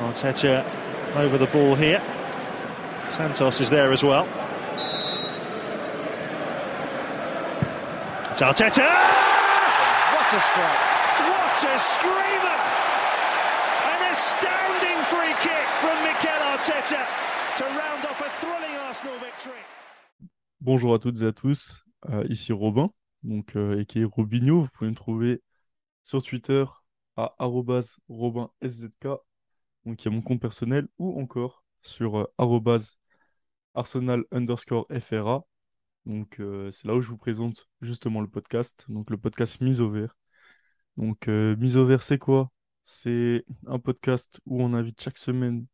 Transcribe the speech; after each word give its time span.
Arteta 0.00 0.64
over 1.16 1.38
the 1.38 1.46
ball 1.46 1.74
here. 1.74 2.02
Santos 3.10 3.60
is 3.60 3.70
there 3.70 3.92
as 3.92 4.02
well. 4.02 4.26
It's 8.32 8.42
Arteta! 8.42 8.84
What 10.12 10.28
a 10.32 10.40
strike! 10.40 10.82
What 11.30 11.64
a 11.64 11.78
screamer! 11.78 12.58
An 13.92 14.00
astounding 14.12 15.00
free 15.08 15.34
kick 15.40 15.66
from 15.80 15.96
Mikel 16.04 16.42
Arteta 16.52 17.02
to 17.56 17.64
round 17.64 18.04
off 18.04 18.20
a 18.20 18.28
thrilling 18.40 18.76
Arsenal 18.86 19.18
victory. 19.18 19.62
Bonjour 20.60 20.94
à 20.94 20.98
toutes 20.98 21.22
et 21.22 21.26
à 21.26 21.32
tous, 21.32 21.84
euh, 22.10 22.24
ici 22.28 22.52
Robin, 22.52 22.90
donc 23.22 23.56
euh, 23.56 23.80
et 23.80 23.86
qui 23.86 24.02
est 24.02 24.04
Robinho. 24.04 24.62
Vous 24.62 24.68
pouvez 24.74 24.90
me 24.90 24.96
trouver 24.96 25.42
sur 26.04 26.22
Twitter 26.22 26.64
à 27.16 27.34
@robinsZK, 27.38 29.06
donc 29.86 30.04
il 30.04 30.06
y 30.06 30.08
a 30.08 30.14
mon 30.14 30.22
compte 30.22 30.40
personnel, 30.40 30.88
ou 30.98 31.20
encore 31.20 31.64
sur 31.82 32.18
euh, 32.18 32.24
Arsenal 33.74 34.24
underscore 34.32 34.86
FRA. 35.00 35.44
Donc 36.06 36.40
euh, 36.40 36.70
c'est 36.72 36.86
là 36.88 36.94
où 36.94 37.00
je 37.00 37.08
vous 37.08 37.16
présente 37.18 37.68
justement 37.80 38.20
le 38.20 38.28
podcast, 38.28 38.86
donc 38.88 39.10
le 39.10 39.18
podcast 39.18 39.60
Mise 39.60 39.80
au 39.80 39.90
vert. 39.90 40.16
Donc 40.96 41.28
euh, 41.28 41.56
Mise 41.56 41.76
au 41.76 41.86
vert, 41.86 42.02
c'est 42.02 42.18
quoi? 42.18 42.50
C'est 42.84 43.44
un 43.66 43.78
podcast 43.78 44.40
où 44.46 44.62
on 44.62 44.74
invite 44.74 45.00
chaque 45.00 45.18
semaine 45.18 45.66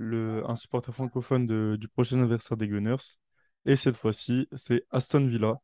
un 0.00 0.56
supporter 0.56 0.92
francophone 0.94 1.76
du 1.76 1.88
prochain 1.88 2.22
adversaire 2.22 2.56
des 2.56 2.68
Gunners. 2.68 3.18
Et 3.66 3.76
cette 3.76 3.96
fois-ci, 3.96 4.48
c'est 4.54 4.84
Aston 4.90 5.26
Villa. 5.26 5.60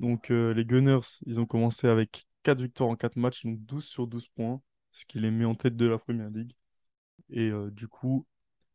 Donc 0.00 0.30
les 0.30 0.64
Gunners, 0.64 1.20
ils 1.26 1.40
ont 1.40 1.46
commencé 1.46 1.86
avec 1.88 2.26
4 2.42 2.60
victoires 2.62 2.90
en 2.90 2.96
4 2.96 3.16
matchs, 3.16 3.44
donc 3.44 3.60
12 3.60 3.84
sur 3.84 4.06
12 4.08 4.28
points, 4.28 4.60
ce 4.92 5.04
qui 5.06 5.20
les 5.20 5.30
met 5.30 5.44
en 5.44 5.54
tête 5.54 5.76
de 5.76 5.86
la 5.86 5.98
Première 5.98 6.30
Ligue. 6.30 6.54
Et 7.30 7.50
euh, 7.50 7.70
du 7.70 7.88
coup, 7.88 8.26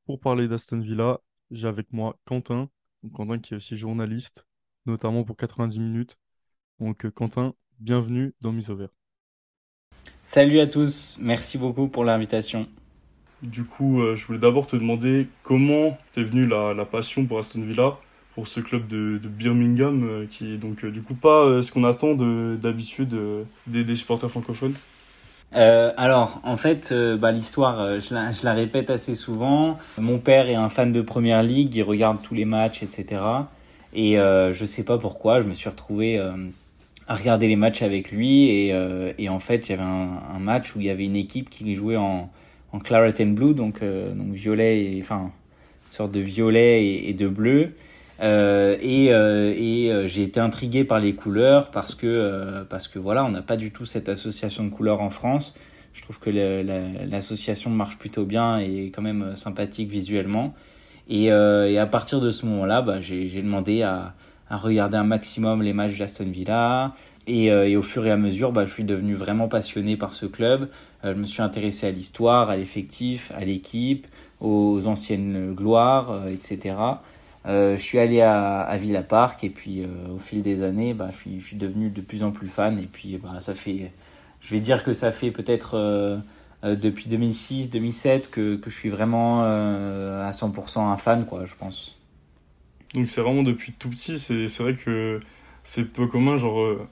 pour 0.06 0.20
parler 0.20 0.48
d'Aston 0.48 0.80
Villa, 0.82 1.22
j'ai 1.52 1.68
avec 1.68 1.94
moi 1.94 2.20
Quentin, 2.26 2.70
donc 3.04 3.14
Quentin 3.14 3.40
qui 3.40 3.54
est 3.54 3.58
aussi 3.58 3.78
journaliste, 3.78 4.46
notamment 4.88 5.24
pour 5.26 5.38
90 5.38 5.80
minutes. 5.80 6.18
Donc 6.80 7.06
euh, 7.06 7.12
Quentin, 7.12 7.56
bienvenue 7.80 8.36
dans 8.42 8.54
Mise 8.54 8.72
au 8.72 8.78
vert. 8.78 8.90
Salut 10.22 10.60
à 10.60 10.68
tous, 10.68 11.18
merci 11.20 11.58
beaucoup 11.58 11.88
pour 11.88 12.04
l'invitation. 12.04 12.68
Du 13.44 13.64
coup, 13.66 14.02
euh, 14.02 14.16
je 14.16 14.26
voulais 14.26 14.40
d'abord 14.40 14.66
te 14.68 14.76
demander 14.76 15.28
comment 15.44 15.98
t'es 16.14 16.24
venu 16.24 16.48
la, 16.48 16.74
la 16.74 16.86
passion 16.86 17.26
pour 17.26 17.38
Aston 17.40 17.62
Villa, 17.62 17.98
pour 18.34 18.48
ce 18.48 18.60
club 18.60 18.88
de, 18.88 19.20
de 19.22 19.28
Birmingham, 19.30 20.04
euh, 20.04 20.26
qui 20.28 20.54
est 20.54 20.58
donc 20.58 20.84
euh, 20.84 20.92
du 20.92 21.04
coup 21.04 21.14
pas 21.14 21.44
euh, 21.46 21.62
ce 21.62 21.72
qu'on 21.72 21.84
attend 21.84 22.16
de- 22.16 22.58
d'habitude 22.60 23.14
euh, 23.14 23.44
des, 23.68 23.84
des 23.84 23.96
supporters 23.96 24.32
francophones. 24.32 24.74
Euh, 25.56 25.92
alors, 25.98 26.42
en 26.44 26.58
fait, 26.58 26.90
euh, 26.92 27.18
bah, 27.18 27.32
l'histoire, 27.32 27.80
euh, 27.80 28.00
je 28.00 28.14
la, 28.14 28.32
je 28.32 28.44
la 28.44 28.54
répète 28.54 28.90
assez 28.90 29.16
souvent. 29.16 29.78
Mon 29.98 30.20
père 30.20 30.50
est 30.50 30.56
un 30.56 30.70
fan 30.70 30.92
de 30.92 31.02
Première 31.02 31.42
Ligue, 31.42 31.76
il 31.76 31.84
regarde 31.84 32.22
tous 32.22 32.34
les 32.34 32.46
matchs, 32.46 32.84
etc. 32.84 33.22
Et 33.94 34.20
euh, 34.20 34.54
je 34.54 34.66
sais 34.66 34.84
pas 34.84 34.98
pourquoi, 34.98 35.42
je 35.42 35.48
me 35.48 35.54
suis 35.54 35.70
retrouvé 35.70 36.20
à 37.08 37.16
regarder 37.16 37.48
les 37.48 37.56
matchs 37.56 37.82
avec 37.82 38.12
lui. 38.12 38.50
Et, 38.50 38.74
et 39.18 39.30
en 39.30 39.40
fait, 39.40 39.70
il 39.70 39.72
y 39.72 39.74
avait 39.76 39.84
un, 39.84 40.22
un 40.36 40.40
match 40.40 40.76
où 40.76 40.80
il 40.82 40.86
y 40.86 40.90
avait 40.90 41.06
une 41.06 41.16
équipe 41.16 41.50
qui 41.50 41.74
jouait 41.76 41.96
en, 41.96 42.30
en 42.74 42.80
claret 42.80 43.14
and 43.22 43.28
blue, 43.28 43.54
donc, 43.54 43.82
donc 43.82 44.34
violet, 44.34 44.84
et, 44.84 45.00
enfin, 45.02 45.32
une 45.86 45.92
sorte 45.92 46.12
de 46.12 46.20
violet 46.20 46.84
et, 46.84 47.10
et 47.10 47.14
de 47.14 47.28
bleu. 47.28 47.72
Euh, 48.20 48.78
et 48.82 49.14
euh, 49.14 49.54
et 49.56 49.92
euh, 49.92 50.08
j'ai 50.08 50.24
été 50.24 50.40
intrigué 50.40 50.84
par 50.84 51.00
les 51.00 51.14
couleurs 51.14 51.70
parce 51.70 51.94
que 51.94 52.08
euh, 52.08 52.64
parce 52.64 52.88
que 52.88 52.98
voilà 52.98 53.24
on 53.24 53.30
n'a 53.30 53.44
pas 53.44 53.58
du 53.58 53.72
tout 53.72 53.86
cette 53.86 54.10
association 54.10 54.64
de 54.64 54.70
couleurs 54.70 55.02
en 55.02 55.10
France. 55.12 55.56
Je 55.94 56.02
trouve 56.02 56.20
que 56.20 56.30
l'association 57.10 57.72
marche 57.72 57.98
plutôt 57.98 58.26
bien 58.26 58.60
et 58.60 58.92
quand 58.94 59.02
même 59.02 59.22
euh, 59.24 59.36
sympathique 59.36 59.90
visuellement. 59.90 60.54
Et, 61.10 61.28
et 61.28 61.80
à 61.80 61.86
partir 61.86 62.20
de 62.20 62.32
ce 62.32 62.46
moment 62.46 62.66
là 62.66 62.82
bah, 62.82 63.00
j'ai 63.00 63.42
demandé 63.42 63.82
à, 63.82 64.14
à 64.50 64.58
regarder 64.58 64.98
un 64.98 65.06
maximum 65.06 65.62
les 65.64 65.72
matchs 65.72 65.98
d'Aston 65.98 66.30
Villa. 66.30 66.96
Et, 67.28 67.46
et 67.46 67.78
au 67.78 67.84
fur 67.84 68.06
et 68.06 68.12
à 68.12 68.18
mesure 68.18 68.52
bah, 68.52 68.66
je 68.66 68.74
suis 68.74 68.84
devenu 68.84 69.14
vraiment 69.14 69.48
passionné 69.48 69.96
par 69.96 70.14
ce 70.14 70.26
club. 70.26 70.68
Je 71.06 71.14
me 71.14 71.26
suis 71.26 71.42
intéressé 71.42 71.88
à 71.88 71.92
l'histoire 71.92 72.50
à 72.50 72.58
l'effectif 72.58 73.32
à 73.38 73.46
l'équipe 73.46 74.06
aux 74.42 74.86
anciennes 74.88 75.54
gloires 75.56 76.28
etc 76.28 76.76
je 77.46 77.78
suis 77.78 78.00
allé 78.00 78.22
à, 78.22 78.62
à 78.62 78.78
Villa 78.78 79.04
Park 79.04 79.44
et 79.44 79.50
puis 79.50 79.84
euh, 79.84 80.16
au 80.16 80.20
fil 80.20 80.42
des 80.42 80.64
années, 80.64 80.94
bah, 80.94 81.10
je, 81.12 81.40
suis, 81.40 81.56
devenu 81.56 81.90
de 81.90 82.02
plus 82.02 82.24
en 82.24 82.32
plus 82.32 82.50
fan 82.50 82.80
et 82.80 82.88
puis 82.88 83.18
bah, 83.18 83.40
ça 83.40 83.54
fait, 83.54 83.92
je 84.42 84.54
vais 84.54 84.60
dire 84.60 84.84
que 84.84 84.94
ça 84.94 85.12
fait 85.12 85.32
peut-être 85.32 85.76
euh, 85.76 86.18
euh, 86.64 86.76
depuis 86.76 87.10
2006-2007 87.10 88.30
que, 88.30 88.56
que 88.56 88.70
je 88.70 88.76
suis 88.76 88.90
vraiment 88.90 89.44
euh, 89.44 90.28
à 90.28 90.32
100% 90.32 90.80
un 90.80 90.98
fan, 90.98 91.26
quoi, 91.26 91.46
je 91.46 91.56
pense. 91.56 91.98
Donc 92.94 93.08
c'est 93.08 93.22
vraiment 93.22 93.44
depuis 93.44 93.74
tout 93.74 93.90
petit, 93.90 94.18
c'est 94.18 94.48
vrai 94.60 94.76
que 94.76 95.20
c'est 95.64 95.84
peu 95.84 96.08
commun, 96.08 96.38
genre 96.38 96.62
euh, 96.62 96.88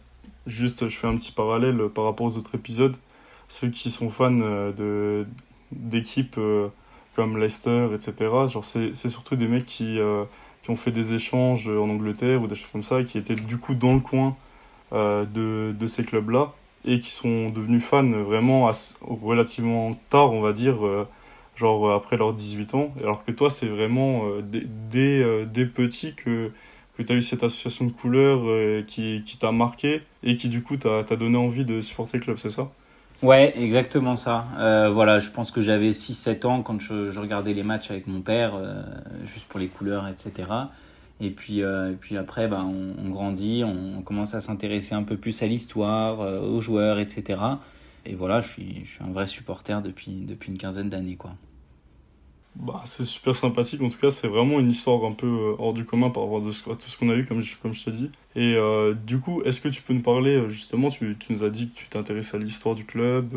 juste 0.45 0.87
je 0.87 0.97
fais 0.97 1.07
un 1.07 1.15
petit 1.17 1.31
parallèle 1.31 1.79
euh, 1.81 1.89
par 1.89 2.03
rapport 2.03 2.27
aux 2.27 2.37
autres 2.37 2.55
épisodes, 2.55 2.95
ceux 3.49 3.69
qui 3.69 3.89
sont 3.89 4.09
fans 4.09 4.39
euh, 4.41 4.71
de 4.71 5.25
d'équipes 5.71 6.37
euh, 6.37 6.67
comme 7.15 7.37
Leicester, 7.37 7.89
etc. 7.93 8.47
Genre 8.47 8.65
c'est 8.65 8.93
surtout 9.09 9.35
des 9.35 9.47
mecs 9.47 9.65
qui 9.65 9.99
euh, 9.99 10.25
qui 10.63 10.71
ont 10.71 10.75
fait 10.75 10.91
des 10.91 11.13
échanges 11.13 11.67
en 11.69 11.89
Angleterre 11.89 12.41
ou 12.41 12.47
des 12.47 12.55
choses 12.55 12.69
comme 12.71 12.83
ça, 12.83 12.99
et 13.01 13.05
qui 13.05 13.17
étaient 13.17 13.35
du 13.35 13.57
coup 13.57 13.75
dans 13.75 13.93
le 13.93 13.99
coin 14.01 14.35
euh, 14.93 15.25
de 15.25 15.73
de 15.77 15.87
ces 15.87 16.03
clubs-là 16.03 16.53
et 16.85 16.99
qui 16.99 17.09
sont 17.11 17.49
devenus 17.49 17.83
fans 17.83 18.03
vraiment 18.03 18.71
relativement 19.01 19.93
tard, 20.09 20.31
on 20.33 20.41
va 20.41 20.53
dire. 20.53 20.85
euh, 20.85 21.07
genre 21.55 21.93
après 21.93 22.17
leurs 22.17 22.33
18 22.33 22.73
ans, 22.75 22.93
alors 23.01 23.23
que 23.23 23.31
toi 23.31 23.49
c'est 23.49 23.67
vraiment 23.67 24.25
euh, 24.27 24.41
dès, 24.41 24.63
dès, 24.91 25.23
euh, 25.23 25.45
dès 25.45 25.65
petit 25.65 26.13
que, 26.15 26.51
que 26.97 27.03
tu 27.03 27.11
as 27.13 27.15
eu 27.15 27.21
cette 27.21 27.43
association 27.43 27.85
de 27.85 27.91
couleurs 27.91 28.85
qui, 28.87 29.23
qui 29.25 29.37
t'a 29.37 29.51
marqué 29.53 30.01
et 30.23 30.35
qui 30.35 30.49
du 30.49 30.61
coup 30.63 30.77
t'a 30.77 31.03
donné 31.03 31.37
envie 31.37 31.65
de 31.65 31.81
supporter 31.81 32.17
le 32.17 32.23
club, 32.25 32.37
c'est 32.37 32.49
ça? 32.49 32.69
Ouais, 33.25 33.57
exactement 33.57 34.15
ça. 34.15 34.45
Euh, 34.59 34.91
voilà, 34.91 35.17
je 35.17 35.31
pense 35.31 35.49
que 35.49 35.59
j'avais 35.59 35.93
6-7 35.93 36.45
ans 36.45 36.61
quand 36.61 36.79
je, 36.79 37.17
regardais 37.19 37.53
les 37.55 37.63
matchs 37.63 37.89
avec 37.89 38.05
mon 38.05 38.21
père, 38.21 38.53
euh, 38.53 38.83
juste 39.25 39.47
pour 39.47 39.59
les 39.59 39.67
couleurs, 39.67 40.07
etc. 40.07 40.47
Et 41.19 41.31
puis, 41.31 41.63
euh, 41.63 41.93
et 41.93 41.95
puis 41.95 42.17
après, 42.17 42.47
bah, 42.47 42.63
on, 42.63 42.93
on 43.03 43.09
grandit, 43.09 43.63
on, 43.65 43.97
on 43.97 44.01
commence 44.03 44.35
à 44.35 44.41
s'intéresser 44.41 44.93
un 44.93 45.01
peu 45.01 45.17
plus 45.17 45.41
à 45.41 45.47
l'histoire, 45.47 46.19
aux 46.19 46.61
joueurs, 46.61 46.99
etc. 46.99 47.39
Et 48.05 48.13
voilà, 48.13 48.41
je 48.41 48.49
suis, 48.49 48.85
je 48.85 48.91
suis 48.91 49.03
un 49.03 49.11
vrai 49.11 49.25
supporter 49.25 49.81
depuis, 49.81 50.25
depuis 50.27 50.51
une 50.51 50.59
quinzaine 50.59 50.89
d'années, 50.89 51.15
quoi. 51.15 51.31
Bah, 52.55 52.83
c'est 52.85 53.03
super 53.03 53.35
sympathique, 53.35 53.81
en 53.81 53.89
tout 53.89 53.97
cas 53.97 54.11
c'est 54.11 54.29
vraiment 54.29 54.61
une 54.61 54.71
histoire 54.71 55.03
un 55.03 55.11
peu 55.11 55.27
euh, 55.27 55.55
hors 55.59 55.73
du 55.73 55.83
commun 55.83 56.09
par 56.09 56.23
rapport 56.23 56.37
à 56.37 56.41
tout 56.41 56.53
ce 56.89 56.97
qu'on 56.97 57.09
a 57.09 57.15
eu 57.15 57.25
comme 57.25 57.41
je, 57.41 57.55
comme 57.61 57.73
je 57.73 57.83
t'ai 57.83 57.91
dit. 57.91 58.09
Et 58.35 58.55
euh, 58.55 58.93
du 58.93 59.19
coup, 59.19 59.41
est-ce 59.43 59.59
que 59.59 59.67
tu 59.67 59.81
peux 59.81 59.93
nous 59.93 60.01
parler 60.01 60.35
euh, 60.35 60.47
justement, 60.47 60.89
tu, 60.89 61.17
nous 61.29 61.43
as 61.43 61.49
dit 61.49 61.69
que 61.69 61.77
tu 61.77 61.87
t'intéressais 61.89 62.37
à 62.37 62.39
l'histoire 62.39 62.73
du 62.73 62.85
club, 62.85 63.35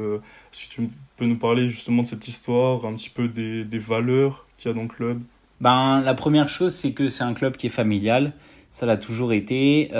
est-ce 0.53 0.69
que 0.69 0.75
tu 0.75 0.91
peux 1.17 1.25
nous 1.25 1.37
parler 1.37 1.69
justement 1.69 2.03
de 2.03 2.06
cette 2.06 2.29
histoire, 2.29 2.87
un 2.87 2.95
petit 2.95 3.11
peu 3.11 3.27
des, 3.27 3.65
des 3.65 3.79
valeurs 3.79 4.47
qu'il 4.56 4.71
y 4.71 4.73
a 4.73 4.75
dans 4.75 4.83
le 4.83 4.89
club? 4.89 5.21
Ben, 5.61 6.00
la 6.00 6.15
première 6.15 6.49
chose, 6.49 6.73
c'est 6.73 6.93
que 6.93 7.09
c'est 7.09 7.25
un 7.25 7.35
club 7.35 7.56
qui 7.56 7.67
est 7.67 7.71
familial. 7.71 8.35
Ça 8.71 8.87
l'a 8.87 8.97
toujours 8.97 9.33
été. 9.33 9.91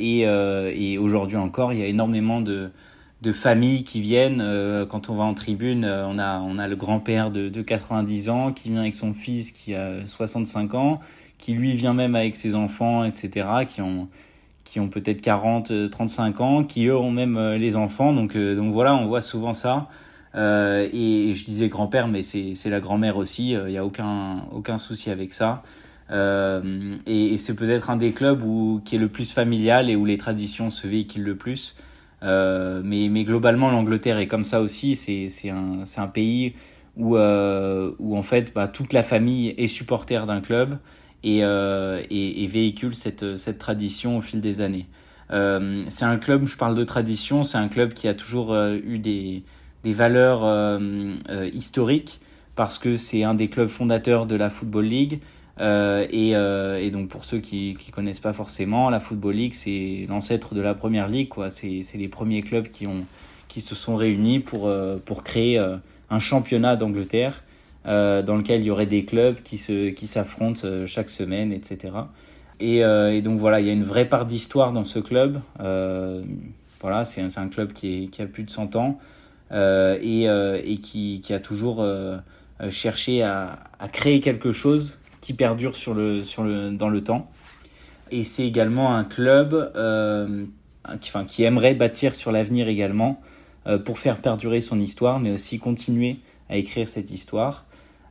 et 0.00 0.20
et 0.20 0.98
aujourd'hui 0.98 1.36
encore, 1.36 1.74
il 1.74 1.80
y 1.80 1.82
a 1.82 1.86
énormément 1.86 2.40
de, 2.40 2.70
de 3.24 3.32
familles 3.32 3.84
qui 3.84 4.00
viennent. 4.00 4.40
euh, 4.40 4.86
quand 4.86 5.08
on 5.08 5.16
va 5.16 5.24
en 5.24 5.34
tribune, 5.34 5.84
euh, 5.84 6.06
on 6.06 6.18
a, 6.18 6.38
on 6.40 6.58
a 6.58 6.68
le 6.68 6.76
grand-père 6.76 7.30
de, 7.30 7.48
de 7.48 7.62
90 7.62 8.28
ans 8.28 8.52
qui 8.52 8.68
vient 8.70 8.80
avec 8.80 8.94
son 8.94 9.14
fils 9.14 9.50
qui 9.50 9.74
a 9.74 10.06
65 10.06 10.74
ans, 10.74 11.00
qui 11.38 11.54
lui 11.54 11.74
vient 11.74 11.94
même 11.94 12.14
avec 12.14 12.36
ses 12.36 12.54
enfants, 12.54 13.04
etc., 13.04 13.46
qui 13.68 13.80
ont, 13.80 14.08
qui 14.64 14.78
ont 14.80 14.88
peut-être 14.88 15.22
40, 15.22 15.70
euh, 15.70 15.88
35 15.88 16.40
ans, 16.40 16.64
qui 16.64 16.86
eux 16.86 16.96
ont 16.96 17.10
même 17.10 17.36
euh, 17.36 17.58
les 17.58 17.76
enfants. 17.76 18.12
Donc, 18.12 18.36
euh, 18.36 18.54
donc 18.56 18.72
voilà, 18.72 18.94
on 18.94 19.06
voit 19.06 19.22
souvent 19.22 19.54
ça. 19.54 19.88
Euh, 20.34 20.88
et 20.92 21.32
je 21.34 21.44
disais 21.44 21.68
grand-père, 21.68 22.08
mais 22.08 22.22
c'est 22.22 22.70
la 22.70 22.80
grand-mère 22.80 23.16
aussi. 23.16 23.52
Il 23.52 23.66
n'y 23.66 23.78
a 23.78 23.84
aucun, 23.84 24.44
aucun 24.52 24.78
souci 24.78 25.10
avec 25.10 25.32
ça. 25.32 25.62
Euh, 26.10 26.96
et 27.06 27.38
c'est 27.38 27.54
peut-être 27.54 27.88
un 27.90 27.96
des 27.96 28.12
clubs 28.12 28.42
qui 28.84 28.96
est 28.96 28.98
le 28.98 29.08
plus 29.08 29.32
familial 29.32 29.88
et 29.88 29.96
où 29.96 30.04
les 30.04 30.18
traditions 30.18 30.70
se 30.70 30.86
véhiculent 30.86 31.24
le 31.24 31.36
plus. 31.36 31.76
Euh, 32.24 32.80
mais, 32.84 33.24
globalement, 33.24 33.70
l'Angleterre 33.70 34.18
est 34.18 34.26
comme 34.26 34.44
ça 34.44 34.60
aussi. 34.60 34.96
C'est 34.96 35.50
un, 35.50 36.06
pays 36.08 36.54
où, 36.96 37.16
euh, 37.16 37.92
en 38.00 38.22
fait 38.22 38.54
bah, 38.54 38.68
toute 38.68 38.92
la 38.92 39.02
famille 39.02 39.54
est 39.58 39.66
supporter 39.66 40.26
d'un 40.26 40.40
club 40.40 40.78
et, 41.22 41.40
euh, 41.44 42.02
véhicule 42.10 42.94
cette, 42.94 43.58
tradition 43.58 44.18
au 44.18 44.20
fil 44.20 44.40
des 44.40 44.60
années. 44.60 44.86
C'est 45.30 46.04
un 46.04 46.16
club, 46.18 46.46
je 46.46 46.56
parle 46.56 46.74
de 46.74 46.84
tradition, 46.84 47.42
c'est 47.42 47.58
un 47.58 47.68
club 47.68 47.92
qui 47.92 48.08
a 48.08 48.14
toujours 48.14 48.54
eu 48.54 48.98
des, 48.98 49.42
valeurs 49.84 50.80
historiques 51.52 52.20
parce 52.56 52.78
que 52.78 52.96
c'est 52.96 53.24
un 53.24 53.34
des 53.34 53.48
clubs 53.48 53.68
fondateurs 53.68 54.26
de 54.26 54.36
la 54.36 54.48
Football 54.48 54.86
League. 54.86 55.20
Euh, 55.60 56.06
et, 56.10 56.34
euh, 56.34 56.78
et 56.78 56.90
donc 56.90 57.08
pour 57.08 57.24
ceux 57.24 57.38
qui 57.38 57.76
qui 57.78 57.92
connaissent 57.92 58.20
pas 58.20 58.32
forcément, 58.32 58.90
la 58.90 58.98
Football 58.98 59.34
League 59.36 59.54
c'est 59.54 60.06
l'ancêtre 60.08 60.54
de 60.54 60.60
la 60.60 60.74
Première 60.74 61.08
Ligue 61.08 61.28
quoi. 61.28 61.50
C'est 61.50 61.82
c'est 61.82 61.98
les 61.98 62.08
premiers 62.08 62.42
clubs 62.42 62.68
qui 62.68 62.86
ont 62.86 63.04
qui 63.48 63.60
se 63.60 63.74
sont 63.74 63.94
réunis 63.94 64.40
pour 64.40 64.66
euh, 64.66 64.96
pour 65.04 65.22
créer 65.22 65.58
un 66.10 66.18
championnat 66.18 66.76
d'Angleterre. 66.76 67.44
dans 67.84 68.36
lequel 68.36 68.62
il 68.62 68.66
y 68.66 68.70
aurait 68.70 68.86
des 68.86 69.04
clubs 69.04 69.36
qui 69.42 69.58
se 69.58 69.90
qui 69.90 70.06
s'affrontent 70.06 70.86
chaque 70.86 71.10
semaine, 71.10 71.52
etc. 71.52 71.92
Et, 72.60 72.80
donc 73.22 73.38
voilà, 73.38 73.60
il 73.60 73.66
y 73.66 73.70
a 73.70 73.72
une 73.72 73.84
vraie 73.84 74.08
part 74.08 74.26
d'histoire 74.26 74.72
dans 74.72 74.84
ce 74.84 74.98
club. 74.98 75.40
voilà, 75.58 77.04
c'est 77.04 77.20
un, 77.20 77.28
un, 77.36 77.48
club 77.48 77.72
qui, 77.72 78.04
est, 78.04 78.06
qui, 78.08 78.22
a 78.22 78.26
plus 78.26 78.42
de 78.44 78.50
100 78.50 78.76
ans 78.76 78.98
et, 79.52 80.24
et 80.24 80.78
qui, 80.82 81.20
qui, 81.22 81.32
a 81.32 81.40
toujours 81.40 81.84
cherché 82.70 83.22
à, 83.22 83.58
créer 83.92 84.20
quelque 84.20 84.50
chose 84.52 84.96
qui 85.24 85.34
perdure 85.34 85.74
sur 85.74 85.94
le, 85.94 86.22
sur 86.22 86.44
le, 86.44 86.70
dans 86.70 86.88
le 86.88 87.02
temps. 87.02 87.30
Et 88.10 88.24
c'est 88.24 88.46
également 88.46 88.94
un 88.94 89.04
club 89.04 89.72
qui, 91.00 91.10
enfin, 91.10 91.24
qui 91.24 91.42
aimerait 91.44 91.74
bâtir 91.74 92.14
sur 92.14 92.30
l'avenir 92.32 92.68
également 92.68 93.20
euh, 93.66 93.78
pour 93.78 93.98
faire 93.98 94.18
perdurer 94.18 94.60
son 94.60 94.78
histoire, 94.78 95.20
mais 95.20 95.30
aussi 95.30 95.58
continuer 95.58 96.18
à 96.50 96.56
écrire 96.56 96.86
cette 96.86 97.10
histoire. 97.10 97.64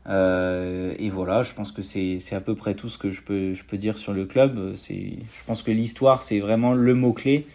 Euh, 0.09 0.95
et 0.97 1.11
voilà, 1.11 1.43
je 1.43 1.53
pense 1.53 1.71
que 1.71 1.83
c'est 1.83 2.17
à 2.33 2.41
peu 2.41 2.55
près 2.55 2.73
tout 2.73 2.89
ce 2.89 2.97
que 2.97 3.11
je 3.11 3.21
peux, 3.21 3.53
je 3.53 3.63
peux 3.63 3.77
dire 3.77 3.97
sur 3.97 4.13
le 4.13 4.25
club. 4.25 4.73
Je 4.75 5.43
pense 5.45 5.61
que 5.61 5.71
l'histoire, 5.71 6.23
c'est 6.23 6.39
vraiment 6.39 6.73
le 6.73 6.95
mot-clé. 6.95 7.45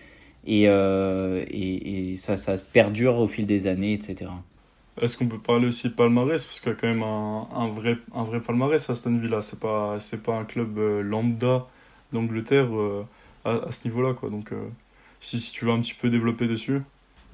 Et, 0.46 0.68
euh, 0.68 1.44
et, 1.50 2.12
et, 2.12 2.16
ça, 2.16 2.36
ça 2.36 2.54
perdure 2.72 3.18
au 3.18 3.26
fil 3.26 3.46
des 3.46 3.66
années, 3.66 3.92
etc. 3.92 4.30
Est-ce 5.00 5.16
qu'on 5.16 5.26
peut 5.26 5.38
parler 5.38 5.66
aussi 5.66 5.88
de 5.88 5.94
palmarès? 5.94 6.44
Parce 6.44 6.60
qu'il 6.60 6.70
y 6.70 6.74
a 6.74 6.78
quand 6.78 6.88
même 6.88 7.02
un, 7.02 7.48
un, 7.54 7.68
vrai, 7.68 7.98
un 8.14 8.24
vrai 8.24 8.40
palmarès 8.40 8.88
à 8.88 8.92
Aston 8.92 9.16
Villa. 9.18 9.42
C'est 9.42 9.60
pas, 9.60 9.98
pas 10.24 10.34
un 10.34 10.44
club 10.44 10.78
lambda 11.02 11.66
d'Angleterre 12.12 12.68
à, 13.44 13.50
à, 13.50 13.70
ce 13.70 13.86
niveau-là. 13.86 14.14
quoi. 14.14 14.30
Donc, 14.30 14.52
si, 15.20 15.40
si 15.40 15.52
tu 15.52 15.64
veux 15.64 15.72
un 15.72 15.80
petit 15.80 15.94
peu 15.94 16.10
développer 16.10 16.46
dessus. 16.46 16.80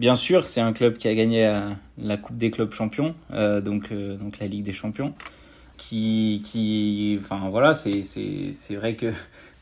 Bien 0.00 0.16
sûr, 0.16 0.46
c'est 0.46 0.60
un 0.60 0.72
club 0.72 0.96
qui 0.96 1.06
a 1.06 1.14
gagné 1.14 1.46
euh, 1.46 1.70
la, 1.98 2.16
Coupe 2.16 2.36
des 2.36 2.50
clubs 2.50 2.72
champions, 2.72 3.14
euh, 3.32 3.60
donc, 3.60 3.92
euh, 3.92 4.16
donc 4.16 4.40
la 4.40 4.48
Ligue 4.48 4.64
des 4.64 4.72
champions. 4.72 5.14
Qui, 5.76 6.42
qui 6.44 7.18
enfin 7.20 7.48
voilà, 7.50 7.74
c'est 7.74 8.02
vrai 8.70 8.94
que 8.94 9.12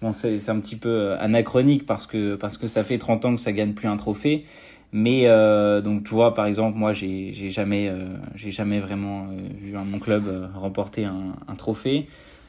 bon, 0.03 0.13
c'est 0.13 0.49
un 0.51 0.61
petit 0.61 0.77
peu 0.77 1.15
anachronique 1.15 1.87
parce 1.87 2.07
que, 2.07 2.35
parce 2.35 2.59
que 2.59 2.67
ça 2.67 2.85
fait 2.85 2.99
30 2.99 3.25
ans 3.25 3.35
que 3.35 3.41
ça 3.41 3.53
gagne 3.53 3.73
plus 3.73 3.89
un 3.89 3.97
trophée. 3.97 4.45
Mais 4.93 5.27
donc 5.83 6.05
tu 6.05 6.11
vois, 6.11 6.35
par 6.35 6.47
exemple, 6.47 6.77
moi 6.77 6.93
j'ai 6.93 7.33
jamais, 7.51 7.91
j'ai 8.35 8.51
jamais 8.51 8.79
vraiment 8.79 9.29
vu 9.57 9.73
mon 9.73 9.99
club 9.99 10.25
remporter 10.55 11.05
un, 11.05 11.35
un 11.49 11.55
trophée. 11.55 12.09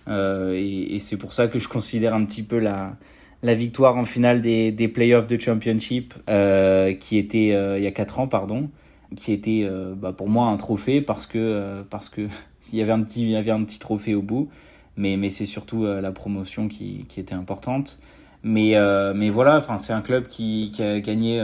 et, 0.10 0.96
et 0.96 1.00
c'est 1.00 1.18
pour 1.18 1.32
ça 1.34 1.48
que 1.48 1.58
je 1.58 1.70
considère 1.70 2.14
un 2.14 2.26
petit 2.26 2.44
peu 2.44 2.60
la, 2.60 2.98
la 3.44 3.54
victoire 3.54 3.98
en 3.98 4.06
finale 4.06 4.42
des, 4.42 4.72
des 4.72 4.88
playoffs 4.88 5.28
de 5.28 5.40
championship 5.40 6.14
euh, 6.30 6.94
qui 6.94 7.18
était 7.18 7.52
euh, 7.54 7.78
il 7.78 7.84
y 7.84 7.88
a 7.88 7.92
4 7.92 8.22
ans 8.22 8.28
pardon 8.28 8.70
qui 9.16 9.32
était 9.34 9.62
euh, 9.64 9.94
bah, 9.96 10.14
pour 10.14 10.30
moi 10.30 10.48
un 10.48 10.58
trophée 10.58 11.02
parce 11.02 11.28
que 11.28 11.38
euh, 11.38 11.84
parce 11.88 12.10
que 12.10 12.22
il 12.72 12.80
y 12.80 12.82
avait 12.82 12.94
un 12.94 13.04
petit 13.04 13.22
il 13.22 13.30
y 13.30 13.36
avait 13.36 13.52
un 13.52 13.64
petit 13.64 13.80
trophée 13.80 14.16
au 14.16 14.22
bout 14.22 14.50
mais 14.96 15.18
mais 15.18 15.30
c'est 15.30 15.46
surtout 15.46 15.86
la 15.86 16.12
promotion 16.12 16.68
qui, 16.68 17.06
qui 17.10 17.20
était 17.20 17.34
importante 17.34 18.00
mais 18.44 18.76
mais 19.16 19.32
voilà 19.32 19.58
enfin 19.58 19.80
c'est 19.80 19.92
un 19.92 20.02
club 20.02 20.28
qui, 20.28 20.70
qui 20.72 20.84
a 20.84 21.00
gagné 21.00 21.44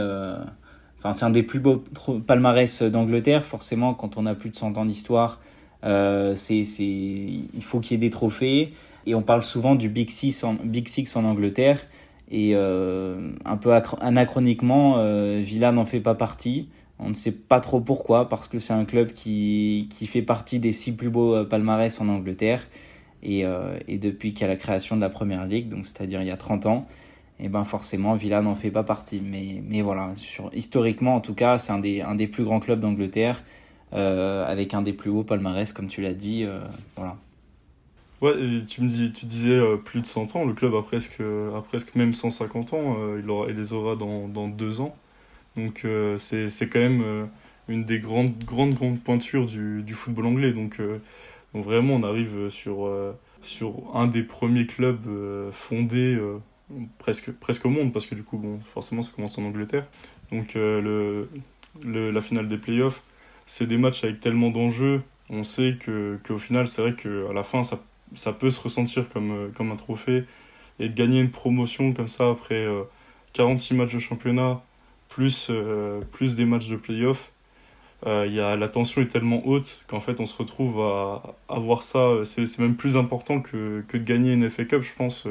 c'est 1.12 1.24
un 1.24 1.30
des 1.30 1.42
plus 1.42 1.60
beaux 1.60 1.82
palmarès 2.26 2.82
d'Angleterre 2.82 3.44
forcément 3.44 3.94
quand 3.94 4.16
on 4.16 4.26
a 4.26 4.34
plus 4.34 4.50
de 4.50 4.56
100 4.56 4.76
ans 4.76 4.84
d'histoire 4.84 5.40
c'est 5.82 6.56
il 6.56 7.62
faut 7.62 7.80
qu'il 7.80 7.92
y 7.92 7.94
ait 7.94 8.08
des 8.08 8.10
trophées 8.10 8.74
et 9.06 9.14
on 9.14 9.22
parle 9.22 9.42
souvent 9.42 9.74
du 9.74 9.88
Big 9.88 10.10
Six 10.10 10.44
en, 10.44 11.24
Angleterre. 11.24 11.80
Et 12.30 12.52
euh, 12.54 13.32
un 13.44 13.56
peu 13.56 13.72
anachroniquement, 14.00 14.98
euh, 14.98 15.40
Villa 15.42 15.72
n'en 15.72 15.84
fait 15.84 16.00
pas 16.00 16.14
partie. 16.14 16.68
On 16.98 17.08
ne 17.08 17.14
sait 17.14 17.32
pas 17.32 17.60
trop 17.60 17.80
pourquoi, 17.80 18.28
parce 18.28 18.46
que 18.46 18.58
c'est 18.58 18.74
un 18.74 18.84
club 18.84 19.12
qui, 19.12 19.88
fait 20.06 20.22
partie 20.22 20.58
des 20.58 20.72
six 20.72 20.92
plus 20.92 21.08
beaux 21.08 21.34
euh, 21.34 21.44
palmarès 21.44 22.00
en 22.00 22.08
Angleterre. 22.08 22.68
Et, 23.22 23.44
euh, 23.44 23.78
depuis 23.88 24.32
qu'il 24.32 24.42
y 24.42 24.44
a 24.44 24.48
la 24.48 24.56
création 24.56 24.96
de 24.96 25.00
la 25.00 25.10
Première 25.10 25.46
Ligue, 25.46 25.74
c'est-à-dire 25.82 26.20
il 26.22 26.28
y 26.28 26.30
a 26.30 26.36
30 26.36 26.66
ans, 26.66 26.86
et 27.40 27.46
eh 27.46 27.48
ben 27.48 27.64
forcément 27.64 28.14
Villa 28.14 28.42
n'en 28.42 28.54
fait 28.54 28.70
pas 28.70 28.82
partie. 28.82 29.20
Mais, 29.24 29.62
mais 29.66 29.82
voilà, 29.82 30.12
historiquement 30.52 31.16
en 31.16 31.20
tout 31.20 31.34
cas, 31.34 31.58
c'est 31.58 31.72
un 31.72 31.78
des, 31.78 32.02
un 32.02 32.14
des 32.14 32.26
plus 32.26 32.44
grands 32.44 32.60
clubs 32.60 32.80
d'Angleterre, 32.80 33.42
euh, 33.94 34.46
avec 34.46 34.74
un 34.74 34.82
des 34.82 34.92
plus 34.92 35.10
hauts 35.10 35.24
palmarès, 35.24 35.72
comme 35.72 35.86
tu 35.88 36.02
l'as 36.02 36.14
dit. 36.14 36.46
voilà. 36.96 37.16
Ouais, 38.20 38.34
tu 38.66 38.82
me 38.82 38.88
dis, 38.88 39.12
tu 39.12 39.24
disais 39.24 39.52
euh, 39.58 39.76
plus 39.78 40.02
de 40.02 40.06
100 40.06 40.36
ans, 40.36 40.44
le 40.44 40.52
club 40.52 40.74
a 40.74 40.82
presque, 40.82 41.20
a 41.20 41.62
presque 41.62 41.94
même 41.94 42.12
150 42.12 42.74
ans, 42.74 42.96
euh, 42.98 43.20
il, 43.22 43.30
aura, 43.30 43.48
il 43.48 43.56
les 43.56 43.72
aura 43.72 43.96
dans, 43.96 44.28
dans 44.28 44.46
deux 44.46 44.80
ans. 44.82 44.94
Donc 45.56 45.82
euh, 45.84 46.18
c'est, 46.18 46.50
c'est 46.50 46.68
quand 46.68 46.80
même 46.80 47.30
une 47.68 47.84
des 47.84 47.98
grandes, 48.00 48.38
grandes, 48.44 48.74
grandes 48.74 49.00
pointures 49.02 49.46
du, 49.46 49.82
du 49.82 49.94
football 49.94 50.26
anglais. 50.26 50.52
Donc, 50.52 50.80
donc 51.54 51.64
vraiment, 51.64 51.94
on 51.94 52.02
arrive 52.04 52.50
sur, 52.50 52.90
sur 53.42 53.74
un 53.94 54.06
des 54.06 54.22
premiers 54.22 54.66
clubs 54.66 55.06
fondés 55.52 56.18
presque, 56.98 57.32
presque 57.32 57.66
au 57.66 57.70
monde, 57.70 57.92
parce 57.92 58.06
que 58.06 58.14
du 58.14 58.22
coup, 58.22 58.38
bon, 58.38 58.60
forcément, 58.72 59.02
ça 59.02 59.10
commence 59.14 59.38
en 59.38 59.44
Angleterre. 59.44 59.86
Donc 60.32 60.54
le, 60.54 61.28
le, 61.82 62.10
la 62.10 62.22
finale 62.22 62.48
des 62.48 62.58
playoffs, 62.58 63.02
c'est 63.46 63.66
des 63.66 63.78
matchs 63.78 64.04
avec 64.04 64.20
tellement 64.20 64.50
d'enjeux. 64.50 65.02
On 65.28 65.44
sait 65.44 65.76
que, 65.80 66.18
qu'au 66.26 66.38
final, 66.38 66.68
c'est 66.68 66.82
vrai 66.82 66.94
qu'à 66.94 67.32
la 67.32 67.42
fin, 67.42 67.62
ça 67.64 67.80
ça 68.14 68.32
peut 68.32 68.50
se 68.50 68.60
ressentir 68.60 69.08
comme, 69.08 69.30
euh, 69.30 69.48
comme 69.54 69.70
un 69.70 69.76
trophée. 69.76 70.24
Et 70.78 70.88
de 70.88 70.94
gagner 70.94 71.20
une 71.20 71.30
promotion 71.30 71.92
comme 71.92 72.08
ça 72.08 72.30
après 72.30 72.66
46 73.34 73.74
euh, 73.74 73.76
matchs 73.76 73.94
de 73.94 73.98
championnat, 73.98 74.62
plus, 75.08 75.48
euh, 75.50 76.00
plus 76.12 76.36
des 76.36 76.46
matchs 76.46 76.68
de 76.68 76.76
playoff, 76.76 77.30
il 78.06 78.32
y 78.32 78.36
la 78.36 78.68
tension 78.70 79.02
est 79.02 79.08
tellement 79.08 79.46
haute 79.46 79.84
qu'en 79.86 80.00
fait 80.00 80.20
on 80.20 80.26
se 80.26 80.34
retrouve 80.34 80.80
à, 80.80 81.36
à 81.50 81.58
voir 81.58 81.82
ça. 81.82 82.24
C'est 82.24 82.58
même 82.58 82.76
plus 82.76 82.96
important 82.96 83.42
que, 83.42 83.84
que 83.88 83.98
de 83.98 84.04
gagner 84.04 84.32
une 84.32 84.48
FA 84.48 84.64
Cup, 84.64 84.82
je 84.82 84.94
pense, 84.94 85.26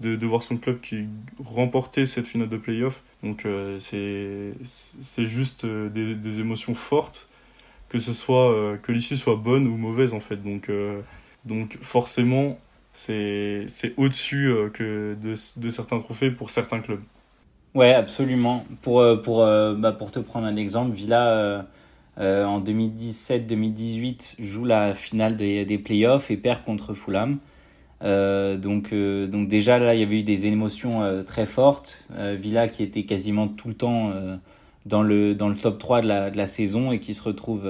de, 0.00 0.26
voir 0.26 0.42
son 0.42 0.56
club 0.56 0.80
qui 0.80 1.06
remportait 1.42 2.06
cette 2.06 2.26
finale 2.26 2.48
de 2.48 2.56
playoff. 2.56 3.02
Donc 3.22 3.46
c'est 3.80 4.54
juste 5.26 5.66
des, 5.66 6.14
des 6.14 6.40
émotions 6.40 6.74
fortes, 6.74 7.28
que 7.88 7.98
ce 7.98 8.12
soit 8.12 8.78
que 8.82 8.92
l'issue 8.92 9.16
soit 9.16 9.36
bonne 9.36 9.66
ou 9.66 9.76
mauvaise 9.76 10.14
en 10.14 10.20
fait. 10.20 10.36
Donc 10.36 10.70
donc 11.44 11.78
forcément, 11.82 12.58
c'est 12.92 13.66
au-dessus 13.96 14.48
euh, 14.48 14.68
que 14.70 15.16
de, 15.20 15.34
de, 15.60 15.70
certains 15.70 15.98
trophées 16.00 16.30
pour 16.30 16.50
certains 16.50 16.80
clubs. 16.80 17.02
Ouais, 17.74 17.94
absolument. 17.94 18.64
Pour, 18.82 19.00
euh, 19.00 19.16
pour, 19.16 19.42
euh, 19.42 19.74
bah 19.74 19.92
pour 19.92 20.10
te 20.10 20.18
prendre 20.18 20.46
un 20.46 20.56
exemple, 20.56 20.94
Villa, 20.94 21.66
en 22.16 22.60
2017-2018, 22.60 24.42
joue 24.42 24.64
la 24.64 24.94
finale 24.94 25.36
des, 25.36 25.64
des 25.64 25.78
playoffs 25.78 26.30
et 26.30 26.36
perd 26.36 26.64
contre 26.64 26.94
Fulham. 26.94 27.38
Donc, 28.02 28.94
donc 28.94 29.48
déjà 29.48 29.78
là, 29.78 29.94
il 29.94 30.00
y 30.00 30.02
avait 30.02 30.20
eu 30.20 30.22
des 30.22 30.46
émotions 30.46 31.24
très 31.26 31.46
fortes. 31.46 32.08
Villa 32.40 32.68
qui 32.68 32.82
était 32.82 33.04
quasiment 33.04 33.48
tout 33.48 33.68
le 33.68 33.74
temps 33.74 34.12
dans, 34.86 35.02
le, 35.02 35.34
dans 35.34 35.48
le 35.48 35.56
top 35.56 35.78
3 35.78 36.02
de 36.02 36.06
la, 36.06 36.30
de 36.30 36.36
la 36.36 36.46
saison 36.46 36.92
et 36.92 37.00
qui 37.00 37.14
se 37.14 37.22
retrouve 37.22 37.68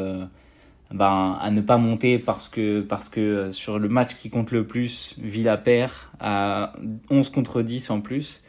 ben, 0.90 1.36
à 1.40 1.50
ne 1.50 1.60
pas 1.60 1.76
monter 1.76 2.18
parce 2.18 2.48
que, 2.48 2.80
parce 2.80 3.08
que 3.08 3.20
euh, 3.20 3.52
sur 3.52 3.78
le 3.78 3.88
match 3.88 4.16
qui 4.16 4.30
compte 4.30 4.50
le 4.50 4.66
plus, 4.66 5.14
Villa 5.18 5.56
perd 5.58 5.92
à 6.18 6.72
11 7.10 7.28
contre 7.30 7.62
10 7.62 7.90
en 7.90 8.00
plus. 8.00 8.42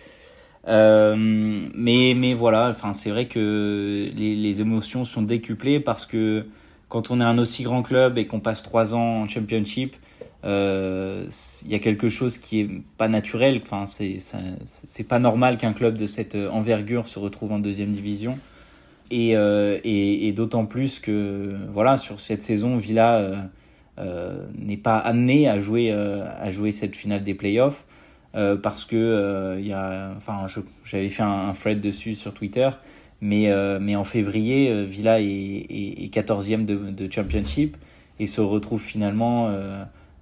Euh, 0.68 1.16
mais, 1.18 2.14
mais 2.16 2.34
voilà, 2.34 2.76
c'est 2.94 3.10
vrai 3.10 3.28
que 3.28 4.10
les, 4.16 4.36
les, 4.36 4.62
émotions 4.62 5.04
sont 5.06 5.22
décuplées 5.22 5.80
parce 5.80 6.06
que 6.06 6.46
quand 6.90 7.12
on 7.12 7.20
est 7.22 7.24
un 7.24 7.38
aussi 7.40 7.64
grand 7.64 7.82
club 7.82 8.18
et 8.18 8.28
qu'on 8.28 8.40
passe 8.40 8.62
trois 8.64 8.94
ans 8.94 9.24
en 9.24 9.28
championship, 9.28 9.96
euh, 9.96 10.26
il 10.44 11.70
y 11.70 11.76
a 11.76 11.80
quelque 11.80 12.10
chose 12.10 12.38
qui 12.38 12.62
est 12.62 12.70
pas 12.98 13.08
naturel. 13.08 13.62
Enfin, 13.64 13.86
c'est 13.86 15.08
pas 15.08 15.20
normal 15.20 15.58
qu'un 15.58 15.74
club 15.74 15.98
de 15.98 16.06
cette 16.06 16.36
envergure 16.36 17.08
se 17.08 17.20
retrouve 17.20 17.52
en 17.52 17.60
deuxième 17.60 17.92
division. 17.92 18.38
Et, 19.12 19.36
euh, 19.36 19.80
et, 19.84 20.28
et 20.28 20.32
d'autant 20.34 20.66
plus 20.66 21.00
que 21.00 21.56
voilà 21.70 21.98
sur 21.98 22.20
cette 22.20 22.44
saison, 22.44 22.78
Villa 22.78 23.18
euh, 23.18 23.36
euh, 23.98 24.46
n'est 24.56 24.78
pas 24.78 24.98
amené 24.98 25.48
à 25.50 25.60
jouer, 25.60 25.92
à 25.92 26.52
jouer 26.52 26.72
cette 26.72 26.96
finale 26.96 27.24
des 27.24 27.34
playoffs. 27.34 27.86
parce 28.34 28.86
que 28.86 29.58
il 29.60 29.68
y 29.68 29.74
a, 29.74 30.14
enfin, 30.16 30.46
j'avais 30.84 31.10
fait 31.10 31.24
un, 31.24 31.54
thread 31.54 31.82
dessus 31.82 32.16
sur 32.16 32.34
Twitter, 32.34 32.70
mais, 33.22 33.52
mais 33.82 33.96
en 33.96 34.04
février, 34.06 34.86
Villa 34.86 35.20
est, 35.20 35.26
est, 35.26 36.04
est 36.04 36.14
14e 36.14 36.66
de, 36.66 36.76
de, 36.92 37.12
championship 37.12 37.78
et 38.20 38.28
se 38.28 38.42
retrouve 38.42 38.82
finalement 38.82 39.52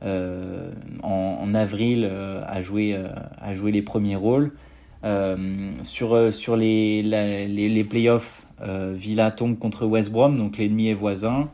euh, 0.04 0.72
en, 1.04 1.39
en, 1.42 1.54
avril 1.56 2.10
à 2.46 2.62
jouer 2.62 2.98
à 3.39 3.54
jouer 3.54 3.72
les 3.72 3.82
premiers 3.82 4.16
rôles 4.16 4.51
euh, 5.04 5.72
sur 5.84 6.34
sur 6.34 6.56
les, 6.56 7.01
les, 7.04 7.48
les 7.48 7.84
playoffs 7.84 8.48
euh, 8.62 8.94
Villa 8.96 9.32
tombe 9.32 9.58
contre 9.58 9.86
West 9.86 10.12
Brom, 10.12 10.36
donc 10.38 10.58
l'ennemi 10.58 10.89
est 10.89 10.94
voisin. 10.94 11.50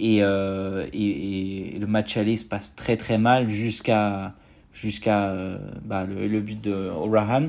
Et, 0.00 0.18
euh, 0.22 0.86
le 0.92 1.86
match 1.86 2.16
aller 2.16 2.36
se 2.36 2.44
passe 2.44 2.74
très 2.76 2.96
très 2.96 3.18
mal 3.18 3.48
jusqu'à 3.48 4.32
euh, 5.06 5.58
bah, 5.84 6.04
le, 6.04 6.26
le, 6.26 6.40
but 6.40 6.60
de 6.60 6.90
O'Rahan. 6.90 7.46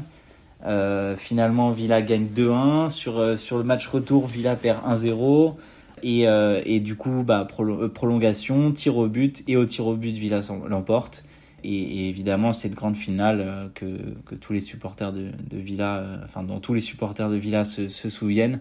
Euh, 0.66 1.16
finalement, 1.16 1.72
Villa 1.72 2.02
gagne 2.02 2.28
2-1. 2.28 2.90
Sur, 2.90 3.40
sur 3.40 3.58
le 3.58 3.64
match 3.64 3.88
retour, 3.88 4.28
Villa 4.28 4.56
perd 4.56 4.80
1-0. 4.88 5.56
Et, 6.04 6.24
et 6.66 6.80
du 6.80 6.96
coup, 6.96 7.24
bah, 7.24 7.48
prolongation, 7.94 8.72
tir 8.72 8.98
au 8.98 9.08
but, 9.08 9.44
et 9.48 9.58
au 9.58 9.66
tir 9.66 9.88
au 9.88 9.96
but, 9.96 10.16
Villa 10.16 10.40
l'emporte. 10.68 11.24
Et, 11.64 12.10
évidemment, 12.10 12.54
cette 12.54 12.74
grande 12.74 12.96
finale 12.96 13.72
que, 13.76 13.86
que, 14.26 14.36
tous 14.36 14.54
les 14.54 14.60
supporters 14.60 15.12
de, 15.12 15.32
Villa, 15.52 16.04
enfin, 16.24 16.44
dont 16.44 16.60
tous 16.60 16.74
les 16.74 16.82
supporters 16.82 17.30
de 17.30 17.36
Villa 17.36 17.64
se, 17.64 17.88
souviennent, 17.88 18.60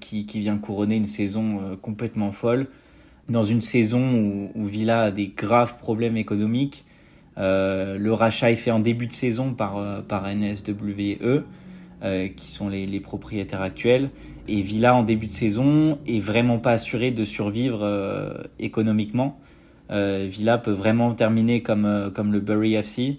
qui, 0.00 0.24
vient 0.34 0.56
couronner 0.58 0.96
une 0.96 1.06
saison 1.06 1.76
complètement 1.82 2.32
folle 2.32 2.68
dans 3.28 3.44
une 3.44 3.60
saison 3.60 4.50
où, 4.54 4.64
Villa 4.64 5.04
a 5.04 5.10
des 5.10 5.28
graves 5.28 5.78
problèmes 5.78 6.16
économiques. 6.16 6.84
Euh, 7.38 7.98
le 7.98 8.12
rachat 8.12 8.50
est 8.50 8.56
fait 8.56 8.70
en 8.70 8.80
début 8.80 9.06
de 9.06 9.12
saison 9.12 9.54
par, 9.54 9.78
euh, 9.78 10.00
par 10.02 10.26
NSWE, 10.28 11.44
euh, 12.02 12.28
qui 12.28 12.50
sont 12.50 12.68
les, 12.68 13.00
propriétaires 13.00 13.62
actuels. 13.62 14.10
Et 14.48 14.60
Villa, 14.60 14.94
en 14.94 15.02
début 15.02 15.26
de 15.26 15.32
saison, 15.32 15.98
est 16.06 16.20
vraiment 16.20 16.58
pas 16.58 16.72
assuré 16.72 17.10
de 17.10 17.24
survivre 17.24 17.80
euh, 17.82 18.34
économiquement. 18.58 19.38
Euh, 19.90 20.26
Villa 20.28 20.58
peut 20.58 20.72
vraiment 20.72 21.14
terminer 21.14 21.62
comme, 21.62 22.12
comme 22.14 22.32
le 22.32 22.40
Bury 22.40 22.74
FC, 22.74 23.18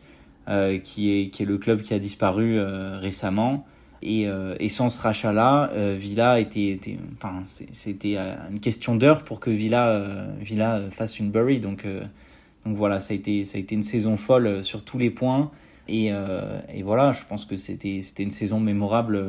qui, 0.83 1.11
est, 1.11 1.29
qui 1.29 1.43
est 1.43 1.45
le 1.45 1.57
club 1.57 1.81
qui 1.81 1.93
a 1.93 1.99
disparu 1.99 2.59
récemment. 2.61 3.65
Et, 4.05 4.27
euh, 4.27 4.55
sans 4.69 4.89
ce 4.89 5.01
rachat-là, 5.01 5.71
euh, 5.73 5.95
Villa 5.97 6.39
était, 6.39 6.67
était 6.67 6.97
enfin, 7.15 7.41
c'était 7.45 8.15
euh, 8.17 8.35
une 8.51 8.59
question 8.59 8.95
d'heure 8.95 9.23
pour 9.23 9.39
que 9.39 9.49
Villa, 9.49 10.27
Villa 10.39 10.81
fasse 10.91 11.19
une 11.19 11.31
bury. 11.31 11.59
Donc, 11.59 11.85
donc 12.65 12.75
voilà, 12.75 12.99
ça 12.99 13.13
a 13.13 13.17
été, 13.17 13.43
ça 13.43 13.57
a 13.57 13.61
été 13.61 13.73
une 13.73 13.83
saison 13.83 14.15
folle 14.15 14.63
sur 14.63 14.83
tous 14.83 14.99
les 14.99 15.09
points. 15.09 15.51
Et, 15.87 16.07
et 16.07 16.83
voilà, 16.83 17.11
je 17.11 17.23
pense 17.29 17.45
que 17.45 17.57
c'était, 17.57 18.01
une 18.19 18.31
saison 18.31 18.59
mémorable 18.59 19.21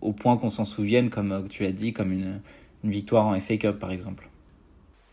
au 0.00 0.12
point 0.12 0.36
qu'on 0.36 0.50
s'en 0.50 0.64
souvienne, 0.64 1.08
comme 1.08 1.46
tu 1.48 1.62
l'as 1.62 1.72
dit, 1.72 1.92
comme 1.92 2.12
une, 2.12 2.40
victoire 2.82 3.26
en 3.26 3.38
FA 3.38 3.56
Cup 3.58 3.78
par 3.78 3.92
exemple. 3.92 4.28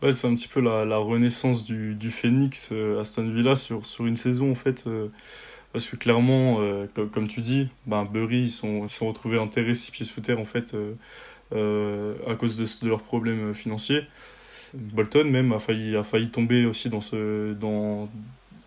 Ouais, 0.02 0.12
c'est 0.12 0.26
un 0.26 0.34
petit 0.34 0.48
peu 0.48 0.60
la, 0.60 0.96
renaissance 0.96 1.64
du, 1.64 1.94
du 1.94 2.10
Phoenix 2.10 2.72
Aston 3.00 3.30
Villa 3.30 3.56
sur, 3.56 3.86
sur 3.86 4.06
une 4.06 4.16
saison 4.16 4.50
en 4.50 4.54
fait. 4.54 4.84
Parce 5.72 5.86
que 5.86 5.96
clairement, 5.96 6.60
euh, 6.60 6.86
comme, 7.12 7.28
tu 7.28 7.40
dis, 7.40 7.68
ben, 7.86 8.04
Bury, 8.04 8.44
ils 8.44 8.50
sont, 8.50 8.88
sont 8.88 9.08
retrouvés 9.08 9.38
enterrés 9.38 9.74
six 9.74 9.90
pieds 9.90 10.06
sous 10.06 10.20
terre 10.20 10.40
en 10.40 10.46
fait, 10.46 10.74
euh, 10.74 10.94
euh, 11.52 12.14
à 12.26 12.34
cause 12.34 12.56
de, 12.56 12.88
leurs 12.88 13.02
problèmes 13.02 13.54
financiers. 13.54 14.06
Bolton 14.74 15.24
même 15.24 15.52
a 15.52 15.58
failli, 15.58 15.96
a 15.96 16.02
failli 16.02 16.30
tomber 16.30 16.64
aussi 16.66 16.88
dans 16.90 17.00
ce, 17.00 17.52
dans, 17.54 18.08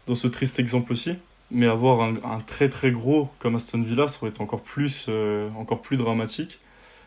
dans 0.07 0.15
ce 0.15 0.27
triste 0.27 0.59
exemple 0.59 0.91
aussi. 0.91 1.15
Mais 1.51 1.67
avoir 1.67 2.01
un, 2.01 2.39
très 2.45 2.69
très 2.69 2.91
gros 2.91 3.29
comme 3.39 3.55
Aston 3.55 3.81
Villa, 3.81 4.07
ça 4.07 4.19
aurait 4.21 4.31
été 4.31 4.41
encore 4.41 4.61
plus, 4.61 5.09
encore 5.57 5.81
plus 5.81 5.97
dramatique. 5.97 6.59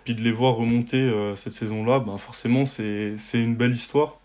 Puis 0.05 0.15
de 0.15 0.21
les 0.21 0.33
voir 0.33 0.57
remonter 0.57 1.11
cette 1.35 1.55
saison-là, 1.55 1.99
ben 1.99 2.19
forcément 2.19 2.67
c'est 2.67 3.17
une 3.33 3.55
belle 3.55 3.73
histoire. 3.73 4.19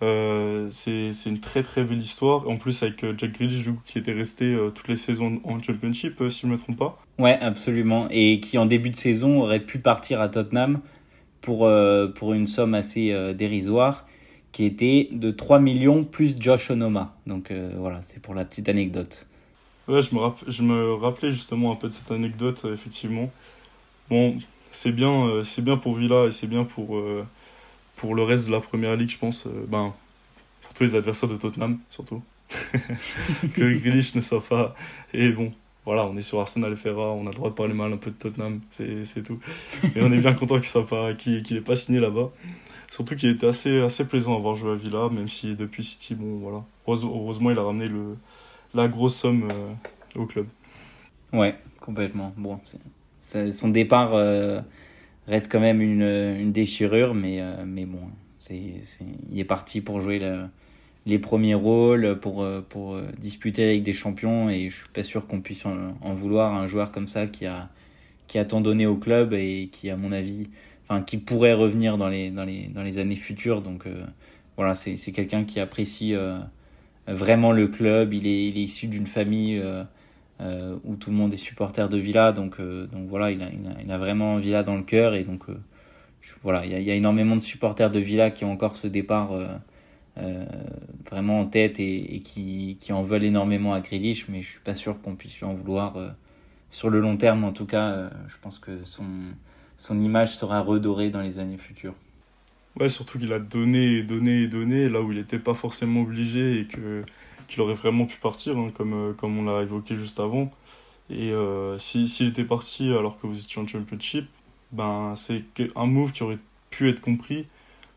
Euh, 0.00 0.68
c'est 0.70 1.12
une 1.26 1.40
très 1.40 1.62
très 1.62 1.82
belle 1.82 2.00
histoire. 2.00 2.48
En 2.48 2.56
plus 2.56 2.82
avec 2.82 3.02
euh, 3.04 3.14
Jack 3.16 3.32
Grealish 3.32 3.64
qui 3.84 3.98
était 3.98 4.12
resté 4.12 4.44
euh, 4.44 4.70
toutes 4.70 4.88
les 4.88 4.96
saisons 4.96 5.40
en 5.44 5.60
Championship, 5.60 6.22
si 6.30 6.42
je 6.42 6.46
ne 6.46 6.52
me 6.52 6.58
trompe 6.58 6.78
pas. 6.78 7.02
Ouais, 7.18 7.38
absolument. 7.40 8.06
Et 8.10 8.40
qui 8.40 8.58
en 8.58 8.66
début 8.66 8.90
de 8.90 8.96
saison 8.96 9.42
aurait 9.42 9.60
pu 9.60 9.78
partir 9.78 10.20
à 10.20 10.28
Tottenham 10.28 10.80
pour, 11.40 11.70
pour 12.16 12.32
une 12.32 12.46
somme 12.46 12.74
assez 12.74 13.14
dérisoire, 13.34 14.06
qui 14.50 14.64
était 14.64 15.08
de 15.12 15.30
3 15.30 15.60
millions 15.60 16.04
plus 16.04 16.36
Josh 16.38 16.70
Onoma. 16.70 17.16
Donc 17.26 17.52
voilà, 17.76 18.02
c'est 18.02 18.20
pour 18.20 18.34
la 18.34 18.44
petite 18.44 18.68
anecdote. 18.68 19.27
Ouais, 19.88 20.02
je 20.02 20.62
me, 20.62 20.94
rappelais 20.94 21.32
justement 21.32 21.72
un 21.72 21.76
peu 21.76 21.88
de 21.88 21.92
cette 21.92 22.10
anecdote, 22.10 22.66
effectivement. 22.72 23.30
Bon, 24.10 24.38
c'est 24.70 24.92
bien, 24.92 25.42
c'est 25.44 25.62
bien 25.62 25.76
pour 25.76 25.96
Villa 25.96 26.26
et 26.26 26.30
c'est 26.30 26.46
bien 26.46 26.64
pour 26.64 27.00
pour 27.98 28.14
le 28.14 28.22
reste 28.22 28.46
de 28.46 28.52
la 28.52 28.60
première 28.60 28.96
ligue, 28.96 29.10
je 29.10 29.18
pense, 29.18 29.46
euh, 29.46 29.66
ben, 29.68 29.92
pour 30.74 30.86
les 30.86 30.94
adversaires 30.94 31.28
de 31.28 31.36
Tottenham, 31.36 31.78
surtout. 31.90 32.22
que 33.54 33.78
Grealish 33.78 34.14
ne 34.14 34.22
soit 34.22 34.42
pas. 34.42 34.74
Et 35.12 35.28
bon, 35.30 35.52
voilà, 35.84 36.06
on 36.06 36.16
est 36.16 36.22
sur 36.22 36.40
Arsenal 36.40 36.72
et 36.72 36.76
Ferra, 36.76 37.12
on 37.12 37.26
a 37.26 37.30
le 37.30 37.34
droit 37.34 37.50
de 37.50 37.54
parler 37.54 37.74
mal 37.74 37.92
un 37.92 37.98
peu 37.98 38.10
de 38.10 38.16
Tottenham, 38.16 38.60
c'est 38.70 39.22
tout. 39.22 39.38
Et 39.94 40.00
on 40.00 40.10
est 40.12 40.20
bien 40.20 40.32
content 40.32 40.56
qu'il 40.56 40.64
soit 40.64 40.86
pas, 40.86 41.12
qu'il 41.12 41.42
qu 41.42 41.60
pas 41.60 41.76
signé 41.76 42.00
là-bas. 42.00 42.30
Surtout 42.90 43.16
qu'il 43.16 43.28
était 43.28 43.46
assez, 43.46 43.80
assez 43.80 44.06
plaisant 44.06 44.34
à 44.34 44.38
voir 44.38 44.54
jouer 44.54 44.72
à 44.72 44.76
Villa, 44.76 45.10
même 45.10 45.28
si 45.28 45.54
depuis 45.54 45.84
City, 45.84 46.14
bon 46.14 46.38
voilà. 46.38 46.64
Heureusement, 46.86 47.50
il 47.50 47.58
a 47.58 47.62
ramené 47.62 47.86
le, 47.88 48.16
la 48.78 48.88
grosse 48.88 49.16
somme 49.16 49.48
euh, 49.50 50.20
au 50.20 50.26
club. 50.26 50.46
Ouais, 51.32 51.54
complètement. 51.80 52.32
Bon, 52.36 52.58
son 53.20 53.68
départ. 53.68 54.14
Euh, 54.14 54.60
reste 55.26 55.52
quand 55.52 55.60
même 55.60 55.82
une, 55.82 56.00
une 56.02 56.52
déchirure, 56.52 57.14
mais, 57.14 57.42
euh, 57.42 57.64
mais 57.66 57.84
bon, 57.84 58.00
c'est, 58.38 58.58
il 59.30 59.38
est 59.38 59.44
parti 59.44 59.82
pour 59.82 60.00
jouer 60.00 60.18
le, 60.18 60.46
les 61.04 61.18
premiers 61.18 61.54
rôles, 61.54 62.18
pour, 62.18 62.46
pour 62.70 62.98
disputer 63.18 63.64
avec 63.64 63.82
des 63.82 63.92
champions, 63.92 64.48
et 64.48 64.70
je 64.70 64.76
suis 64.76 64.88
pas 64.88 65.02
sûr 65.02 65.26
qu'on 65.26 65.42
puisse 65.42 65.66
en, 65.66 66.14
vouloir 66.14 66.54
un 66.54 66.66
joueur 66.66 66.92
comme 66.92 67.06
ça 67.06 67.26
qui 67.26 67.44
a, 67.44 67.68
qui 68.26 68.38
a 68.38 68.46
tant 68.46 68.62
donné 68.62 68.86
au 68.86 68.96
club 68.96 69.34
et 69.34 69.68
qui, 69.70 69.90
à 69.90 69.98
mon 69.98 70.12
avis, 70.12 70.48
enfin, 70.88 71.02
qui 71.02 71.18
pourrait 71.18 71.52
revenir 71.52 71.98
dans 71.98 72.08
les, 72.08 72.30
dans 72.30 72.46
les, 72.46 72.68
dans 72.68 72.82
les 72.82 72.96
années 72.96 73.16
futures. 73.16 73.60
Donc 73.60 73.84
voilà, 74.56 74.74
c'est 74.74 75.12
quelqu'un 75.12 75.44
qui 75.44 75.60
apprécie 75.60 76.14
vraiment 77.08 77.52
le 77.52 77.68
club. 77.68 78.14
Il 78.14 78.26
est, 78.26 78.50
issu 78.50 78.86
d'une 78.86 79.06
famille 79.06 79.62
euh, 80.40 80.76
où 80.84 80.94
tout 80.94 81.10
le 81.10 81.16
monde 81.16 81.34
est 81.34 81.38
supporter 81.38 81.88
de 81.88 81.98
Villa. 81.98 82.32
Donc, 82.32 82.60
euh, 82.60 82.86
donc 82.86 83.08
voilà, 83.08 83.32
il 83.32 83.42
a, 83.90 83.98
vraiment 83.98 84.36
Villa 84.36 84.62
dans 84.62 84.76
le 84.76 84.84
cœur. 84.84 85.14
Et 85.14 85.24
donc, 85.24 85.48
euh, 85.48 85.58
voilà, 86.42 86.64
il 86.64 86.80
y, 86.80 86.90
a, 86.90 86.94
énormément 86.94 87.34
de 87.34 87.40
supporters 87.40 87.90
de 87.90 87.98
Villa 87.98 88.30
qui 88.30 88.44
ont 88.44 88.52
encore 88.52 88.76
ce 88.76 88.86
départ 88.86 89.32
vraiment 91.10 91.40
en 91.40 91.46
tête 91.46 91.80
et, 91.80 92.20
qui, 92.24 92.76
en 92.90 93.02
veulent 93.02 93.24
énormément 93.24 93.74
à 93.74 93.80
Grealish. 93.80 94.28
Mais 94.28 94.42
je 94.42 94.50
suis 94.50 94.60
pas 94.60 94.74
sûr 94.74 95.00
qu'on 95.00 95.16
puisse 95.16 95.38
lui 95.38 95.46
en 95.46 95.54
vouloir 95.54 95.96
sur 96.70 96.90
le 96.90 97.00
long 97.00 97.16
terme. 97.16 97.44
En 97.44 97.52
tout 97.52 97.66
cas, 97.66 98.10
je 98.28 98.36
pense 98.40 98.58
que 98.58 98.84
son, 98.84 99.06
son 99.76 100.00
image 100.00 100.36
sera 100.36 100.60
redorée 100.60 101.10
dans 101.10 101.22
les 101.22 101.38
années 101.40 101.58
futures. 101.58 101.94
Ouais, 102.78 102.88
surtout 102.88 103.18
qu'il 103.18 103.32
a 103.32 103.40
donné, 103.40 104.02
donné, 104.02 104.46
donné 104.46 104.88
là 104.88 105.02
où 105.02 105.10
il 105.10 105.18
n'était 105.18 105.38
pas 105.40 105.54
forcément 105.54 106.02
obligé 106.02 106.60
et 106.60 106.66
que 106.66 107.04
qu'il 107.48 107.60
aurait 107.62 107.74
vraiment 107.74 108.06
pu 108.06 108.18
partir, 108.18 108.58
hein, 108.58 108.70
comme, 108.74 108.92
euh, 108.92 109.12
comme 109.14 109.38
on 109.38 109.44
l'a 109.44 109.62
évoqué 109.62 109.96
juste 109.96 110.20
avant. 110.20 110.52
Et 111.10 111.32
euh, 111.32 111.78
s'il 111.78 112.28
était 112.28 112.44
parti 112.44 112.90
alors 112.92 113.18
que 113.18 113.26
vous 113.26 113.40
étiez 113.40 113.60
en 113.60 113.66
championship, 113.66 114.28
ben, 114.72 115.14
c'est 115.16 115.42
un 115.76 115.86
move 115.86 116.12
qui 116.12 116.22
aurait 116.22 116.38
pu 116.70 116.88
être 116.90 117.00
compris 117.00 117.46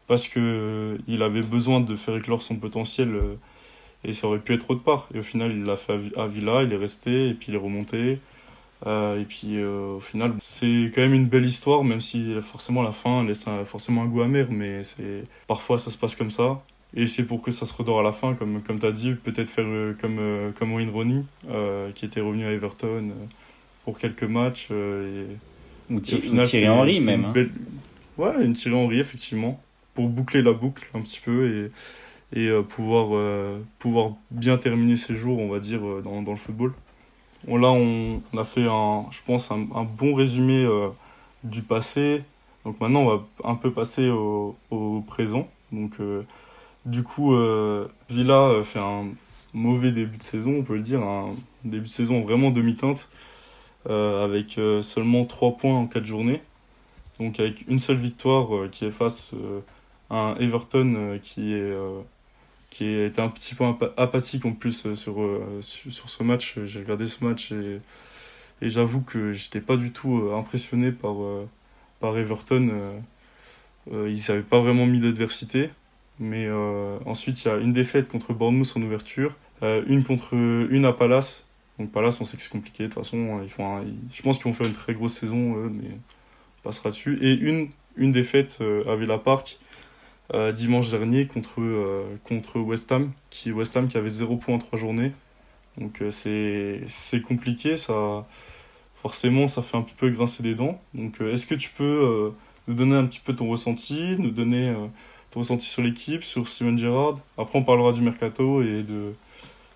parce 0.07 0.27
que 0.27 0.39
euh, 0.39 0.97
il 1.07 1.21
avait 1.23 1.41
besoin 1.43 1.81
de 1.81 1.95
faire 1.97 2.15
éclore 2.17 2.41
son 2.43 2.55
potentiel 2.57 3.19
et 4.03 4.13
ça 4.13 4.27
aurait 4.27 4.39
pu 4.39 4.53
être 4.53 4.69
autre 4.71 4.83
part. 4.83 5.09
Et 5.13 5.19
au 5.19 5.23
final, 5.23 5.51
il 5.51 5.63
l'a 5.63 5.77
fait 5.77 6.00
à 6.17 6.27
Villa, 6.27 6.63
il 6.63 6.73
est 6.73 6.77
resté 6.77 7.29
et 7.29 7.33
puis 7.33 7.47
il 7.50 7.55
est 7.55 7.57
remonté. 7.59 8.19
Et 8.85 9.25
puis 9.27 9.63
au 9.63 10.00
final, 10.00 10.33
c'est 10.39 10.91
quand 10.93 11.01
même 11.01 11.13
une 11.13 11.27
belle 11.27 11.45
histoire, 11.45 11.83
même 11.83 12.01
si 12.01 12.33
forcément 12.41 12.81
la 12.81 12.91
fin 12.91 13.23
laisse 13.23 13.45
forcément 13.65 14.03
un 14.03 14.07
goût 14.07 14.21
amer, 14.21 14.47
mais 14.50 14.83
c'est 14.83 15.23
parfois 15.47 15.77
ça 15.77 15.91
se 15.91 15.97
passe 15.97 16.15
comme 16.15 16.31
ça. 16.31 16.61
Et 16.93 17.07
c'est 17.07 17.25
pour 17.25 17.41
que 17.41 17.51
ça 17.51 17.65
se 17.65 17.73
redore 17.73 18.01
à 18.01 18.03
la 18.03 18.11
fin, 18.11 18.33
comme, 18.33 18.61
comme 18.61 18.79
tu 18.79 18.85
as 18.85 18.91
dit, 18.91 19.13
peut-être 19.13 19.47
faire 19.47 19.65
euh, 19.65 19.95
comme, 20.00 20.17
euh, 20.19 20.51
comme 20.51 20.73
Wayne 20.73 20.89
Rooney, 20.89 21.23
euh, 21.50 21.91
qui 21.91 22.05
était 22.05 22.19
revenu 22.19 22.45
à 22.45 22.51
Everton 22.51 23.11
pour 23.85 23.97
quelques 23.97 24.23
matchs. 24.23 24.69
et, 24.71 25.27
ou, 25.89 26.00
Thierry 26.00 26.67
Henry 26.67 27.00
même. 27.00 27.25
Hein. 27.25 27.45
Ouais, 28.17 28.43
une 28.43 28.53
Thierry 28.53 28.75
Henry, 28.75 29.00
effectivement, 29.00 29.61
pour 29.93 30.09
boucler 30.09 30.41
la 30.41 30.51
boucle 30.51 30.88
un 30.93 31.01
petit 31.01 31.21
peu 31.23 31.71
et, 32.33 32.39
et 32.39 32.51
pouvoir, 32.69 33.09
pouvoir 33.79 34.11
bien 34.29 34.57
terminer 34.57 34.97
ses 34.97 35.15
jours, 35.15 35.39
on 35.39 35.50
va 35.50 35.59
dire, 35.59 35.81
dans, 36.03 36.21
dans 36.21 36.31
le 36.31 36.38
football. 36.38 36.73
Là, 37.48 37.71
on, 37.71 38.21
a 38.38 38.45
fait, 38.45 38.65
un, 38.67 39.05
je 39.12 39.19
pense, 39.25 39.51
un, 39.51 39.83
bon 39.83 40.13
résumé 40.13 40.67
du 41.43 41.62
passé. 41.62 42.24
Donc 42.65 42.79
maintenant, 42.79 43.01
on 43.01 43.15
va 43.15 43.24
un 43.43 43.55
peu 43.55 43.71
passer 43.71 44.10
au, 44.10 44.55
présent. 45.07 45.48
Donc 45.71 45.98
du 46.86 47.03
coup, 47.03 47.36
euh, 47.36 47.88
Villa 48.10 48.50
euh, 48.50 48.63
fait 48.63 48.79
un 48.79 49.10
mauvais 49.53 49.91
début 49.91 50.17
de 50.17 50.24
saison, 50.24 50.57
on 50.60 50.63
peut 50.63 50.75
le 50.75 50.81
dire, 50.81 51.01
un 51.01 51.29
début 51.63 51.86
de 51.86 51.91
saison 51.91 52.21
vraiment 52.21 52.51
demi-teinte, 52.51 53.10
euh, 53.89 54.24
avec 54.24 54.60
seulement 54.83 55.25
3 55.25 55.57
points 55.57 55.77
en 55.77 55.88
4 55.88 56.05
journées. 56.05 56.41
Donc 57.19 57.39
avec 57.39 57.67
une 57.67 57.79
seule 57.79 57.98
victoire 57.98 58.69
qui 58.71 58.86
est 58.86 58.91
face 58.91 59.33
à 60.10 60.15
un 60.15 60.36
Everton 60.38 61.19
qui 61.21 61.53
est 61.53 61.74
qui 62.71 62.85
est 62.85 63.19
un 63.19 63.29
petit 63.29 63.53
peu 63.53 63.65
apathique 63.97 64.45
en 64.45 64.53
plus 64.53 64.95
sur, 64.95 65.17
sur, 65.61 66.09
ce 66.09 66.23
match. 66.23 66.57
J'ai 66.65 66.79
regardé 66.79 67.07
ce 67.07 67.23
match 67.23 67.51
et, 67.51 67.79
j'avoue 68.61 69.01
que 69.01 69.33
j'étais 69.33 69.61
pas 69.61 69.77
du 69.77 69.91
tout 69.91 70.31
impressionné 70.35 70.91
par, 70.91 71.15
par 71.99 72.17
Everton. 72.17 72.93
ils 73.91 74.23
n'avaient 74.27 74.41
pas 74.41 74.59
vraiment 74.59 74.87
mis 74.87 74.99
d'adversité. 74.99 75.69
Mais 76.21 76.45
euh, 76.45 76.99
ensuite, 77.07 77.43
il 77.43 77.47
y 77.47 77.51
a 77.51 77.57
une 77.57 77.73
défaite 77.73 78.07
contre 78.07 78.33
Bournemouth 78.33 78.71
en 78.75 78.81
ouverture, 78.83 79.35
euh, 79.63 79.83
une 79.87 80.03
contre 80.03 80.35
une 80.35 80.85
à 80.85 80.93
Palace. 80.93 81.47
Donc 81.79 81.91
Palace, 81.91 82.21
on 82.21 82.25
sait 82.25 82.37
que 82.37 82.43
c'est 82.43 82.51
compliqué. 82.51 82.83
De 82.83 82.89
toute 82.89 83.03
façon, 83.03 83.41
ils 83.43 83.49
font 83.49 83.83
je 84.13 84.21
pense 84.21 84.37
qu'ils 84.37 84.51
vont 84.51 84.53
faire 84.53 84.67
une 84.67 84.73
très 84.73 84.93
grosse 84.93 85.13
saison, 85.13 85.55
mais 85.71 85.89
on 85.89 86.61
passera 86.63 86.91
dessus. 86.91 87.17
Et 87.21 87.33
une 87.33 87.69
une 87.97 88.11
défaite 88.11 88.59
à 88.87 88.95
Villa 88.95 89.17
Park 89.17 89.59
dimanche 90.53 90.89
dernier 90.89 91.27
contre, 91.27 91.61
contre 92.23 92.59
West 92.59 92.91
Ham, 92.91 93.11
qui, 93.29 93.51
West 93.51 93.75
Ham 93.75 93.88
qui 93.88 93.97
avait 93.97 94.09
0 94.09 94.38
points 94.38 94.55
en 94.55 94.59
3 94.59 94.79
journées. 94.79 95.11
Donc 95.77 96.01
c'est 96.09 97.21
compliqué, 97.27 97.77
ça, 97.77 98.25
forcément 99.01 99.47
ça 99.47 99.61
fait 99.61 99.77
un 99.77 99.81
petit 99.81 99.95
peu 99.95 100.09
grincer 100.09 100.43
des 100.43 100.55
dents. 100.55 100.79
Donc 100.93 101.21
est-ce 101.21 101.45
que 101.45 101.55
tu 101.55 101.69
peux 101.69 102.33
nous 102.67 102.73
donner 102.73 102.95
un 102.95 103.05
petit 103.05 103.19
peu 103.19 103.35
ton 103.35 103.50
ressenti, 103.50 104.15
nous 104.19 104.31
donner 104.31 104.73
ton 105.31 105.41
ressenti 105.41 105.67
sur 105.67 105.81
l'équipe, 105.81 106.23
sur 106.23 106.47
Steven 106.47 106.77
Gerrard? 106.77 107.19
Après 107.38 107.59
on 107.59 107.63
parlera 107.63 107.91
du 107.91 108.01
mercato 108.01 108.61
et 108.61 108.83
de, 108.83 109.13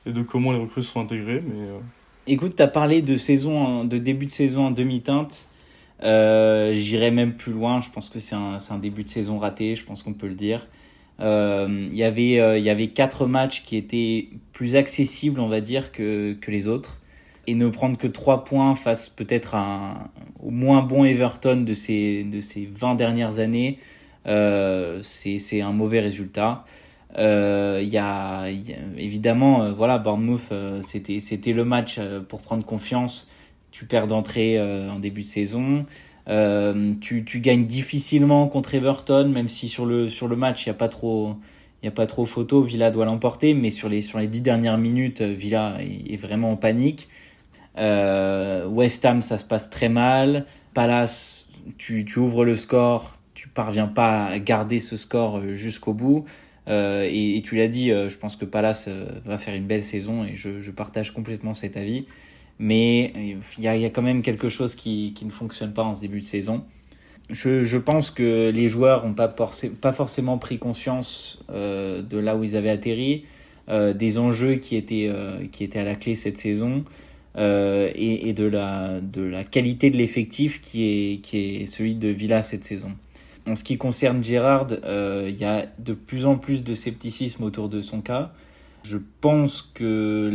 et 0.05 0.11
de 0.11 0.21
comment 0.21 0.51
les 0.51 0.59
recrues 0.59 0.83
sont 0.83 1.01
intégrées. 1.01 1.41
Mais, 1.45 1.67
Écoute, 2.27 2.55
tu 2.55 2.63
as 2.63 2.67
parlé 2.67 3.03
de, 3.03 3.17
saison, 3.17 3.83
de 3.83 3.99
début 3.99 4.25
de 4.25 4.31
saison 4.31 4.65
en 4.65 4.71
demi-teinte. 4.71 5.47
Euh, 6.03 6.73
J'irai 6.73 7.11
même 7.11 7.33
plus 7.33 7.53
loin. 7.53 7.81
Je 7.81 7.89
pense 7.89 8.09
que 8.09 8.19
c'est 8.19 8.35
un, 8.35 8.79
début 8.79 9.03
de 9.03 9.09
saison 9.09 9.37
raté. 9.37 9.75
Je 9.75 9.85
pense 9.85 10.03
qu'on 10.03 10.13
peut 10.13 10.27
le 10.27 10.35
dire. 10.35 10.67
Euh, 11.21 11.89
avait, 12.03 12.39
euh, 12.39 12.57
il 12.57 12.63
y 12.63 12.69
avait 12.69 12.89
quatre 12.89 13.25
matchs 13.25 13.63
qui 13.63 13.77
étaient 13.77 14.29
plus 14.51 14.75
accessibles, 14.75 15.39
on 15.39 15.47
va 15.47 15.61
dire, 15.61 15.91
que, 15.91 16.37
les 16.47 16.67
autres. 16.67 16.99
Et 17.47 17.53
ne 17.53 17.69
prendre 17.69 17.97
que 17.97 18.07
trois 18.07 18.43
points 18.43 18.73
face 18.75 19.07
peut-être 19.07 19.55
au 20.41 20.49
moins 20.49 20.81
bon 20.81 21.05
Everton 21.05 21.57
de 21.57 21.73
ces, 21.75 22.23
de 22.23 22.39
ces 22.39 22.65
20 22.65 22.95
dernières 22.95 23.39
années, 23.39 23.79
c'est 24.25 25.61
un 25.61 25.71
mauvais 25.71 25.99
résultat. 25.99 26.65
Il 27.17 27.95
évidemment, 28.97 29.63
euh, 29.63 29.71
voilà, 29.71 29.97
Bournemouth, 29.99 30.51
c'était 30.81 31.53
le 31.53 31.65
match 31.65 31.99
pour 32.29 32.41
prendre 32.41 32.65
confiance. 32.65 33.29
Tu 33.77 33.85
perds 33.85 34.07
d'entrée 34.07 34.57
en 34.61 34.99
début 34.99 35.23
de 35.23 35.27
saison. 35.27 35.85
tu, 37.01 37.25
tu 37.25 37.39
gagnes 37.41 37.65
difficilement 37.65 38.47
contre 38.47 38.73
Everton, 38.75 39.27
même 39.27 39.49
si 39.49 39.67
sur 39.67 39.85
le 39.85 40.07
sur 40.07 40.29
le 40.29 40.37
match 40.37 40.65
il 40.65 40.67
y 40.67 40.69
a 40.69 40.75
pas 40.75 40.87
trop 40.87 41.35
il 41.83 41.89
a 41.89 41.91
pas 41.91 42.05
trop 42.05 42.25
photo. 42.25 42.61
Villa 42.61 42.89
doit 42.89 43.03
l'emporter, 43.03 43.53
mais 43.53 43.71
sur 43.71 43.89
les 43.89 44.01
sur 44.01 44.17
les 44.17 44.27
dix 44.27 44.39
dernières 44.39 44.77
minutes, 44.77 45.21
Villa 45.21 45.77
est, 45.81 46.15
vraiment 46.15 46.53
en 46.53 46.55
panique. 46.55 47.09
West 47.77 49.03
Ham, 49.03 49.21
ça 49.21 49.37
se 49.37 49.43
passe 49.43 49.69
très 49.69 49.89
mal. 49.89 50.45
Palace, 50.73 51.47
tu, 51.77 52.05
ouvres 52.17 52.43
le 52.43 52.55
score, 52.55 53.17
tu 53.33 53.47
parviens 53.47 53.87
pas 53.87 54.25
à 54.25 54.39
garder 54.39 54.79
ce 54.79 54.97
score 54.97 55.41
jusqu'au 55.55 55.93
bout. 55.93 56.25
Euh, 56.67 57.07
et, 57.09 57.41
tu 57.43 57.55
l'as 57.55 57.67
dit, 57.67 57.91
euh, 57.91 58.09
je 58.09 58.17
pense 58.17 58.35
que 58.35 58.45
Palace 58.45 58.87
euh, 58.89 59.05
va 59.23 59.37
faire 59.37 59.55
une 59.55 59.67
belle 59.67 59.83
saison 59.83 60.25
et 60.25 60.35
je, 60.35 60.59
je 60.59 60.71
partage 60.71 61.13
complètement 61.13 61.53
cet 61.53 61.77
avis. 61.77 62.07
Mais 62.59 63.11
il 63.57 63.63
y 63.63 63.67
a, 63.67 63.75
y 63.75 63.85
a, 63.85 63.89
quand 63.89 64.01
même 64.01 64.21
quelque 64.21 64.49
chose 64.49 64.75
qui, 64.75 65.13
ne 65.23 65.29
fonctionne 65.29 65.73
pas 65.73 65.83
en 65.83 65.93
ce 65.93 66.01
début 66.01 66.21
de 66.21 66.25
saison. 66.25 66.63
Je, 67.29 67.77
pense 67.77 68.11
que 68.11 68.49
les 68.49 68.69
joueurs 68.69 69.05
n'ont 69.05 69.13
pas, 69.13 69.91
forcément 69.91 70.37
pris 70.37 70.57
conscience 70.57 71.39
de 71.49 72.17
là 72.17 72.37
où 72.37 72.43
ils 72.43 72.55
avaient 72.55 72.69
atterri, 72.69 73.25
des 73.67 74.17
enjeux 74.19 74.55
qui 74.55 74.75
étaient, 74.75 75.09
à 75.09 75.83
la 75.83 75.95
clé 75.95 76.15
cette 76.15 76.37
saison. 76.37 76.85
et, 77.35 78.33
de, 78.33 78.45
la, 78.45 79.43
qualité 79.43 79.89
de 79.89 79.97
l'effectif 79.97 80.61
qui 80.61 80.85
est, 80.85 81.17
qui 81.21 81.57
est 81.57 81.65
celui 81.65 81.95
de 81.95 82.07
Villa 82.07 82.41
cette 82.41 82.63
saison. 82.63 82.91
En 83.47 83.53
ce 83.53 83.63
qui 83.63 83.77
concerne 83.77 84.23
Gérard, 84.23 84.67
euh, 84.85 85.27
il 85.29 85.39
y 85.39 85.45
a 85.45 85.67
de 85.77 85.93
plus 85.93 86.25
en 86.25 86.35
plus 86.35 86.63
de 86.63 86.73
scepticisme 86.73 87.43
autour 87.43 87.69
de 87.69 87.81
son 87.81 88.01
cas. 88.01 88.31
Je 88.87 88.97
pense 89.21 89.61
que 89.73 90.29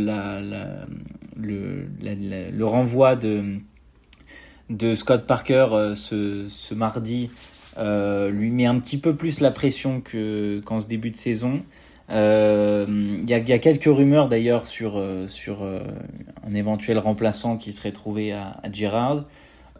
le, 1.37 2.65
renvoi 2.65 3.15
de, 3.15 4.95
Scott 4.95 5.25
Parker 5.25 5.67
euh, 5.71 5.95
ce, 5.95 6.73
mardi 6.73 7.29
euh, 7.77 8.29
lui 8.29 8.51
met 8.51 8.65
un 8.65 8.79
petit 8.79 8.97
peu 8.97 9.15
plus 9.15 9.39
la 9.39 9.51
pression 9.51 10.01
qu'en 10.01 10.79
ce 10.79 10.87
début 10.87 11.11
de 11.11 11.15
saison. 11.15 11.61
Il 12.09 12.15
y, 12.15 13.33
a, 13.33 13.37
y, 13.37 13.53
a, 13.53 13.59
quelques 13.59 13.85
rumeurs 13.85 14.27
d'ailleurs 14.27 14.67
sur, 14.67 14.97
un 14.97 16.53
éventuel 16.53 16.99
remplaçant 16.99 17.55
qui 17.57 17.71
serait 17.71 17.93
trouvé 17.93 18.33
à, 18.33 18.59
à 18.63 18.71
Gérard 18.71 19.25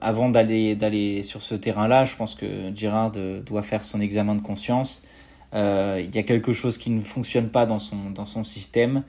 avant 0.01 0.29
d'aller 0.29 1.23
sur 1.23 1.41
ce 1.43 1.55
terrain-là, 1.55 2.05
je 2.05 2.15
pense 2.15 2.35
que 2.35 2.71
Girard 2.75 3.13
euh, 3.15 3.39
doit 3.41 3.61
faire 3.61 3.85
son 3.85 4.01
examen 4.01 4.35
de 4.35 4.41
conscience. 4.41 5.03
Euh, 5.53 6.01
il 6.03 6.15
y 6.15 6.19
a 6.19 6.23
quelque 6.23 6.53
chose 6.53 6.77
qui 6.77 6.89
ne 6.89 7.01
fonctionne 7.01 7.49
pas 7.49 7.65
dans 7.65 7.79
son 7.79 8.09
dans 8.11 8.25
son 8.25 8.43
système. 8.43 9.03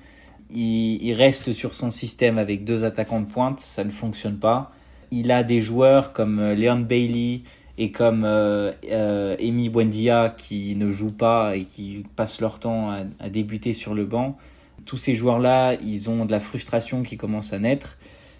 Il, 0.54 1.14
reste 1.14 1.52
sur 1.52 1.74
son 1.74 1.90
système 1.90 2.36
avec 2.36 2.64
deux 2.64 2.84
attaquants 2.84 3.20
de 3.20 3.26
pointe, 3.26 3.60
ça 3.60 3.84
ne 3.84 3.90
fonctionne 3.90 4.38
pas. 4.38 4.72
Il 5.10 5.30
a 5.30 5.42
des 5.42 5.62
joueurs 5.62 6.12
comme 6.12 6.38
euh, 6.38 6.54
Leon 6.54 6.80
Bailey 6.80 7.40
et 7.78 7.90
comme 7.90 8.24
euh, 8.24 8.72
euh, 8.90 9.36
Amy 9.40 9.70
Buendia 9.70 10.34
qui 10.36 10.76
ne 10.76 10.90
jouent 10.90 11.16
pas 11.16 11.56
et 11.56 11.64
qui 11.64 12.04
passent 12.16 12.40
leur 12.40 12.58
temps 12.58 12.90
à, 12.90 13.04
à 13.18 13.30
débuter 13.30 13.72
sur 13.72 13.94
le 13.94 14.04
banc. 14.04 14.36
Tous 14.84 14.98
ces 14.98 15.14
joueurs-là, 15.14 15.74
ils 15.82 16.10
ont 16.10 16.26
de 16.26 16.32
la 16.32 16.40
frustration 16.40 17.02
qui 17.02 17.16
commence 17.16 17.52
à 17.52 17.58
naître. 17.58 17.96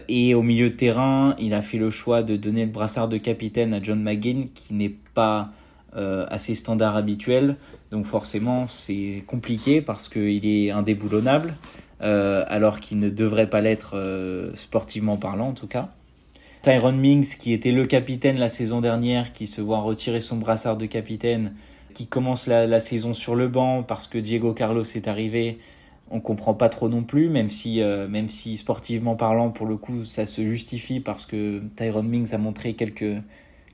Et 0.08 0.34
au 0.34 0.42
milieu 0.42 0.70
de 0.70 0.74
terrain, 0.74 1.34
il 1.38 1.54
a 1.54 1.62
fait 1.62 1.78
le 1.78 1.90
choix 1.90 2.22
de 2.22 2.36
donner 2.36 2.64
le 2.64 2.70
brassard 2.70 3.08
de 3.08 3.16
capitaine 3.16 3.72
à 3.72 3.82
John 3.82 4.02
McGinn, 4.02 4.48
qui 4.54 4.74
n'est 4.74 4.94
pas 5.14 5.40
euh, 5.40 5.62
à 5.94 6.38
ses 6.38 6.55
standards 6.55 6.96
habituels. 6.96 7.57
Donc 7.92 8.07
forcément, 8.07 8.66
c'est 8.68 9.22
compliqué 9.26 9.83
parce 9.83 10.09
qu'il 10.09 10.46
est 10.46 10.70
indéboulonnable, 10.70 11.55
euh, 12.00 12.42
alors 12.48 12.81
qu'il 12.81 12.98
ne 12.98 13.11
devrait 13.11 13.50
pas 13.50 13.61
l'être 13.61 13.96
euh, 13.96 14.50
sportivement 14.55 15.18
parlant 15.18 15.50
en 15.50 15.52
tout 15.52 15.66
cas. 15.66 15.90
Tyron 16.62 16.92
Mings, 16.92 17.37
qui 17.38 17.52
était 17.52 17.70
le 17.70 17.85
capitaine 17.85 18.38
la 18.38 18.48
saison 18.48 18.81
dernière, 18.81 19.33
qui 19.33 19.46
se 19.46 19.61
voit 19.61 19.81
retirer 19.81 20.20
son 20.20 20.38
brassard 20.38 20.78
de 20.78 20.87
capitaine, 20.87 21.52
qui 21.92 22.07
commence 22.07 22.46
la, 22.46 22.81
saison 22.81 23.12
sur 23.12 23.35
le 23.35 23.46
banc 23.48 23.83
parce 23.83 24.07
que 24.07 24.16
Diego 24.16 24.55
Carlos 24.55 24.85
est 24.85 25.07
arrivé, 25.07 25.59
on 26.11 26.20
comprend 26.20 26.55
pas 26.55 26.70
trop 26.70 26.88
non 26.88 27.02
plus, 27.02 27.28
même 27.28 27.50
si, 27.50 27.83
euh, 27.83 28.09
même 28.09 28.31
si 28.31 28.57
sportivement 28.57 29.16
parlant, 29.16 29.50
pour 29.50 29.66
le 29.66 29.76
coup, 29.76 30.07
ça 30.07 30.24
se 30.24 30.46
justifie 30.46 31.00
parce 31.00 31.26
que 31.26 31.61
Tyron 31.76 32.05
Mings 32.05 32.33
a 32.33 32.38
montré 32.38 32.72
quelques, 32.72 33.16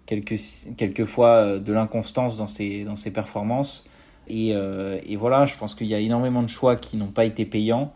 quelques, 0.09 0.41
quelques 0.77 1.05
fois 1.05 1.29
euh, 1.29 1.59
de 1.61 1.73
l'inconstance 1.73 2.37
dans 2.37 2.49
ses, 2.49 2.83
dans 2.83 2.97
ses 2.97 3.13
performances. 3.13 3.89
Et, 4.27 4.51
euh, 4.53 4.99
et 5.07 5.15
voilà, 5.15 5.47
je 5.47 5.55
pense 5.57 5.77
qu'il 5.77 5.87
y 5.87 5.95
a 5.95 6.01
énormément 6.01 6.43
de 6.43 6.49
choix 6.49 6.75
qui 6.75 6.97
n'ont 6.97 7.13
pas 7.13 7.25
été 7.25 7.45
payants. 7.45 7.93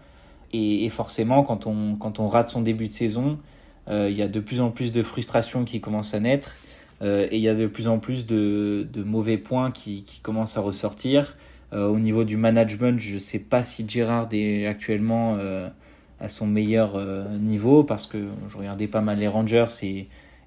Et, 0.54 0.88
forcément, 0.90 1.42
quand 1.42 1.66
on, 1.66 1.96
quand 1.96 2.20
on 2.20 2.28
rate 2.28 2.48
son 2.48 2.60
début 2.60 2.88
de 2.88 2.92
saison, 2.92 3.38
il 3.88 4.10
y 4.10 4.20
a 4.20 4.28
de 4.28 4.38
plus 4.38 4.60
en 4.60 4.70
plus 4.70 4.92
de 4.92 5.02
frustration 5.02 5.64
qui 5.64 5.80
commence 5.80 6.12
à 6.12 6.20
naître. 6.20 6.56
et 7.00 7.34
il 7.34 7.40
y 7.40 7.48
a 7.48 7.54
de 7.54 7.66
plus 7.66 7.88
en 7.88 7.98
plus 7.98 8.26
de, 8.26 8.86
de 8.92 9.02
mauvais 9.02 9.38
points 9.38 9.70
qui, 9.70 10.02
qui 10.02 10.20
commencent 10.20 10.58
à 10.58 10.60
ressortir. 10.60 11.36
Euh, 11.72 11.88
au 11.88 11.98
niveau 11.98 12.24
du 12.24 12.36
management, 12.36 13.00
je 13.00 13.14
ne 13.14 13.18
sais 13.18 13.38
pas 13.38 13.64
si 13.64 13.88
Gérard 13.88 14.28
est 14.32 14.66
actuellement 14.66 15.36
euh, 15.38 15.68
à 16.20 16.28
son 16.28 16.46
meilleur 16.46 16.96
euh, 16.96 17.24
niveau 17.38 17.82
parce 17.82 18.06
que 18.06 18.28
je 18.50 18.58
regardais 18.58 18.88
pas 18.88 19.00
mal 19.00 19.18
les 19.18 19.28
Rangers 19.28 19.66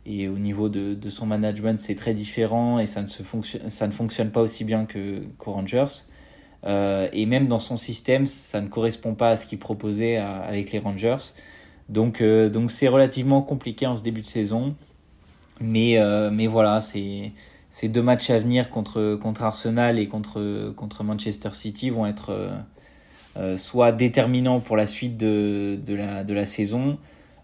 et 0.06 0.28
au 0.28 0.38
niveau 0.38 0.70
de, 0.70 0.94
de 0.94 1.10
son 1.10 1.26
management, 1.26 1.80
c'est 1.80 1.96
très 1.96 2.14
différent 2.14 2.80
et 2.80 2.86
ça 2.86 3.02
ne, 3.02 3.08
se 3.08 3.24
fonctionne, 3.24 3.70
ça 3.70 3.88
ne 3.88 3.92
fonctionne 3.92 4.30
pas 4.32 4.42
aussi 4.42 4.64
bien 4.64 4.86
que 4.86 5.24
qu'aux 5.38 5.54
Rangers. 5.54 6.06
Euh, 6.66 7.08
et 7.14 7.26
même 7.26 7.48
dans 7.48 7.60
son 7.60 7.78
système, 7.78 8.26
ça 8.26 8.62
ne 8.62 8.68
correspond 8.68 9.16
pas 9.16 9.32
à 9.32 9.36
ce 9.36 9.46
qu'il 9.46 9.60
proposait 9.60 10.18
avec 10.18 10.72
les 10.72 10.80
Rangers. 10.80 11.34
Donc, 11.90 12.22
euh, 12.22 12.50
donc 12.50 12.72
c'est 12.72 12.88
relativement 12.88 13.42
compliqué 13.42 13.86
en 13.88 13.96
ce 13.96 14.04
début 14.04 14.22
de 14.22 14.26
saison. 14.26 14.76
Mais, 15.60 15.98
euh, 15.98 16.30
mais 16.32 16.48
voilà, 16.48 16.82
ces 16.82 17.34
deux 17.84 18.02
matchs 18.02 18.30
à 18.30 18.40
venir 18.40 18.70
contre, 18.70 19.16
contre 19.16 19.44
Arsenal 19.44 20.00
et 20.00 20.08
contre, 20.08 20.74
contre 20.76 21.04
Manchester 21.04 21.50
City 21.54 21.90
vont 21.90 22.06
être 22.06 22.50
soit 23.58 23.92
déterminants 23.92 24.60
pour 24.60 24.78
la 24.78 24.88
suite 24.88 25.18
de, 25.18 25.78
de 25.86 26.34
la 26.34 26.46
saison, 26.46 26.98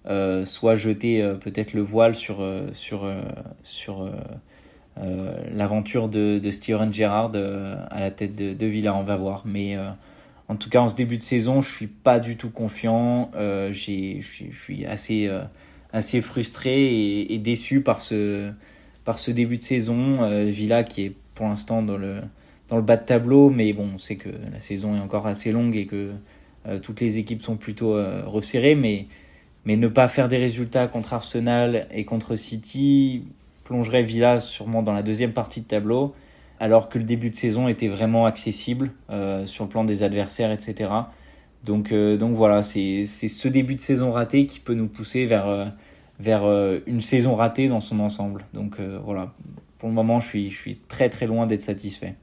euh, 0.08 0.46
soit 0.46 0.76
jeter 0.76 1.22
euh, 1.22 1.36
peut-être 1.36 1.74
le 1.74 1.82
voile 1.82 2.16
sur, 2.16 2.42
euh, 2.42 2.68
sur, 2.74 3.08
sur 3.62 4.10
l'aventure 5.52 6.10
de, 6.10 6.42
Steven 6.52 6.94
Gerrard 6.94 7.32
à 7.36 8.00
la 8.00 8.12
tête 8.12 8.36
de, 8.36 8.66
Villa. 8.66 8.96
On 8.96 9.04
va 9.04 9.16
voir. 9.16 9.44
Mais 9.46 9.78
en 10.48 10.56
tout 10.56 10.70
cas, 10.70 10.82
en 10.82 10.90
ce 10.90 10.96
début 10.96 11.18
de 11.18 11.24
saison, 11.24 11.62
je 11.62 11.74
suis 11.74 11.88
pas 11.88 12.20
du 12.20 12.38
tout 12.38 12.50
confiant. 12.50 13.32
je, 13.36 13.72
suis, 13.72 14.86
assez, 14.86 15.30
assez 15.94 16.22
frustré 16.22 17.22
et, 17.30 17.38
déçu 17.38 17.82
par 17.82 18.02
ce 18.02 18.52
par 19.06 19.18
ce 19.18 19.32
début 19.32 19.58
de 19.58 19.64
saison. 19.64 20.30
Villa 20.46 20.84
qui 20.84 21.06
est 21.06 21.16
pour 21.34 21.48
l'instant 21.48 21.82
dans 21.82 21.98
le, 21.98 22.18
dans 22.70 22.76
le 22.76 22.84
bas 22.84 22.98
de 22.98 23.06
tableau, 23.06 23.50
mais 23.50 23.74
bon, 23.74 23.92
on 23.96 23.98
sait 23.98 24.18
que 24.18 24.30
la 24.52 24.60
saison 24.60 24.96
est 24.96 25.00
encore 25.00 25.26
assez 25.26 25.52
longue 25.52 25.76
et 25.76 25.88
que 25.88 26.12
toutes 26.84 27.02
les 27.02 27.18
équipes 27.18 27.42
sont 27.42 27.56
plutôt 27.56 27.94
resserrées, 28.28 28.76
mais, 28.76 29.08
mais 29.66 29.76
ne 29.76 29.88
pas 29.88 30.08
faire 30.08 30.28
des 30.28 30.38
résultats 30.38 30.88
contre 30.88 31.14
Arsenal 31.14 31.88
et 31.92 32.06
contre 32.06 32.36
City 32.36 33.26
plongerait 33.64 34.04
Villa 34.04 34.40
sûrement 34.40 34.82
dans 34.84 34.94
la 34.94 35.04
deuxième 35.04 35.34
partie 35.34 35.62
de 35.62 35.68
tableau, 35.68 36.14
alors 36.60 36.90
que 36.90 36.98
le 36.98 37.04
début 37.04 37.30
de 37.30 37.36
saison 37.36 37.68
était 37.68 37.88
vraiment 37.88 38.26
accessible 38.26 38.92
sur 39.46 39.64
le 39.64 39.70
plan 39.70 39.84
des 39.84 40.04
adversaires, 40.04 40.52
etc. 40.52 40.90
Donc, 41.64 41.94
donc 41.94 42.36
voilà, 42.36 42.64
c'est 42.64 43.06
ce 43.06 43.48
début 43.48 43.76
de 43.76 43.82
saison 43.82 44.12
raté 44.12 44.46
qui 44.46 44.60
peut 44.60 44.74
nous 44.74 44.88
pousser 44.88 45.26
vers 45.26 45.48
euh, 46.44 46.80
une 46.86 47.02
saison 47.02 47.36
ratée 47.36 47.68
dans 47.68 47.80
son 47.80 48.00
ensemble. 48.00 48.46
Donc 48.54 48.80
euh, 48.80 49.00
voilà, 49.04 49.34
pour 49.78 49.90
le 49.90 49.96
moment, 49.96 50.20
je 50.20 50.28
suis, 50.28 50.50
je 50.50 50.58
suis 50.58 50.78
très 50.88 51.10
très 51.10 51.28
loin 51.28 51.48
d'être 51.48 51.62
satisfait. 51.62 52.16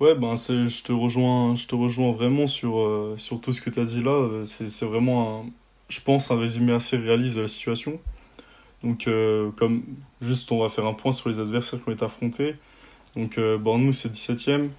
Ouais, 0.00 0.14
ben 0.14 0.34
je 0.36 0.82
te 0.82 0.92
rejoins, 0.92 1.54
je 1.54 1.66
te 1.66 1.74
rejoins 1.74 2.12
vraiment 2.12 2.46
sur, 2.46 2.80
euh, 2.80 3.14
sur 3.16 3.40
tout 3.40 3.52
ce 3.52 3.60
que 3.60 3.70
tu 3.70 3.80
as 3.80 3.84
dit 3.84 4.02
là. 4.02 4.10
Euh, 4.10 4.44
c'est 4.44 4.84
vraiment, 4.84 5.40
un, 5.40 5.44
je 5.88 6.00
pense, 6.00 6.30
un 6.30 6.38
résumé 6.38 6.72
assez 6.72 6.96
réaliste 6.96 7.36
de 7.36 7.42
la 7.42 7.48
situation. 7.48 8.00
Donc, 8.82 9.06
euh, 9.06 9.50
comme 9.56 9.82
juste, 10.20 10.50
on 10.52 10.60
va 10.60 10.68
faire 10.68 10.86
un 10.86 10.94
point 10.94 11.12
sur 11.12 11.28
les 11.28 11.40
adversaires 11.40 11.82
qui 11.82 11.88
ont 11.88 11.92
été 11.92 12.04
affrontés. 12.04 12.56
Donc, 13.16 13.38
Bournemouth, 13.38 13.94
c'est 13.94 14.12
17ème. 14.12 14.70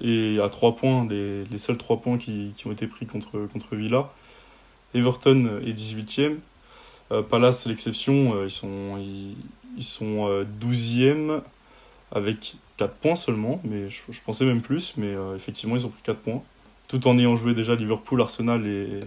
et 0.00 0.40
à 0.42 0.48
3 0.48 0.76
points, 0.76 1.06
les, 1.08 1.44
les 1.44 1.58
seuls 1.58 1.76
3 1.76 2.00
points 2.00 2.16
qui, 2.16 2.52
qui, 2.56 2.66
ont 2.66 2.72
été 2.72 2.86
pris 2.86 3.06
contre, 3.06 3.46
contre 3.52 3.76
Villa. 3.76 4.10
Everton 4.94 5.60
est 5.64 5.72
18ème. 5.72 6.36
Palace, 7.28 7.62
c'est 7.62 7.68
l'exception. 7.68 8.42
ils 8.44 8.50
sont, 8.50 8.98
ils, 9.76 9.84
sont 9.84 10.44
12e 10.58 11.42
avec 12.12 12.56
4 12.76 12.94
points 12.94 13.16
seulement, 13.16 13.60
mais 13.64 13.88
je, 13.88 14.02
pensais 14.24 14.44
même 14.44 14.62
plus, 14.62 14.94
mais 14.96 15.14
euh, 15.14 15.36
effectivement 15.36 15.76
ils 15.76 15.86
ont 15.86 15.90
pris 15.90 16.02
4 16.02 16.18
points, 16.18 16.42
tout 16.88 17.06
en 17.06 17.18
ayant 17.18 17.36
joué 17.36 17.54
déjà 17.54 17.74
Liverpool, 17.74 18.20
Arsenal 18.20 18.66
et, 18.66 19.00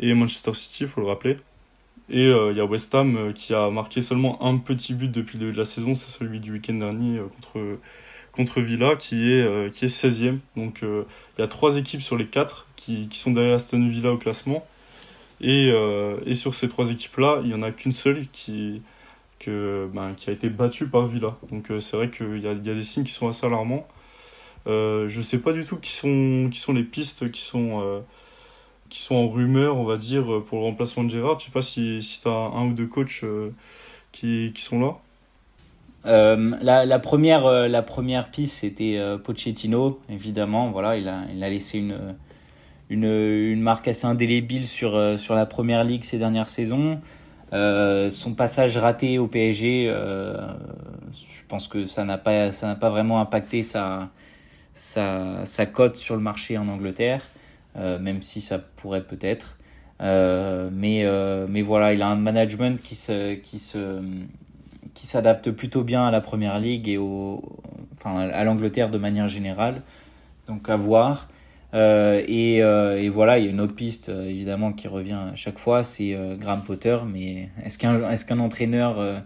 et 0.00 0.12
Manchester 0.14 0.54
City, 0.54 0.84
il 0.84 0.88
faut 0.88 1.00
le 1.00 1.06
rappeler. 1.06 1.36
Et 2.08 2.26
euh, 2.26 2.50
il 2.50 2.56
y 2.58 2.60
a 2.60 2.64
West 2.64 2.92
Ham 2.94 3.16
euh, 3.16 3.32
qui 3.32 3.54
a 3.54 3.70
marqué 3.70 4.02
seulement 4.02 4.44
un 4.44 4.58
petit 4.58 4.94
but 4.94 5.10
depuis 5.10 5.38
le 5.38 5.44
début 5.44 5.52
de 5.52 5.58
la 5.58 5.64
saison, 5.64 5.94
c'est 5.94 6.10
celui 6.10 6.40
du 6.40 6.52
week-end 6.52 6.74
dernier 6.74 7.20
contre, 7.20 7.78
contre 8.32 8.60
Villa, 8.60 8.96
qui 8.96 9.32
est, 9.32 9.72
qui 9.72 9.84
est 9.84 9.88
16e. 9.88 10.38
Donc 10.56 10.80
il 10.82 11.40
y 11.40 11.42
a 11.42 11.48
3 11.48 11.76
équipes 11.76 12.02
sur 12.02 12.16
les 12.16 12.26
4 12.26 12.66
qui, 12.74 13.08
qui 13.08 13.18
sont 13.18 13.30
derrière 13.30 13.54
Aston 13.54 13.86
Villa 13.88 14.12
au 14.12 14.18
classement. 14.18 14.66
Et, 15.40 15.70
et 16.26 16.34
sur 16.34 16.54
ces 16.54 16.68
3 16.68 16.90
équipes-là, 16.90 17.40
il 17.42 17.48
n'y 17.48 17.54
en 17.54 17.62
a 17.62 17.70
qu'une 17.70 17.92
seule 17.92 18.26
qui, 18.32 18.82
que, 19.40 19.88
ben, 19.92 20.14
qui 20.14 20.30
a 20.30 20.32
été 20.32 20.48
battu 20.48 20.86
par 20.86 21.08
Villa. 21.08 21.36
Donc 21.50 21.70
euh, 21.70 21.80
c'est 21.80 21.96
vrai 21.96 22.10
qu'il 22.10 22.38
y 22.40 22.46
a, 22.46 22.52
y 22.52 22.70
a, 22.70 22.74
des 22.74 22.84
signes 22.84 23.04
qui 23.04 23.12
sont 23.12 23.28
assez 23.28 23.44
alarmants. 23.44 23.88
Euh, 24.68 25.08
je 25.08 25.22
sais 25.22 25.38
pas 25.40 25.52
du 25.52 25.64
tout 25.64 25.78
qui 25.78 25.90
sont, 25.90 26.48
qui 26.52 26.60
sont 26.60 26.72
les 26.72 26.84
pistes 26.84 27.30
qui 27.32 27.40
sont, 27.40 27.80
euh, 27.82 28.00
qui 28.90 29.00
sont 29.00 29.14
en 29.14 29.28
rumeur, 29.28 29.78
on 29.78 29.84
va 29.84 29.96
dire, 29.96 30.42
pour 30.46 30.58
le 30.58 30.64
remplacement 30.64 31.04
de 31.04 31.08
Gérard. 31.10 31.38
Je 31.38 31.46
sais 31.46 31.50
pas 31.50 31.62
si, 31.62 32.02
si 32.02 32.20
tu 32.20 32.28
as 32.28 32.32
un 32.32 32.66
ou 32.66 32.72
deux 32.72 32.86
coachs 32.86 33.24
qui, 34.12 34.52
qui 34.54 34.62
sont 34.62 34.80
là. 34.80 34.96
la, 36.04 36.84
la, 36.84 36.98
première, 36.98 37.44
la 37.68 37.82
première 37.82 38.30
piste, 38.30 38.58
c'était 38.58 39.00
Pochettino, 39.24 40.00
évidemment. 40.08 40.70
Voilà, 40.70 40.96
il 40.96 41.08
a, 41.08 41.22
il 41.34 41.42
a 41.42 41.48
laissé 41.48 41.78
une, 41.78 42.16
une, 42.90 43.04
une 43.04 43.60
marque 43.60 43.88
assez 43.88 44.06
indélébile 44.06 44.66
sur, 44.66 45.18
sur 45.18 45.34
la 45.34 45.46
première 45.46 45.84
ligue 45.84 46.04
ces 46.04 46.18
dernières 46.18 46.48
saisons. 46.48 47.00
Euh, 47.52 48.10
son 48.10 48.34
passage 48.34 48.76
raté 48.76 49.18
au 49.18 49.26
PSG, 49.26 49.88
euh, 49.88 50.36
je 51.12 51.42
pense 51.48 51.66
que 51.66 51.86
ça 51.86 52.04
n'a 52.04 52.16
pas, 52.16 52.52
ça 52.52 52.76
pas 52.76 52.90
vraiment 52.90 53.20
impacté 53.20 53.62
sa, 53.62 54.08
sa, 54.74 55.44
sa 55.44 55.66
cote 55.66 55.96
sur 55.96 56.14
le 56.14 56.22
marché 56.22 56.58
en 56.58 56.68
Angleterre, 56.68 57.22
euh, 57.22 57.39
même 57.76 58.22
si 58.22 58.40
ça 58.40 58.58
pourrait 58.58 59.04
peut-être. 59.04 59.56
mais, 60.00 61.06
mais 61.48 61.62
voilà, 61.62 61.92
il 61.92 62.02
a 62.02 62.08
un 62.08 62.16
management 62.16 62.80
qui 62.82 62.94
se, 62.94 63.34
qui 63.34 63.58
se, 63.58 64.02
qui 64.94 65.06
s'adapte 65.06 65.50
plutôt 65.50 65.82
bien 65.82 66.06
à 66.06 66.10
la 66.10 66.20
première 66.20 66.58
ligue 66.58 66.88
et 66.88 66.98
au, 66.98 67.42
enfin, 67.94 68.18
à 68.20 68.44
l'Angleterre 68.44 68.90
de 68.90 68.98
manière 68.98 69.28
générale. 69.28 69.82
Donc 70.46 70.68
à 70.68 70.76
voir. 70.76 71.28
Euh, 71.72 72.22
et, 72.26 72.62
euh, 72.62 73.00
et, 73.00 73.08
voilà, 73.08 73.38
il 73.38 73.44
y 73.44 73.48
a 73.48 73.50
une 73.50 73.60
autre 73.60 73.74
piste 73.74 74.08
euh, 74.08 74.28
évidemment 74.28 74.72
qui 74.72 74.88
revient 74.88 75.18
à 75.32 75.36
chaque 75.36 75.58
fois, 75.58 75.84
c'est 75.84 76.16
Graham 76.38 76.62
Potter. 76.62 76.98
Mais 77.06 77.48
est-ce 77.64 77.78
qu'un 77.78 78.10
est-ce 78.10 78.24
qu'un 78.24 78.40
entraîneur 78.40 79.22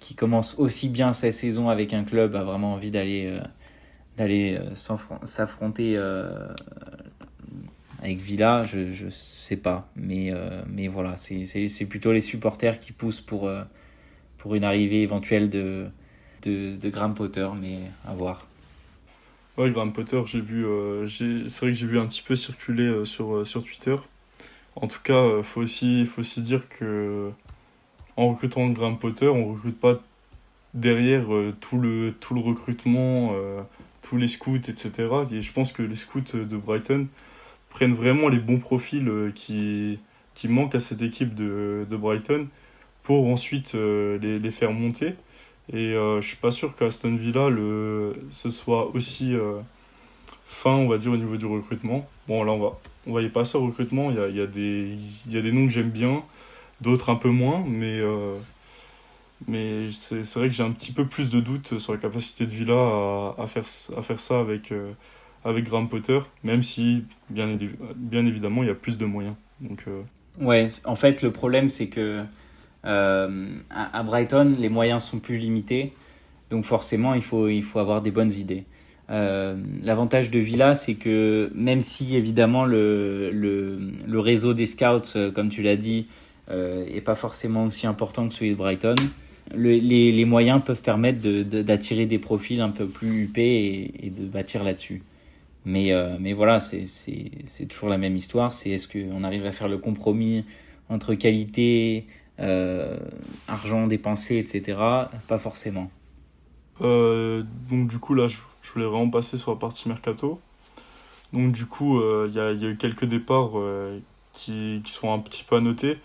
qui 0.00 0.14
commence 0.14 0.58
aussi 0.58 0.88
bien 0.88 1.12
sa 1.12 1.32
saison 1.32 1.68
avec 1.68 1.92
un 1.92 2.04
club 2.04 2.36
a 2.36 2.44
vraiment 2.44 2.74
envie 2.74 2.90
d'aller 2.90 3.38
d'aller 4.16 4.58
s'affronter 4.74 5.98
avec 8.00 8.18
Villa 8.18 8.64
Je 8.64 8.92
je 8.92 9.08
sais 9.08 9.56
pas, 9.56 9.90
mais 9.96 10.32
mais 10.68 10.88
voilà, 10.88 11.16
c'est 11.16 11.86
plutôt 11.86 12.12
les 12.12 12.20
supporters 12.20 12.80
qui 12.80 12.92
poussent 12.92 13.20
pour 13.20 13.50
pour 14.38 14.54
une 14.54 14.64
arrivée 14.64 15.02
éventuelle 15.02 15.50
de 15.50 15.88
de, 16.42 16.76
de 16.76 16.88
Graham 16.90 17.14
Potter, 17.14 17.48
mais 17.60 17.78
à 18.06 18.14
voir. 18.14 18.46
Ouais, 19.58 19.72
Graham 19.72 19.92
Potter, 19.92 20.16
euh, 20.16 21.06
c'est 21.08 21.60
vrai 21.60 21.72
que 21.72 21.72
j'ai 21.72 21.86
vu 21.86 21.98
un 21.98 22.06
petit 22.06 22.22
peu 22.22 22.36
circuler 22.36 22.84
euh, 22.86 23.04
sur, 23.04 23.38
euh, 23.38 23.44
sur 23.44 23.64
Twitter. 23.64 23.96
En 24.76 24.86
tout 24.86 25.00
cas, 25.02 25.42
faut 25.42 25.60
aussi, 25.60 26.06
faut 26.06 26.20
aussi 26.20 26.40
dire 26.40 26.68
que 26.68 27.32
en 28.16 28.28
recrutant 28.28 28.68
Graham 28.68 28.96
Potter, 28.96 29.26
on 29.26 29.52
recrute 29.52 29.80
pas 29.80 30.00
derrière 30.74 31.26
tout 31.60 31.78
le 31.78 32.12
tout 32.12 32.34
le 32.34 32.40
recrutement, 32.40 33.34
tous 34.02 34.16
les 34.16 34.28
scouts, 34.28 34.54
etc. 34.68 34.92
Et 35.32 35.42
je 35.42 35.52
pense 35.52 35.72
que 35.72 35.82
les 35.82 35.96
scouts 35.96 36.20
de 36.20 36.56
Brighton 36.56 37.08
prennent 37.70 37.94
vraiment 37.94 38.28
les 38.28 38.38
bons 38.38 38.58
profils 38.58 39.32
qui 39.34 39.98
qui 40.34 40.48
manquent 40.48 40.76
à 40.76 40.80
cette 40.80 41.02
équipe 41.02 41.34
de, 41.34 41.84
de 41.90 41.96
Brighton 41.96 42.46
pour 43.02 43.26
ensuite 43.26 43.74
les, 43.74 44.38
les 44.38 44.50
faire 44.50 44.72
monter. 44.72 45.14
Et 45.72 45.92
euh, 45.94 46.20
je 46.20 46.28
suis 46.28 46.36
pas 46.36 46.50
sûr 46.50 46.74
qu'à 46.74 46.86
Aston 46.86 47.16
Villa, 47.16 47.50
le, 47.50 48.16
ce 48.30 48.50
soit 48.50 48.94
aussi 48.94 49.34
euh, 49.34 49.60
fin, 50.46 50.72
on 50.72 50.88
va 50.88 50.98
dire, 50.98 51.12
au 51.12 51.16
niveau 51.16 51.36
du 51.36 51.46
recrutement. 51.46 52.08
Bon, 52.26 52.42
là, 52.42 52.52
on 52.52 52.58
va, 52.58 52.78
on 53.06 53.12
va 53.12 53.22
y 53.22 53.28
passer 53.28 53.58
au 53.58 53.66
recrutement. 53.66 54.10
Il 54.10 54.16
y 54.16 54.20
a, 54.20 54.28
y 54.28 54.40
a, 54.40 54.46
des, 54.46 54.96
y 55.28 55.36
a 55.36 55.42
des 55.42 55.52
noms 55.52 55.66
que 55.66 55.72
j'aime 55.72 55.90
bien, 55.90 56.24
d'autres 56.80 57.10
un 57.10 57.16
peu 57.16 57.28
moins, 57.28 57.62
mais, 57.66 57.98
euh, 58.00 58.36
mais 59.46 59.90
c'est, 59.92 60.24
vrai 60.36 60.48
que 60.48 60.54
j'ai 60.54 60.62
un 60.62 60.70
petit 60.72 60.92
peu 60.92 61.04
plus 61.06 61.30
de 61.30 61.40
doutes 61.40 61.78
sur 61.78 61.92
la 61.92 61.98
capacité 61.98 62.46
de 62.46 62.50
Villa 62.50 62.74
à, 62.74 63.34
à, 63.38 63.46
faire, 63.46 63.64
à 63.96 64.02
faire 64.02 64.20
ça 64.20 64.40
avec, 64.40 64.72
euh, 64.72 64.92
avec 65.48 65.64
Graham 65.64 65.88
Potter, 65.88 66.18
même 66.44 66.62
si, 66.62 67.04
bien, 67.30 67.58
évidemment, 68.12 68.62
il 68.62 68.66
y 68.66 68.70
a 68.70 68.74
plus 68.74 68.98
de 68.98 69.06
moyens. 69.06 69.34
Donc, 69.60 69.84
euh, 69.88 70.02
Ouais, 70.40 70.68
en 70.84 70.94
fait, 70.94 71.22
le 71.22 71.32
problème, 71.32 71.68
c'est 71.68 71.88
que 71.88 72.22
euh, 72.84 73.48
à, 73.70 74.02
Brighton, 74.02 74.52
les 74.58 74.68
moyens 74.68 75.02
sont 75.02 75.18
plus 75.18 75.36
limités, 75.36 75.92
donc 76.50 76.64
forcément, 76.64 77.14
il 77.14 77.22
faut, 77.22 77.48
il 77.48 77.62
faut 77.62 77.80
avoir 77.80 78.02
des 78.02 78.10
bonnes 78.10 78.32
idées. 78.32 78.64
Euh, 79.10 79.56
L'avantage 79.82 80.30
de 80.30 80.38
Villa, 80.38 80.74
c'est 80.74 80.94
que 80.94 81.50
même 81.54 81.82
si 81.82 82.14
évidemment 82.14 82.64
le, 82.64 83.30
le, 83.32 84.20
réseau 84.20 84.54
des 84.54 84.66
scouts, 84.66 85.18
comme 85.34 85.48
tu 85.48 85.62
l'as 85.62 85.76
dit, 85.76 86.06
euh, 86.50 86.86
est 86.86 87.00
pas 87.00 87.14
forcément 87.14 87.64
aussi 87.64 87.86
important 87.86 88.28
que 88.28 88.34
celui 88.34 88.52
de 88.52 88.56
Brighton, 88.56 88.94
le, 89.54 89.70
les, 89.70 90.12
les, 90.12 90.24
moyens 90.24 90.62
peuvent 90.64 90.82
permettre 90.82 91.20
d'attirer 91.20 92.04
de, 92.04 92.10
des 92.10 92.18
profils 92.18 92.60
un 92.60 92.68
peu 92.68 92.86
plus 92.86 93.24
huppés 93.24 93.92
et 94.02 94.10
de 94.10 94.26
bâtir 94.26 94.62
là-dessus. 94.62 95.02
Mais, 95.68 95.92
euh, 95.92 96.16
mais 96.18 96.32
voilà, 96.32 96.60
c'est 96.60 97.66
toujours 97.68 97.90
la 97.90 97.98
même 97.98 98.16
histoire. 98.16 98.54
C'est 98.54 98.70
est-ce 98.70 98.88
qu'on 98.88 99.22
arrive 99.22 99.44
à 99.44 99.52
faire 99.52 99.68
le 99.68 99.76
compromis 99.76 100.46
entre 100.88 101.14
qualité, 101.14 102.06
euh, 102.40 102.96
argent 103.48 103.86
dépensé, 103.86 104.38
etc. 104.38 104.78
Pas 105.28 105.36
forcément. 105.36 105.90
Euh, 106.80 107.42
donc 107.68 107.88
du 107.88 107.98
coup 107.98 108.14
là, 108.14 108.28
je, 108.28 108.38
voulais 108.72 108.86
vraiment 108.86 109.10
passer 109.10 109.36
sur 109.36 109.50
la 109.50 109.58
partie 109.58 109.90
mercato. 109.90 110.40
Donc 111.34 111.52
du 111.52 111.66
coup, 111.66 112.00
il 112.24 112.32
y, 112.32 112.40
a, 112.40 112.50
eu 112.54 112.78
quelques 112.78 113.04
départs 113.04 113.50
qui, 114.32 114.80
qui, 114.82 114.90
sont 114.90 115.12
un 115.12 115.18
petit 115.18 115.44
peu 115.44 115.56
à 115.56 115.60
noter. 115.60 115.98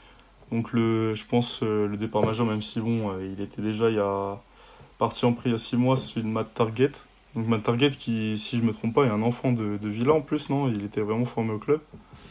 Donc 0.52 0.74
le, 0.74 1.16
je 1.16 1.26
pense 1.26 1.62
le 1.62 1.96
départ 1.96 2.26
majeur, 2.26 2.46
même 2.46 2.62
si 2.62 2.82
bon, 2.82 3.18
il 3.18 3.40
était 3.40 3.62
déjà 3.62 3.90
il 3.90 3.96
y 3.96 4.00
a 4.00 4.42
parti 4.98 5.24
en 5.24 5.32
prix 5.32 5.52
il 5.52 5.54
y 5.54 5.56
a 5.56 5.58
6 5.58 5.78
mois, 5.78 5.96
c'est 5.96 6.20
une 6.20 6.34
Matt 6.34 6.54
Target. 6.54 6.92
Donc 7.36 7.48
Matt 7.48 7.64
Target 7.64 7.90
qui, 7.90 8.38
si 8.38 8.58
je 8.58 8.64
me 8.64 8.72
trompe 8.72 8.94
pas, 8.94 9.06
est 9.06 9.10
un 9.10 9.22
enfant 9.22 9.52
de, 9.52 9.78
de 9.78 9.90
Villa 9.90 10.14
en 10.14 10.22
plus, 10.22 10.50
non? 10.50 10.70
Il 10.70 10.86
était 10.86 11.02
vraiment 11.02 11.26
formé 11.26 11.52
au 11.52 11.58
club. 11.58 11.80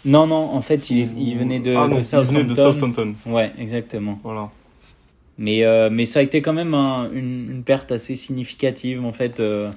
Non, 0.05 0.27
non, 0.27 0.37
en 0.37 0.63
fait, 0.63 0.91
il, 0.91 1.09
il 1.19 1.37
venait 1.37 1.61
de, 1.61 1.75
ah, 1.75 1.89
de, 1.89 2.03
Southampton. 2.03 2.31
Il 2.31 2.39
venait 2.39 2.45
de 2.45 2.55
Southampton. 2.55 3.15
Ouais, 3.27 3.53
exactement. 3.59 4.19
Voilà. 4.23 4.51
Mais, 5.39 5.65
euh, 5.65 5.91
mais 5.91 6.05
ça 6.05 6.21
a 6.21 6.23
été 6.23 6.43
quand 6.43 6.53
même 6.53 6.75
un, 6.75 7.11
une, 7.13 7.51
une, 7.51 7.63
perte 7.65 7.91
assez 7.91 8.17
significative. 8.17 9.05
En 9.05 9.13
fait, 9.13 9.41
euh, 9.41 9.71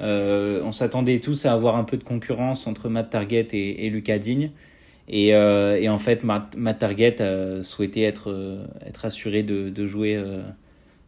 euh, 0.00 0.62
on 0.64 0.72
s'attendait 0.72 1.18
tous 1.18 1.46
à 1.46 1.52
avoir 1.52 1.76
un 1.76 1.84
peu 1.84 1.96
de 1.96 2.04
concurrence 2.04 2.66
entre 2.66 2.88
Matt 2.88 3.10
Target 3.10 3.48
et, 3.52 3.86
et 3.86 3.90
Lucas 3.90 4.18
Digne. 4.18 4.50
Et, 5.10 5.28
et, 5.28 5.88
en 5.88 5.98
fait, 5.98 6.22
Matt, 6.22 6.54
Matt 6.58 6.80
Target 6.80 7.22
a 7.22 7.62
souhaité 7.62 8.02
être, 8.02 8.60
être 8.86 9.06
assuré 9.06 9.42
de, 9.42 9.70
de 9.70 9.86
jouer 9.86 10.22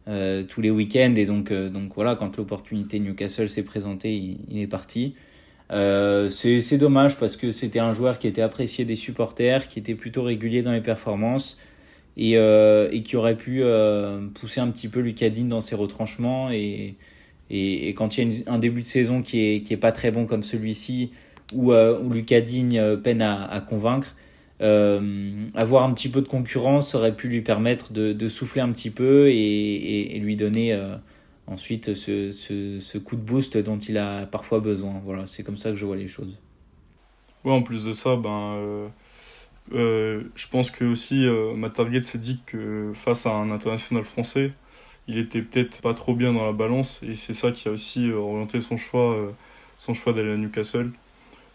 tous 0.05 0.61
les 0.61 0.71
week-ends. 0.71 1.13
Et 1.15 1.25
donc, 1.25 1.53
donc 1.53 1.93
voilà, 1.95 2.15
quand 2.15 2.37
l'opportunité 2.37 2.99
Newcastle 2.99 3.49
s'est 3.49 3.63
présentée, 3.63 4.13
il, 4.49 4.59
est 4.59 4.67
parti. 4.67 5.15
Euh, 5.71 6.29
c'est 6.29 6.77
dommage 6.77 7.17
parce 7.17 7.37
que 7.37 7.51
c'était 7.51 7.79
un 7.79 7.93
joueur 7.93 8.19
qui 8.19 8.27
était 8.27 8.41
apprécié 8.41 8.83
des 8.83 8.95
supporters, 8.95 9.67
qui 9.67 9.79
était 9.79 9.95
plutôt 9.95 10.23
régulier 10.23 10.61
dans 10.61 10.73
les 10.73 10.81
performances 10.81 11.57
et, 12.17 12.37
euh, 12.37 12.89
et 12.91 13.03
qui 13.03 13.15
aurait 13.15 13.37
pu 13.37 13.63
euh, 13.63 14.27
pousser 14.33 14.59
un 14.59 14.69
petit 14.69 14.89
peu 14.89 14.99
Lucadine 14.99 15.47
dans 15.47 15.61
ses 15.61 15.75
retranchements. 15.75 16.51
Et, 16.51 16.95
et, 17.49 17.93
quand 17.93 18.17
il 18.17 18.33
y 18.33 18.43
a 18.45 18.51
un 18.51 18.59
début 18.59 18.81
de 18.81 18.87
saison 18.87 19.21
qui 19.21 19.39
est, 19.39 19.61
qui 19.61 19.73
est 19.73 19.77
pas 19.77 19.91
très 19.93 20.11
bon 20.11 20.25
comme 20.25 20.43
celui-ci, 20.43 21.11
où, 21.53 21.71
euh, 21.71 21.99
où 21.99 22.09
Lucadine 22.11 22.77
euh, 22.77 22.97
peine 22.97 23.21
à 23.21 23.63
convaincre, 23.67 24.15
euh, 24.61 25.39
avoir 25.55 25.83
un 25.83 25.93
petit 25.93 26.09
peu 26.09 26.21
de 26.21 26.27
concurrence 26.27 26.95
aurait 26.95 27.15
pu 27.15 27.27
lui 27.27 27.41
permettre 27.41 27.91
de, 27.93 28.27
souffler 28.27 28.61
un 28.61 28.71
petit 28.71 28.91
peu 28.91 29.29
et, 29.29 30.19
lui 30.19 30.35
donner 30.35 30.79
ensuite 31.47 31.93
ce, 31.93 32.97
coup 32.97 33.15
de 33.15 33.21
boost 33.21 33.57
dont 33.57 33.79
il 33.79 33.97
a 33.97 34.25
parfois 34.25 34.59
besoin. 34.59 35.01
Voilà, 35.03 35.25
c'est 35.25 35.43
comme 35.43 35.57
ça 35.57 35.69
que 35.69 35.75
je 35.75 35.85
vois 35.85 35.97
les 35.97 36.07
choses. 36.07 36.37
Ouais, 37.43 37.51
en 37.51 37.63
plus 37.63 37.85
de 37.85 37.93
ça, 37.93 38.15
ben, 38.15 38.53
euh, 38.55 38.87
euh, 39.73 40.23
je 40.35 40.47
pense 40.47 40.69
que 40.71 40.85
aussi 40.85 41.25
euh, 41.25 41.55
Matt 41.55 41.73
Target 41.73 42.03
s'est 42.03 42.19
dit 42.19 42.39
que 42.45 42.91
face 42.93 43.25
à 43.25 43.31
un 43.31 43.49
international 43.51 44.05
français, 44.05 44.53
il 45.07 45.17
était 45.17 45.41
peut-être 45.41 45.81
pas 45.81 45.93
trop 45.95 46.13
bien 46.15 46.33
dans 46.33 46.45
la 46.45 46.51
balance 46.53 47.01
et 47.03 47.15
c'est 47.15 47.33
ça 47.33 47.51
qui 47.51 47.67
a 47.67 47.71
aussi 47.71 48.11
orienté 48.11 48.61
son 48.61 48.77
choix, 48.77 49.33
son 49.77 49.93
choix 49.93 50.13
d'aller 50.13 50.33
à 50.33 50.37
Newcastle. 50.37 50.91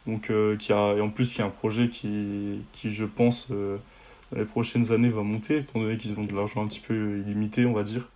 Donc, 0.06 0.30
qui 0.58 0.72
a, 0.72 0.94
et 0.94 1.00
en 1.00 1.10
plus, 1.10 1.34
il 1.34 1.38
y 1.40 1.42
a 1.42 1.46
un 1.46 1.50
projet 1.50 1.88
qui, 1.88 2.60
qui 2.72 2.90
je 2.90 3.04
pense, 3.04 3.50
dans 3.50 4.38
les 4.38 4.44
prochaines 4.44 4.92
années 4.92 5.08
va 5.08 5.22
monter, 5.22 5.58
étant 5.58 5.80
donné 5.80 5.96
qu'ils 5.96 6.18
ont 6.18 6.24
de 6.24 6.34
l'argent 6.34 6.64
un 6.64 6.68
petit 6.68 6.80
peu 6.80 7.18
illimité, 7.18 7.66
on 7.66 7.72
va 7.72 7.82
dire. 7.82 8.08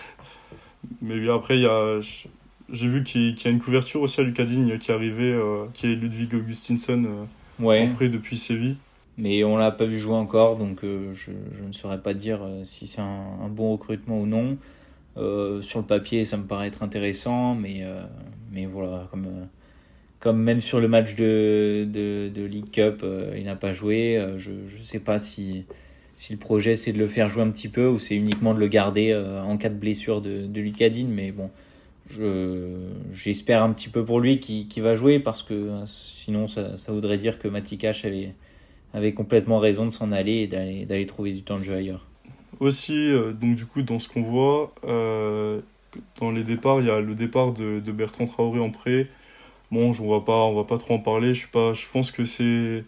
Mais 1.02 1.28
après, 1.28 1.56
il 1.56 1.62
y 1.62 1.66
a, 1.66 2.00
j'ai 2.70 2.88
vu 2.88 3.02
qu'il 3.02 3.38
y 3.38 3.48
a 3.48 3.50
une 3.50 3.60
couverture 3.60 4.02
aussi 4.02 4.20
à 4.20 4.24
Lucadigne 4.24 4.78
qui 4.78 4.90
est 4.90 4.94
arrivée, 4.94 5.32
euh, 5.32 5.66
qui 5.72 5.86
est 5.86 5.94
Ludwig 5.94 6.34
Augustinsson, 6.34 7.04
euh, 7.60 7.64
ouais. 7.64 7.88
depuis 8.08 8.36
Séville. 8.36 8.76
Mais 9.16 9.42
on 9.42 9.56
l'a 9.56 9.72
pas 9.72 9.84
vu 9.84 9.98
jouer 9.98 10.14
encore, 10.14 10.56
donc 10.56 10.84
euh, 10.84 11.12
je, 11.12 11.32
je, 11.52 11.64
ne 11.64 11.72
saurais 11.72 12.00
pas 12.00 12.14
dire 12.14 12.40
si 12.62 12.86
c'est 12.86 13.00
un, 13.00 13.48
bon 13.50 13.72
recrutement 13.72 14.20
ou 14.20 14.26
non. 14.26 14.58
sur 15.60 15.80
le 15.80 15.86
papier, 15.86 16.24
ça 16.24 16.36
me 16.36 16.44
paraît 16.44 16.68
être 16.68 16.82
intéressant, 16.82 17.54
mais, 17.54 17.84
mais 18.52 18.66
voilà, 18.66 19.08
comme, 19.10 19.26
comme 20.20 20.42
même 20.42 20.60
sur 20.60 20.80
le 20.80 20.88
match 20.88 21.14
de, 21.14 21.86
de, 21.90 22.28
de 22.28 22.42
League 22.44 22.70
Cup, 22.70 23.04
il 23.36 23.44
n'a 23.44 23.56
pas 23.56 23.72
joué. 23.72 24.20
je 24.36 24.50
ne 24.50 24.82
sais 24.82 24.98
pas 24.98 25.18
si, 25.18 25.64
si 26.16 26.32
le 26.32 26.38
projet 26.38 26.74
c'est 26.74 26.92
de 26.92 26.98
le 26.98 27.06
faire 27.06 27.28
jouer 27.28 27.42
un 27.42 27.50
petit 27.50 27.68
peu 27.68 27.86
ou 27.86 27.98
c'est 27.98 28.16
uniquement 28.16 28.54
de 28.54 28.60
le 28.60 28.68
garder 28.68 29.14
en 29.44 29.56
cas 29.56 29.68
de 29.68 29.76
blessure 29.76 30.20
de, 30.20 30.46
de 30.46 30.60
Lucadine, 30.60 31.08
mais 31.08 31.30
bon 31.30 31.50
j'espère 33.12 33.62
un 33.62 33.72
petit 33.72 33.88
peu 33.88 34.04
pour 34.04 34.20
lui 34.20 34.38
qu'il 34.38 34.82
va 34.82 34.94
jouer 34.94 35.18
parce 35.18 35.42
que 35.42 35.54
euh, 35.54 35.86
sinon 35.86 36.48
ça, 36.48 36.76
ça 36.76 36.92
voudrait 36.92 37.18
dire 37.18 37.38
que 37.38 37.48
Matikash 37.48 38.04
avait, 38.04 38.34
avait 38.94 39.12
complètement 39.12 39.58
raison 39.58 39.84
de 39.84 39.90
s'en 39.90 40.12
aller 40.12 40.48
et 40.52 40.86
d'aller 40.86 41.06
trouver 41.06 41.32
du 41.32 41.42
temps 41.42 41.58
de 41.58 41.64
jeu 41.64 41.74
ailleurs. 41.74 42.06
Aussi, 42.60 42.96
euh, 42.96 43.32
donc 43.32 43.56
du 43.56 43.66
coup, 43.66 43.82
dans 43.82 44.00
ce 44.00 44.08
qu'on 44.08 44.22
voit, 44.22 44.74
euh, 44.84 45.60
dans 46.20 46.30
les 46.30 46.44
départs, 46.44 46.80
il 46.80 46.86
y 46.86 46.90
a 46.90 47.00
le 47.00 47.14
départ 47.14 47.52
de, 47.52 47.80
de 47.80 47.92
Bertrand 47.92 48.26
Traoré 48.26 48.58
en 48.58 48.70
prêt. 48.70 49.06
Bon, 49.70 49.92
on 50.00 50.10
va 50.10 50.20
pas, 50.24 50.32
on 50.32 50.54
va 50.54 50.64
pas 50.64 50.78
trop 50.78 50.94
en 50.94 50.98
parler. 50.98 51.34
Je 51.34 51.40
suis 51.40 51.48
pas, 51.48 51.72
je 51.74 51.86
pense 51.92 52.10
que 52.10 52.24
c'est, 52.24 52.84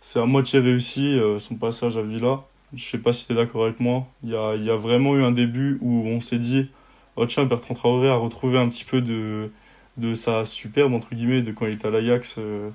c'est 0.00 0.18
à 0.20 0.26
moitié 0.26 0.60
réussi 0.60 1.18
son 1.38 1.56
passage 1.56 1.96
à 1.96 2.02
Villa. 2.02 2.42
Je 2.74 2.84
sais 2.84 2.98
pas 2.98 3.12
si 3.12 3.26
tu 3.26 3.32
es 3.32 3.36
d'accord 3.36 3.64
avec 3.64 3.80
moi. 3.80 4.06
Il 4.22 4.30
y 4.30 4.36
a, 4.36 4.54
y 4.56 4.70
a 4.70 4.76
vraiment 4.76 5.16
eu 5.16 5.22
un 5.22 5.32
début 5.32 5.78
où 5.80 6.06
on 6.06 6.20
s'est 6.20 6.38
dit, 6.38 6.70
oh 7.16 7.26
tiens, 7.26 7.44
Bertrand 7.44 7.74
Traoré 7.74 8.08
a 8.08 8.14
retrouvé 8.14 8.58
un 8.58 8.68
petit 8.68 8.84
peu 8.84 9.00
de, 9.02 9.50
de 9.96 10.14
sa 10.14 10.44
superbe, 10.44 10.94
entre 10.94 11.14
guillemets, 11.14 11.42
de 11.42 11.52
quand 11.52 11.66
il 11.66 11.74
était 11.74 11.88
à 11.88 11.90
l'Ajax 11.90 12.36
euh, 12.38 12.70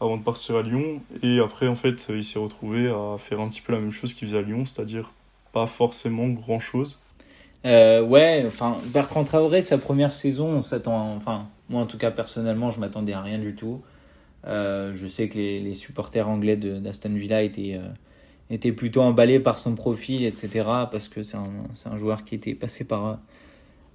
avant 0.00 0.16
de 0.16 0.22
partir 0.22 0.56
à 0.56 0.62
Lyon. 0.62 1.02
Et 1.22 1.40
après, 1.40 1.68
en 1.68 1.74
fait, 1.76 2.06
il 2.08 2.24
s'est 2.24 2.38
retrouvé 2.38 2.88
à 2.88 3.18
faire 3.18 3.40
un 3.40 3.48
petit 3.48 3.60
peu 3.60 3.72
la 3.72 3.80
même 3.80 3.92
chose 3.92 4.14
qu'il 4.14 4.28
faisait 4.28 4.38
à 4.38 4.42
Lyon, 4.42 4.64
c'est-à-dire 4.64 5.12
pas 5.52 5.66
forcément 5.66 6.28
grand-chose. 6.28 7.00
Euh, 7.64 8.02
ouais, 8.02 8.44
enfin, 8.46 8.78
Bertrand 8.86 9.24
Traoré, 9.24 9.62
sa 9.62 9.78
première 9.78 10.12
saison, 10.12 10.48
on 10.48 10.62
s'attend, 10.62 11.14
enfin, 11.14 11.48
moi 11.68 11.80
en 11.82 11.86
tout 11.86 11.98
cas 11.98 12.10
personnellement, 12.10 12.70
je 12.70 12.80
m'attendais 12.80 13.12
à 13.12 13.20
rien 13.20 13.38
du 13.38 13.54
tout. 13.54 13.82
Euh, 14.46 14.92
je 14.94 15.06
sais 15.06 15.28
que 15.28 15.38
les, 15.38 15.74
supporters 15.74 16.28
anglais 16.28 16.56
d'Aston 16.56 17.14
Villa 17.14 17.42
étaient, 17.42 17.80
étaient 18.50 18.72
plutôt 18.72 19.02
emballés 19.02 19.38
par 19.38 19.58
son 19.58 19.74
profil, 19.74 20.24
etc., 20.24 20.64
parce 20.90 21.08
que 21.08 21.22
c'est 21.22 21.36
un, 21.36 21.50
un, 21.86 21.96
joueur 21.96 22.24
qui 22.24 22.34
était 22.34 22.54
passé 22.54 22.84
par, 22.84 23.20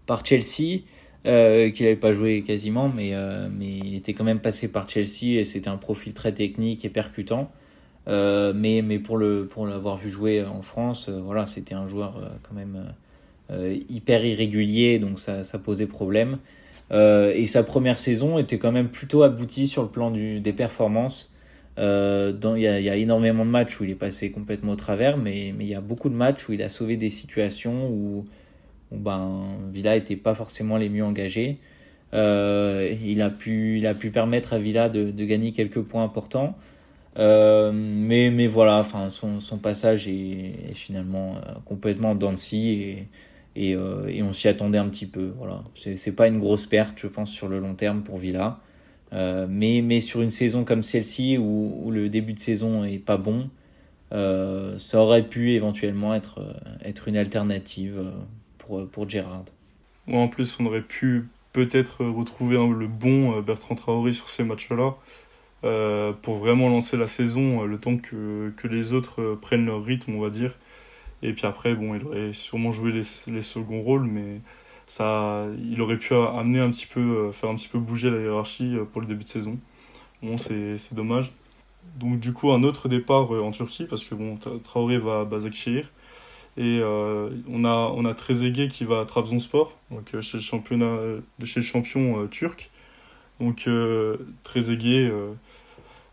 par 0.05 0.25
Chelsea, 0.25 0.83
euh, 1.27 1.71
qu'il 1.71 1.85
n'avait 1.85 1.97
pas 1.97 2.13
joué 2.13 2.41
quasiment, 2.41 2.89
mais, 2.89 3.13
euh, 3.13 3.49
mais 3.51 3.77
il 3.77 3.95
était 3.95 4.13
quand 4.13 4.23
même 4.23 4.39
passé 4.39 4.71
par 4.71 4.87
Chelsea 4.87 5.39
et 5.39 5.43
c'était 5.43 5.67
un 5.67 5.77
profil 5.77 6.13
très 6.13 6.31
technique 6.31 6.85
et 6.85 6.89
percutant. 6.89 7.51
Euh, 8.07 8.53
mais, 8.55 8.81
mais 8.81 8.99
pour 8.99 9.17
le 9.17 9.45
pour 9.45 9.67
l'avoir 9.67 9.97
vu 9.97 10.09
jouer 10.09 10.45
en 10.45 10.61
France, 10.61 11.09
voilà, 11.09 11.45
c'était 11.45 11.75
un 11.75 11.87
joueur 11.87 12.21
quand 12.43 12.55
même 12.55 12.93
hyper 13.89 14.25
irrégulier, 14.25 14.99
donc 14.99 15.19
ça, 15.19 15.43
posait 15.63 15.87
problème. 15.87 16.37
et 16.91 17.45
sa 17.45 17.63
première 17.63 17.97
saison 17.97 18.37
était 18.37 18.57
quand 18.57 18.71
même 18.71 18.89
plutôt 18.89 19.23
aboutie 19.23 19.67
sur 19.67 19.83
le 19.83 19.89
plan 19.89 20.11
du, 20.11 20.39
des 20.39 20.53
performances. 20.53 21.33
Il 21.77 21.83
y, 21.83 22.67
a, 22.67 22.95
énormément 22.95 23.45
de 23.45 23.49
matchs 23.51 23.79
où 23.79 23.83
il 23.85 23.91
est 23.91 23.95
passé 23.95 24.31
complètement 24.31 24.73
au 24.73 24.75
travers, 24.75 25.17
mais 25.17 25.53
il 25.59 25.67
y 25.67 25.75
a 25.75 25.81
beaucoup 25.81 26.09
de 26.09 26.15
matchs 26.15 26.49
où 26.49 26.53
il 26.53 26.61
a 26.61 26.69
sauvé 26.69 26.97
des 26.97 27.09
situations 27.09 27.89
où, 27.89 28.25
où 28.91 28.97
ben, 28.97 29.45
Villa 29.71 29.95
n'était 29.95 30.15
pas 30.15 30.35
forcément 30.35 30.77
les 30.77 30.89
mieux 30.89 31.03
engagés. 31.03 31.57
Euh, 32.13 32.95
il, 33.03 33.21
a 33.21 33.29
pu, 33.29 33.77
il 33.77 33.87
a 33.87 33.93
pu 33.93 34.11
permettre 34.11 34.53
à 34.53 34.59
Villa 34.59 34.89
de, 34.89 35.11
gagner 35.25 35.51
quelques 35.51 35.81
points 35.81 36.03
importants. 36.03 36.55
Euh, 37.17 37.71
mais, 37.73 38.29
mais 38.29 38.47
voilà, 38.47 38.77
enfin, 38.77 39.09
son, 39.09 39.39
son 39.39 39.57
passage 39.57 40.07
est, 40.07 40.73
finalement 40.73 41.35
euh, 41.37 41.53
complètement 41.65 42.15
dancy 42.15 42.69
et, 42.69 43.07
et, 43.57 43.75
euh, 43.75 44.07
et 44.07 44.21
on 44.21 44.33
s'y 44.33 44.47
attendait 44.47 44.77
un 44.77 44.87
petit 44.87 45.07
peu. 45.07 45.33
Voilà. 45.37 45.63
C'est 45.73 46.11
pas 46.11 46.27
une 46.27 46.39
grosse 46.39 46.67
perte, 46.67 46.99
je 46.99 47.07
pense, 47.07 47.31
sur 47.31 47.47
le 47.49 47.59
long 47.59 47.73
terme 47.73 48.03
pour 48.03 48.17
Villa. 48.17 48.59
Euh, 49.13 49.47
mais, 49.49 49.99
sur 49.99 50.21
une 50.21 50.29
saison 50.29 50.63
comme 50.63 50.83
celle-ci 50.83 51.37
où, 51.39 51.89
le 51.91 52.07
début 52.07 52.33
de 52.33 52.39
saison 52.39 52.83
est 52.83 52.99
pas 52.99 53.17
bon, 53.17 53.49
euh, 54.13 54.77
ça 54.77 55.01
aurait 55.01 55.27
pu 55.27 55.53
éventuellement 55.53 56.13
être, 56.13 56.55
être 56.85 57.07
une 57.07 57.17
alternative 57.17 58.11
pour, 58.59 58.87
pour 58.87 59.09
Gérard. 59.09 59.45
en 60.11 60.27
plus, 60.27 60.59
on 60.59 60.65
aurait 60.67 60.81
pu 60.81 61.27
peut-être 61.51 62.05
retrouver 62.05 62.57
le 62.57 62.87
bon 62.87 63.41
Bertrand 63.41 63.75
Traoré 63.75 64.13
sur 64.13 64.29
ces 64.29 64.43
matchs-là 64.43 64.95
pour 66.21 66.37
vraiment 66.37 66.69
lancer 66.69 66.95
la 66.95 67.07
saison 67.07 67.63
le 67.63 67.77
temps 67.79 67.97
que, 67.97 68.53
que 68.55 68.67
les 68.67 68.93
autres 68.93 69.37
prennent 69.41 69.65
leur 69.65 69.83
rythme, 69.83 70.13
on 70.15 70.21
va 70.21 70.29
dire. 70.29 70.53
Et 71.23 71.33
puis 71.33 71.45
après, 71.45 71.75
bon, 71.75 71.95
il 71.95 72.05
aurait 72.05 72.33
sûrement 72.33 72.71
joué 72.71 72.91
les, 72.91 73.03
les 73.27 73.41
seconds 73.41 73.81
rôles, 73.81 74.05
mais 74.05 74.41
ça, 74.87 75.45
il 75.71 75.81
aurait 75.81 75.97
pu 75.97 76.13
amener 76.13 76.59
un 76.59 76.71
petit 76.71 76.85
peu, 76.87 77.31
faire 77.31 77.49
un 77.49 77.55
petit 77.55 77.67
peu 77.67 77.79
bouger 77.79 78.09
la 78.11 78.19
hiérarchie 78.19 78.75
pour 78.91 79.01
le 79.01 79.07
début 79.07 79.23
de 79.23 79.29
saison. 79.29 79.57
Bon, 80.21 80.37
c'est 80.37 80.93
dommage. 80.93 81.33
Donc 81.99 82.19
du 82.19 82.33
coup, 82.33 82.51
un 82.51 82.63
autre 82.63 82.89
départ 82.89 83.31
en 83.31 83.51
Turquie, 83.51 83.85
parce 83.85 84.03
que 84.03 84.15
bon, 84.15 84.37
Traoré 84.63 84.97
va 84.97 85.21
à 85.21 85.25
Bazakşehir. 85.25 85.89
Et 86.57 86.79
euh, 86.81 87.29
on 87.47 87.65
a 87.65 87.93
on 87.95 88.03
a 88.05 88.15
qui 88.15 88.83
va 88.83 89.01
à 89.01 89.05
Trabzonspor, 89.05 89.77
donc 89.91 90.15
euh, 90.15 90.21
chez 90.21 90.37
le 90.37 90.43
championnat 90.43 90.85
euh, 90.85 91.21
chez 91.43 91.59
le 91.59 91.65
champion 91.65 92.27
turc. 92.27 92.71
Donc 93.39 93.69
Trezeguet 94.43 95.11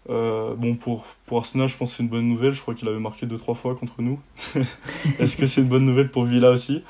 bon 0.09 0.75
pour 0.75 1.05
pour 1.27 1.39
Arsenal, 1.39 1.69
je 1.69 1.77
pense 1.77 1.91
que 1.91 1.97
c'est 1.97 2.03
une 2.03 2.09
bonne 2.09 2.29
nouvelle. 2.29 2.53
Je 2.53 2.61
crois 2.61 2.75
qu'il 2.75 2.89
avait 2.89 2.99
marqué 2.99 3.27
deux 3.27 3.39
trois 3.39 3.55
fois 3.55 3.75
contre 3.75 4.03
nous. 4.03 4.21
Est-ce 5.19 5.37
que 5.37 5.47
c'est 5.47 5.61
une 5.61 5.69
bonne 5.69 5.87
nouvelle 5.87 6.11
pour 6.11 6.25
Villa 6.25 6.51
aussi? 6.51 6.83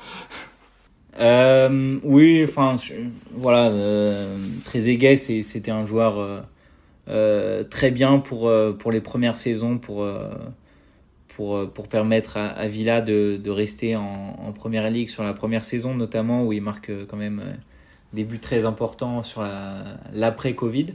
Oui, 1.17 2.43
enfin 2.43 2.75
voilà, 3.31 3.71
Trezeguet 4.65 5.15
c'était 5.15 5.71
un 5.71 5.85
joueur 5.85 6.45
très 7.69 7.91
bien 7.91 8.19
pour 8.19 8.51
pour 8.79 8.91
les 8.91 9.01
premières 9.01 9.37
saisons 9.37 9.77
pour 9.77 10.05
pour, 11.35 11.57
euh, 11.57 11.67
permettre 11.89 12.37
à, 12.37 12.67
Villa 12.67 13.01
de, 13.01 13.49
rester 13.49 13.95
en, 13.95 14.53
première 14.53 14.89
ligue 14.89 15.09
sur 15.09 15.23
la 15.23 15.33
première 15.33 15.63
saison, 15.63 15.93
notamment 15.93 16.45
où 16.45 16.53
il 16.53 16.61
marque 16.61 16.89
euh, 16.89 17.05
quand 17.07 17.17
même 17.17 17.41
euh, 17.43 17.53
des 18.13 18.23
buts 18.23 18.39
très 18.39 18.65
importants 18.65 19.23
sur 19.23 19.45
l'après-Covid. 20.13 20.93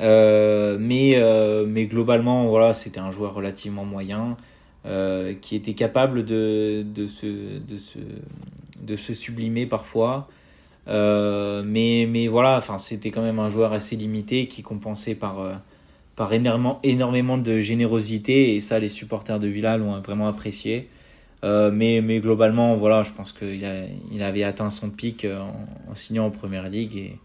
Euh, 0.00 0.76
mais, 0.80 1.14
euh, 1.16 1.66
mais 1.66 1.86
globalement, 1.86 2.48
voilà, 2.48 2.74
c'était 2.74 3.00
un 3.00 3.10
joueur 3.10 3.34
relativement 3.34 3.84
moyen 3.84 4.36
euh, 4.86 5.34
qui 5.40 5.56
était 5.56 5.74
capable 5.74 6.24
de, 6.24 6.84
de, 6.86 7.06
se, 7.06 7.26
de, 7.58 7.78
se, 7.78 7.98
de 8.80 8.96
se 8.96 9.14
sublimer 9.14 9.66
parfois. 9.66 10.28
mais, 10.86 12.06
mais 12.08 12.26
voilà, 12.28 12.62
c'était 12.78 13.10
quand 13.10 13.22
même 13.22 13.38
un 13.38 13.50
joueur 13.50 13.72
assez 13.72 13.96
limité 13.96 14.48
qui 14.48 14.62
compensait 14.62 15.14
par 15.14 15.60
par 16.16 16.32
énormément, 16.32 16.78
énormément 16.84 17.38
de 17.38 17.58
générosité 17.58 18.54
et 18.54 18.60
ça 18.60 18.78
les 18.78 18.88
supporters 18.88 19.40
de 19.40 19.48
Villa 19.48 19.76
l'ont 19.78 20.00
vraiment 20.00 20.28
apprécié. 20.28 20.88
Mais, 21.42 22.00
mais 22.00 22.20
globalement, 22.20 22.74
voilà, 22.74 23.02
je 23.02 23.12
pense 23.12 23.32
qu'il 23.32 24.22
avait 24.22 24.44
atteint 24.44 24.70
son 24.70 24.90
pic 24.90 25.26
en, 25.26 25.94
signant 25.94 26.26
en 26.26 26.30
première 26.30 26.68
ligue 26.70 27.18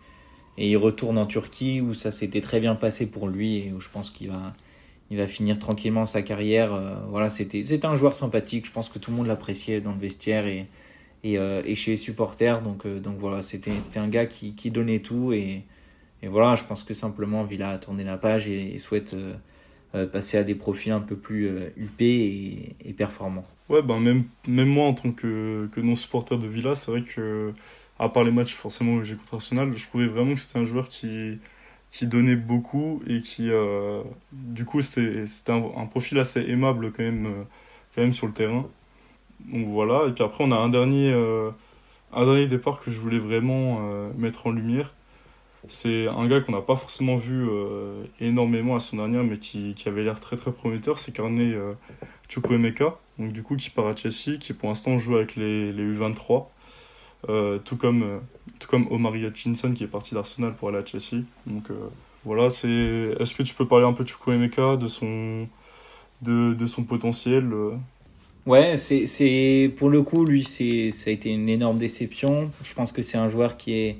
et 0.59 0.69
il 0.69 0.77
retourne 0.77 1.17
en 1.17 1.25
Turquie 1.25 1.79
où 1.79 1.93
ça 1.93 2.11
s'était 2.11 2.41
très 2.41 2.59
bien 2.59 2.75
passé 2.75 3.05
pour 3.05 3.29
lui 3.29 3.57
et 3.59 3.73
où 3.73 3.79
je 3.79 3.87
pense 3.87 4.09
qu'il 4.09 4.29
va, 4.29 4.53
il 5.09 5.17
va 5.17 5.25
finir 5.25 5.57
tranquillement 5.57 6.05
sa 6.05 6.21
carrière. 6.21 6.73
Euh, 6.73 6.95
voilà, 7.07 7.29
c'était, 7.29 7.85
un 7.85 7.95
joueur 7.95 8.13
sympathique. 8.13 8.67
Je 8.67 8.71
pense 8.73 8.89
que 8.89 8.99
tout 8.99 9.09
le 9.09 9.17
monde 9.17 9.27
l'appréciait 9.27 9.79
dans 9.79 9.93
le 9.93 9.99
vestiaire 9.99 10.45
et, 10.45 10.67
et, 11.23 11.37
euh, 11.37 11.63
chez 11.75 11.91
les 11.91 11.97
supporters. 11.97 12.61
Donc, 12.61 12.85
euh, 12.85 12.99
donc 12.99 13.17
voilà, 13.19 13.41
c'était, 13.41 13.71
un 13.95 14.09
gars 14.09 14.25
qui, 14.25 14.53
donnait 14.69 14.99
tout 14.99 15.31
et, 15.31 15.63
et 16.21 16.27
voilà, 16.27 16.55
je 16.55 16.65
pense 16.65 16.83
que 16.83 16.93
simplement 16.93 17.45
Villa 17.45 17.69
a 17.69 17.79
tourné 17.79 18.03
la 18.03 18.17
page 18.17 18.49
et, 18.49 18.77
souhaite 18.79 19.15
euh, 19.95 20.07
passer 20.07 20.37
à 20.37 20.43
des 20.43 20.55
profils 20.55 20.91
un 20.91 20.99
peu 20.99 21.15
plus 21.15 21.49
huppés 21.77 22.75
et, 22.83 22.93
performants. 22.93 23.45
Ouais, 23.69 23.81
ben 23.81 24.01
même, 24.01 24.25
même 24.45 24.67
moi 24.67 24.87
en 24.87 24.93
tant 24.93 25.11
que, 25.13 25.69
que 25.71 25.79
non-supporter 25.79 26.37
de 26.37 26.47
Villa, 26.47 26.75
c'est 26.75 26.91
vrai 26.91 27.03
que 27.03 27.53
à 27.99 28.09
part 28.09 28.23
les 28.23 28.31
matchs 28.31 28.55
forcément 28.55 28.97
que 28.97 29.03
j'ai 29.03 29.15
contre 29.15 29.35
Arsenal, 29.35 29.75
je 29.75 29.85
trouvais 29.85 30.07
vraiment 30.07 30.33
que 30.33 30.39
c'était 30.39 30.59
un 30.59 30.65
joueur 30.65 30.87
qui, 30.87 31.39
qui 31.91 32.07
donnait 32.07 32.35
beaucoup 32.35 33.01
et 33.07 33.21
qui, 33.21 33.49
euh, 33.49 34.01
du 34.31 34.65
coup, 34.65 34.81
c'était 34.81 35.51
un, 35.51 35.63
un, 35.77 35.85
profil 35.85 36.19
assez 36.19 36.41
aimable 36.41 36.91
quand 36.91 37.03
même, 37.03 37.25
euh, 37.25 37.43
quand 37.93 38.01
même 38.01 38.13
sur 38.13 38.27
le 38.27 38.33
terrain. 38.33 38.67
Donc 39.51 39.67
voilà, 39.67 40.05
et 40.07 40.11
puis 40.11 40.23
après, 40.23 40.43
on 40.43 40.51
a 40.51 40.57
un 40.57 40.69
dernier, 40.69 41.11
euh, 41.11 41.51
un 42.13 42.25
dernier 42.25 42.47
départ 42.47 42.79
que 42.79 42.91
je 42.91 42.99
voulais 42.99 43.19
vraiment 43.19 43.79
mettre 44.17 44.47
en 44.47 44.51
lumière. 44.51 44.93
C'est 45.67 46.07
un 46.07 46.27
gars 46.27 46.41
qu'on 46.41 46.53
n'a 46.53 46.61
pas 46.61 46.75
forcément 46.75 47.17
vu 47.17 47.47
énormément 48.19 48.75
à 48.75 48.79
son 48.79 48.97
dernière, 48.97 49.23
mais 49.23 49.37
qui, 49.37 49.73
qui 49.75 49.87
avait 49.87 50.03
l'air 50.03 50.19
très 50.19 50.35
très 50.35 50.51
prometteur. 50.51 50.99
C'est 50.99 51.13
Carné 51.13 51.55
Chukwuemeka, 52.27 52.97
donc 53.17 53.31
du 53.31 53.43
coup 53.43 53.55
qui 53.55 53.69
part 53.69 53.87
à 53.87 53.95
Chelsea, 53.95 54.37
qui 54.39 54.53
pour 54.53 54.69
l'instant 54.69 54.97
joue 54.97 55.15
avec 55.15 55.35
les, 55.35 55.71
les 55.71 55.83
U23. 55.83 56.47
Euh, 57.27 57.59
tout 57.59 57.75
comme 57.75 58.03
euh, 58.03 58.17
tout 58.59 58.67
comme 58.69 58.87
Omari 58.91 59.25
Hutchinson 59.25 59.73
qui 59.73 59.83
est 59.83 59.87
parti 59.87 60.13
d'Arsenal 60.13 60.53
pour 60.53 60.69
aller 60.69 60.77
à 60.77 60.85
Chelsea. 60.85 61.23
Donc 61.45 61.69
euh, 61.69 61.73
voilà, 62.23 62.49
c'est. 62.49 62.69
Est-ce 63.19 63.35
que 63.35 63.43
tu 63.43 63.53
peux 63.53 63.67
parler 63.67 63.85
un 63.85 63.93
peu 63.93 64.03
de 64.03 64.09
Chukwuemeka, 64.09 64.77
de 64.77 64.87
son 64.87 65.47
de, 66.21 66.53
de 66.53 66.65
son 66.65 66.83
potentiel 66.83 67.49
Ouais, 68.45 68.77
c'est 68.77 69.05
c'est 69.05 69.71
pour 69.77 69.89
le 69.89 70.01
coup 70.01 70.25
lui 70.25 70.43
c'est 70.43 70.91
ça 70.91 71.09
a 71.09 71.13
été 71.13 71.29
une 71.29 71.49
énorme 71.49 71.77
déception. 71.77 72.51
Je 72.63 72.73
pense 72.73 72.91
que 72.91 73.01
c'est 73.01 73.17
un 73.17 73.27
joueur 73.27 73.57
qui 73.57 73.73
est 73.73 73.97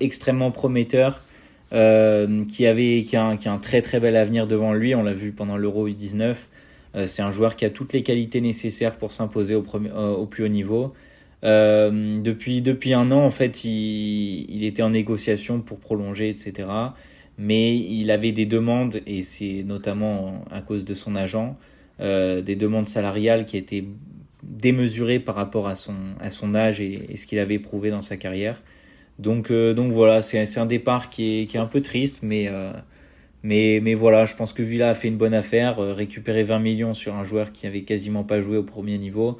extrêmement 0.00 0.50
prometteur. 0.50 1.22
qui 1.70 2.66
avait 2.66 3.02
qui 3.02 3.16
a, 3.16 3.24
un, 3.24 3.36
qui 3.36 3.48
a 3.48 3.52
un 3.52 3.58
très 3.58 3.80
très 3.82 3.98
bel 3.98 4.14
avenir 4.14 4.46
devant 4.46 4.74
lui. 4.74 4.94
On 4.94 5.02
l'a 5.02 5.14
vu 5.14 5.32
pendant 5.32 5.56
l'Euro 5.56 5.88
U19. 5.88 6.36
c'est 7.06 7.22
un 7.22 7.30
joueur 7.30 7.56
qui 7.56 7.64
a 7.64 7.70
toutes 7.70 7.94
les 7.94 8.02
qualités 8.02 8.42
nécessaires 8.42 8.96
pour 8.96 9.12
s'imposer 9.12 9.54
au, 9.54 9.62
premier, 9.62 9.90
au 9.90 10.26
plus 10.26 10.44
haut 10.44 10.48
niveau. 10.48 10.94
Euh, 11.44 12.20
depuis, 12.20 12.62
depuis 12.62 12.94
un 12.94 13.10
an, 13.10 13.20
en 13.20 13.30
fait, 13.30 13.64
il, 13.64 14.50
il, 14.50 14.64
était 14.64 14.82
en 14.82 14.90
négociation 14.90 15.60
pour 15.60 15.78
prolonger, 15.78 16.28
etc. 16.28 16.68
Mais 17.38 17.76
il 17.76 18.10
avait 18.10 18.32
des 18.32 18.46
demandes, 18.46 19.00
et 19.06 19.22
c'est 19.22 19.62
notamment 19.64 20.44
à 20.50 20.62
cause 20.62 20.84
de 20.84 20.94
son 20.94 21.14
agent, 21.14 21.56
euh, 22.00 22.40
des 22.40 22.56
demandes 22.56 22.86
salariales 22.86 23.44
qui 23.44 23.56
étaient 23.56 23.84
démesurées 24.42 25.18
par 25.18 25.34
rapport 25.34 25.68
à 25.68 25.74
son, 25.74 25.94
à 26.20 26.30
son 26.30 26.54
âge 26.54 26.80
et, 26.80 27.16
ce 27.16 27.26
qu'il 27.26 27.38
avait 27.38 27.58
prouvé 27.58 27.90
dans 27.90 28.00
sa 28.00 28.16
carrière. 28.16 28.62
Donc, 29.18 29.50
euh, 29.50 29.74
donc 29.74 29.92
voilà, 29.92 30.22
c'est 30.22 30.58
un 30.58 30.66
départ 30.66 31.10
qui 31.10 31.42
est, 31.42 31.46
qui 31.46 31.56
est 31.56 31.60
un 31.60 31.66
peu 31.66 31.82
triste, 31.82 32.20
mais, 32.22 32.50
mais, 33.42 33.80
mais 33.82 33.94
voilà, 33.94 34.24
je 34.24 34.34
pense 34.34 34.52
que 34.52 34.62
Villa 34.62 34.90
a 34.90 34.94
fait 34.94 35.08
une 35.08 35.16
bonne 35.16 35.34
affaire. 35.34 35.78
Récupérer 35.78 36.44
20 36.44 36.58
millions 36.60 36.94
sur 36.94 37.14
un 37.14 37.24
joueur 37.24 37.52
qui 37.52 37.66
avait 37.66 37.82
quasiment 37.82 38.24
pas 38.24 38.40
joué 38.40 38.56
au 38.56 38.62
premier 38.62 38.98
niveau, 38.98 39.38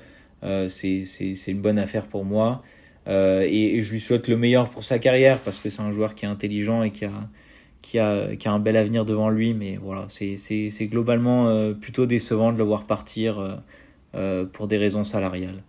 c'est 0.68 1.46
une 1.48 1.60
bonne 1.60 1.78
affaire 1.78 2.06
pour 2.06 2.24
moi. 2.24 2.62
Euh, 3.08 3.46
et, 3.48 3.82
je 3.82 3.92
lui 3.92 4.00
souhaite 4.00 4.28
le 4.28 4.36
meilleur 4.36 4.68
pour 4.68 4.84
sa 4.84 4.98
carrière 4.98 5.38
parce 5.38 5.58
que 5.58 5.70
c'est 5.70 5.82
un 5.82 5.92
joueur 5.92 6.14
qui 6.14 6.24
est 6.24 6.28
intelligent 6.28 6.82
et 6.82 6.90
qui 6.90 7.04
a, 7.04 7.12
qui 7.82 7.98
a, 7.98 8.34
qui 8.34 8.48
a 8.48 8.52
un 8.52 8.58
bel 8.58 8.76
avenir 8.76 9.04
devant 9.04 9.30
lui. 9.30 9.54
Mais 9.54 9.76
voilà, 9.76 10.06
c'est 10.08 10.86
globalement 10.86 11.48
euh, 11.48 11.72
plutôt 11.72 12.06
décevant 12.06 12.52
de 12.52 12.58
le 12.58 12.64
voir 12.64 12.84
partir 12.84 13.60
pour 14.52 14.66
des 14.66 14.78
raisons 14.78 15.04
salariales. 15.04 15.62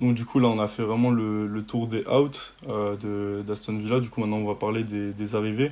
Donc 0.00 0.14
du 0.14 0.24
coup 0.26 0.40
là 0.40 0.48
on 0.48 0.58
a 0.58 0.66
fait 0.66 0.82
vraiment 0.82 1.10
le, 1.10 1.46
le 1.46 1.62
tour 1.62 1.86
des 1.86 2.04
outs 2.06 2.52
euh, 2.68 3.42
d'Aston 3.44 3.78
Villa. 3.78 4.00
Du 4.00 4.10
coup 4.10 4.20
maintenant 4.20 4.38
on 4.38 4.46
va 4.46 4.56
parler 4.56 4.82
des, 4.82 5.12
des 5.12 5.34
arrivées. 5.36 5.70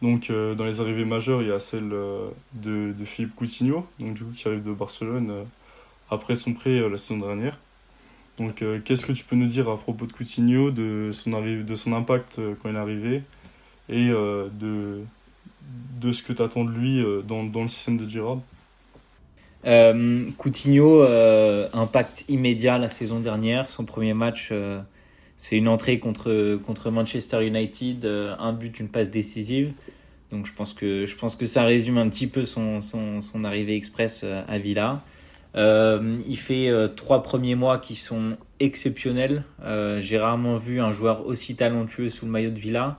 Donc 0.00 0.30
dans 0.30 0.64
les 0.64 0.80
arrivées 0.80 1.04
majeures 1.04 1.42
il 1.42 1.48
y 1.48 1.52
a 1.52 1.60
celle 1.60 1.90
de, 1.90 2.92
de, 2.92 3.04
Philippe 3.04 3.34
Coutinho, 3.34 3.86
donc 3.98 4.14
du 4.14 4.24
coup 4.24 4.32
qui 4.34 4.48
arrive 4.48 4.62
de 4.62 4.72
Barcelone 4.72 5.46
après 6.10 6.36
son 6.36 6.52
prêt 6.52 6.78
euh, 6.78 6.88
la 6.88 6.98
saison 6.98 7.18
dernière. 7.18 7.58
Donc, 8.38 8.62
euh, 8.62 8.80
qu'est-ce 8.84 9.06
que 9.06 9.12
tu 9.12 9.24
peux 9.24 9.36
nous 9.36 9.46
dire 9.46 9.68
à 9.68 9.78
propos 9.78 10.06
de 10.06 10.12
Coutinho, 10.12 10.70
de 10.70 11.10
son, 11.12 11.30
de 11.30 11.74
son 11.74 11.92
impact 11.92 12.38
euh, 12.38 12.54
quand 12.60 12.68
il 12.68 12.76
est 12.76 12.78
arrivé 12.78 13.22
et 13.88 14.08
de, 14.08 15.00
de 16.00 16.12
ce 16.12 16.20
que 16.20 16.32
tu 16.32 16.42
attends 16.42 16.64
de 16.64 16.72
lui 16.72 17.04
dans, 17.24 17.44
dans, 17.44 17.62
le 17.62 17.68
système 17.68 17.96
de 17.96 18.08
Girard? 18.08 18.40
Coutinho, 20.36 21.02
impact 21.72 22.24
immédiat 22.28 22.78
la 22.78 22.88
saison 22.88 23.20
dernière. 23.20 23.70
Son 23.70 23.84
premier 23.84 24.12
match, 24.12 24.52
c'est 25.36 25.56
une 25.56 25.68
entrée 25.68 26.00
contre, 26.00 26.56
contre 26.66 26.90
Manchester 26.90 27.46
United, 27.46 28.04
un 28.06 28.52
but, 28.52 28.80
une 28.80 28.88
passe 28.88 29.08
décisive. 29.08 29.72
Donc 30.32 30.46
je 30.46 30.52
pense 30.52 30.72
que, 30.72 31.06
je 31.06 31.14
pense 31.14 31.36
que 31.36 31.46
ça 31.46 31.62
résume 31.62 31.98
un 31.98 32.08
petit 32.08 32.26
peu 32.26 32.42
son, 32.42 32.80
son, 32.80 33.22
son 33.22 33.44
arrivée 33.44 33.76
express 33.76 34.24
à 34.48 34.58
Villa. 34.58 35.04
Euh, 35.56 36.18
il 36.28 36.36
fait 36.36 36.68
euh, 36.68 36.86
trois 36.86 37.22
premiers 37.22 37.54
mois 37.54 37.78
qui 37.78 37.94
sont 37.94 38.36
exceptionnels. 38.60 39.44
Euh, 39.62 40.00
j'ai 40.00 40.18
rarement 40.18 40.58
vu 40.58 40.80
un 40.80 40.90
joueur 40.92 41.26
aussi 41.26 41.56
talentueux 41.56 42.08
sous 42.10 42.26
le 42.26 42.32
maillot 42.32 42.50
de 42.50 42.58
Villa. 42.58 42.98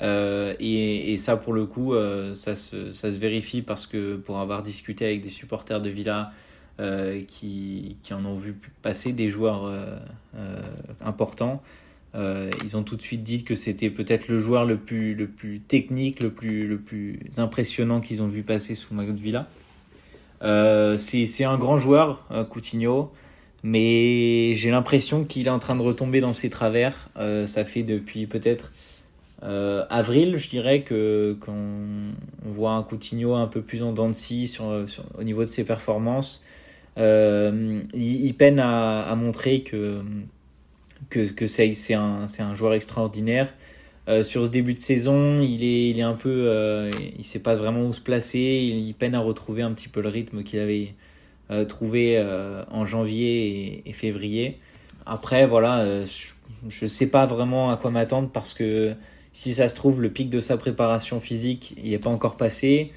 Et, 0.00 1.16
ça, 1.18 1.36
pour 1.36 1.52
le 1.52 1.64
coup, 1.64 1.94
ça 2.34 2.54
se, 2.54 3.16
vérifie 3.16 3.62
parce 3.62 3.86
que 3.86 4.16
pour 4.16 4.38
avoir 4.38 4.62
discuté 4.62 5.06
avec 5.06 5.22
des 5.22 5.28
supporters 5.28 5.80
de 5.80 5.88
Villa 5.88 6.32
qui, 6.78 7.96
en 8.10 8.24
ont 8.26 8.36
vu 8.36 8.54
passer 8.82 9.12
des 9.12 9.30
joueurs 9.30 9.72
importants, 11.00 11.62
ils 12.14 12.76
ont 12.76 12.82
tout 12.82 12.96
de 12.96 13.02
suite 13.02 13.22
dit 13.22 13.42
que 13.42 13.54
c'était 13.54 13.88
peut-être 13.88 14.28
le 14.28 14.38
joueur 14.38 14.66
le 14.66 14.76
plus, 14.76 15.14
le 15.14 15.28
plus 15.28 15.60
technique, 15.60 16.22
le 16.22 16.30
plus, 16.30 16.66
le 16.66 16.78
plus 16.78 17.18
impressionnant 17.38 18.02
qu'ils 18.02 18.22
ont 18.22 18.28
vu 18.28 18.42
passer 18.42 18.74
sous 18.74 18.92
le 18.92 18.98
maillot 18.98 19.14
de 19.14 19.20
Villa. 19.20 19.48
Euh, 20.42 20.96
c'est 20.96 21.44
un 21.44 21.58
grand 21.58 21.78
joueur, 21.78 22.26
euh, 22.30 22.44
Coutinho, 22.44 23.12
mais 23.62 24.54
j'ai 24.54 24.70
l'impression 24.70 25.24
qu'il 25.24 25.46
est 25.46 25.50
en 25.50 25.58
train 25.58 25.76
de 25.76 25.82
retomber 25.82 26.20
dans 26.20 26.32
ses 26.32 26.50
travers. 26.50 27.08
Euh, 27.16 27.46
ça 27.46 27.64
fait 27.64 27.82
depuis 27.82 28.26
peut-être 28.26 28.72
avril, 29.42 30.38
je 30.38 30.48
dirais, 30.48 30.82
que 30.82 31.36
qu'on 31.40 32.14
voit 32.42 32.72
un 32.72 32.82
Coutinho 32.82 33.34
un 33.34 33.46
peu 33.46 33.60
plus 33.62 33.82
en 33.82 33.92
dents 33.92 34.12
sur, 34.12 34.64
au 35.16 35.22
niveau 35.22 35.42
de 35.42 35.48
ses 35.48 35.64
performances. 35.64 36.42
Il, 36.96 38.34
peine 38.36 38.58
à, 38.58 39.02
à 39.02 39.14
montrer 39.14 39.62
que, 39.62 40.00
que, 41.10 41.30
que 41.30 41.46
c'est 41.46 41.94
un, 41.94 42.24
un 42.38 42.54
joueur 42.54 42.74
extraordinaire. 42.74 43.52
Euh, 44.08 44.22
sur 44.22 44.46
ce 44.46 44.50
début 44.50 44.74
de 44.74 44.78
saison, 44.78 45.40
il 45.40 45.64
est, 45.64 45.90
il 45.90 45.98
est 45.98 46.02
un 46.02 46.14
peu, 46.14 46.30
euh, 46.30 46.92
il 47.18 47.24
sait 47.24 47.40
pas 47.40 47.54
vraiment 47.54 47.84
où 47.84 47.92
se 47.92 48.00
placer. 48.00 48.38
Il, 48.38 48.94
peine 48.94 49.14
à 49.14 49.20
retrouver 49.20 49.62
un 49.62 49.72
petit 49.72 49.88
peu 49.88 50.00
le 50.00 50.08
rythme 50.08 50.44
qu'il 50.44 50.60
avait 50.60 50.94
euh, 51.50 51.64
trouvé 51.64 52.22
en 52.70 52.84
janvier 52.86 53.82
et, 53.84 53.92
février. 53.92 54.58
Après, 55.06 55.46
voilà, 55.46 56.04
je 56.04 56.84
ne 56.84 56.88
sais 56.88 57.06
pas 57.08 57.26
vraiment 57.26 57.70
à 57.70 57.76
quoi 57.76 57.90
m'attendre 57.90 58.28
parce 58.32 58.54
que 58.54 58.94
si 59.32 59.54
ça 59.54 59.68
se 59.68 59.74
trouve, 59.74 60.00
le 60.00 60.10
pic 60.10 60.30
de 60.30 60.40
sa 60.40 60.56
préparation 60.56 61.20
physique, 61.20 61.74
il 61.82 61.90
n'est 61.90 61.98
pas 61.98 62.10
encore 62.10 62.36
passé. 62.36 62.92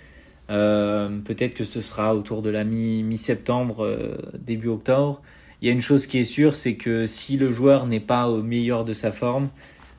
Peut-être 0.48 1.54
que 1.54 1.64
ce 1.64 1.82
sera 1.82 2.16
autour 2.16 2.42
de 2.42 2.50
la 2.50 2.64
mi-septembre, 2.64 4.18
début 4.34 4.70
octobre. 4.70 5.22
Il 5.62 5.68
y 5.68 5.70
a 5.70 5.74
une 5.74 5.82
chose 5.82 6.08
qui 6.08 6.20
est 6.20 6.24
sûre, 6.24 6.56
c'est 6.56 6.76
que 6.76 7.06
si 7.06 7.38
le 7.38 7.52
joueur 7.52 7.86
n'est 7.86 8.00
pas 8.00 8.30
au 8.30 8.42
meilleur 8.42 8.86
de 8.86 8.94
sa 8.94 9.12
forme, 9.12 9.50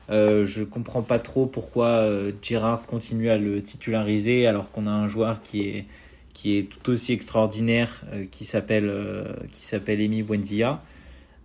euh, 0.09 0.45
je 0.45 0.63
comprends 0.63 1.03
pas 1.03 1.19
trop 1.19 1.45
pourquoi 1.45 1.87
euh, 1.87 2.31
Girard 2.41 2.85
continue 2.85 3.29
à 3.29 3.37
le 3.37 3.61
titulariser 3.61 4.47
alors 4.47 4.71
qu'on 4.71 4.87
a 4.87 4.91
un 4.91 5.07
joueur 5.07 5.41
qui 5.41 5.61
est, 5.61 5.85
qui 6.33 6.57
est 6.57 6.63
tout 6.63 6.89
aussi 6.89 7.13
extraordinaire 7.13 8.01
euh, 8.11 8.25
qui 8.29 8.43
s'appelle 8.43 8.89
euh, 8.89 9.33
qui 9.51 9.65
s'appelle 9.65 10.05
Buendia. 10.23 10.81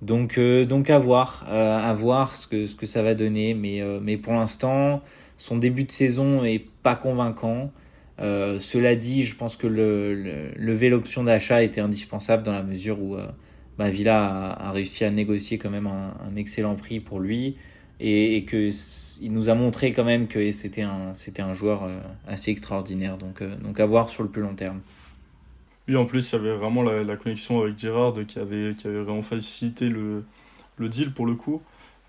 Donc 0.02 0.38
donc 0.38 0.90
à 0.90 0.98
voir 0.98 1.46
à 1.48 1.92
voir 1.94 2.34
ce 2.34 2.46
que 2.46 2.66
ce 2.66 2.76
que 2.76 2.84
ça 2.84 3.02
va 3.02 3.14
donner 3.14 3.54
mais 3.54 3.82
mais 4.02 4.18
pour 4.18 4.34
l'instant 4.34 5.02
son 5.38 5.56
début 5.56 5.84
de 5.84 5.90
saison 5.90 6.44
est 6.44 6.66
pas 6.82 6.94
convaincant. 6.96 7.72
cela 8.18 8.94
dit, 8.94 9.24
je 9.24 9.34
pense 9.36 9.56
que 9.56 9.66
le, 9.66 10.50
lever 10.54 10.90
l'option 10.90 11.24
d'achat 11.24 11.62
était 11.62 11.80
indispensable 11.80 12.42
dans 12.42 12.52
la 12.52 12.62
mesure 12.62 13.00
où 13.00 13.16
bah, 13.78 13.88
Villa 13.88 14.52
a, 14.52 14.70
réussi 14.70 15.02
à 15.04 15.10
négocier 15.10 15.56
quand 15.56 15.70
même 15.70 15.86
un 15.86 16.36
excellent 16.36 16.74
prix 16.74 17.00
pour 17.00 17.18
lui 17.18 17.56
et, 18.00 18.36
et 18.36 18.44
que 18.44 18.70
il 19.20 19.32
nous 19.32 19.48
a 19.48 19.54
montré 19.54 19.92
quand 19.92 20.04
même 20.04 20.28
que 20.28 20.52
c'était 20.52 20.82
un 20.82 21.14
c'était 21.14 21.42
un 21.42 21.54
joueur 21.54 21.84
euh, 21.84 21.98
assez 22.26 22.50
extraordinaire 22.50 23.16
donc 23.16 23.40
euh, 23.40 23.56
donc 23.56 23.80
à 23.80 23.86
voir 23.86 24.08
sur 24.08 24.22
le 24.22 24.28
plus 24.28 24.42
long 24.42 24.54
terme. 24.54 24.80
Oui, 25.88 25.94
en 25.94 26.04
plus, 26.04 26.32
il 26.32 26.34
y 26.34 26.38
avait 26.38 26.56
vraiment 26.56 26.82
la, 26.82 27.16
connexion 27.16 27.62
avec 27.62 27.78
Girard 27.78 28.14
qui 28.26 28.40
avait, 28.40 28.74
qui 28.74 28.88
avait 28.88 29.02
vraiment 29.02 29.22
facilité 29.22 29.88
le, 29.88 30.24
le 30.78 30.88
deal 30.88 31.12
pour 31.12 31.26
le 31.26 31.34
coup. 31.34 31.62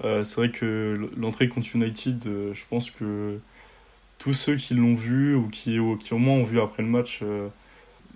Euh, 0.04 0.24
c'est 0.24 0.38
vrai 0.38 0.50
que 0.50 1.12
l'entrée 1.16 1.48
contre 1.48 1.76
United, 1.76 2.24
je 2.24 2.62
pense 2.72 2.90
que 2.90 3.38
tous 4.18 4.34
ceux 4.34 4.56
qui 4.56 4.74
l'ont 4.74 4.96
vu 4.96 5.36
ou 5.36 5.48
qui, 5.48 5.78
ou 5.78 5.96
qui 5.96 6.16
au 6.16 6.18
moins 6.18 6.38
ont 6.38 6.44
vu 6.44 6.60
après 6.60 6.82
le 6.82 6.90
match 6.90 7.22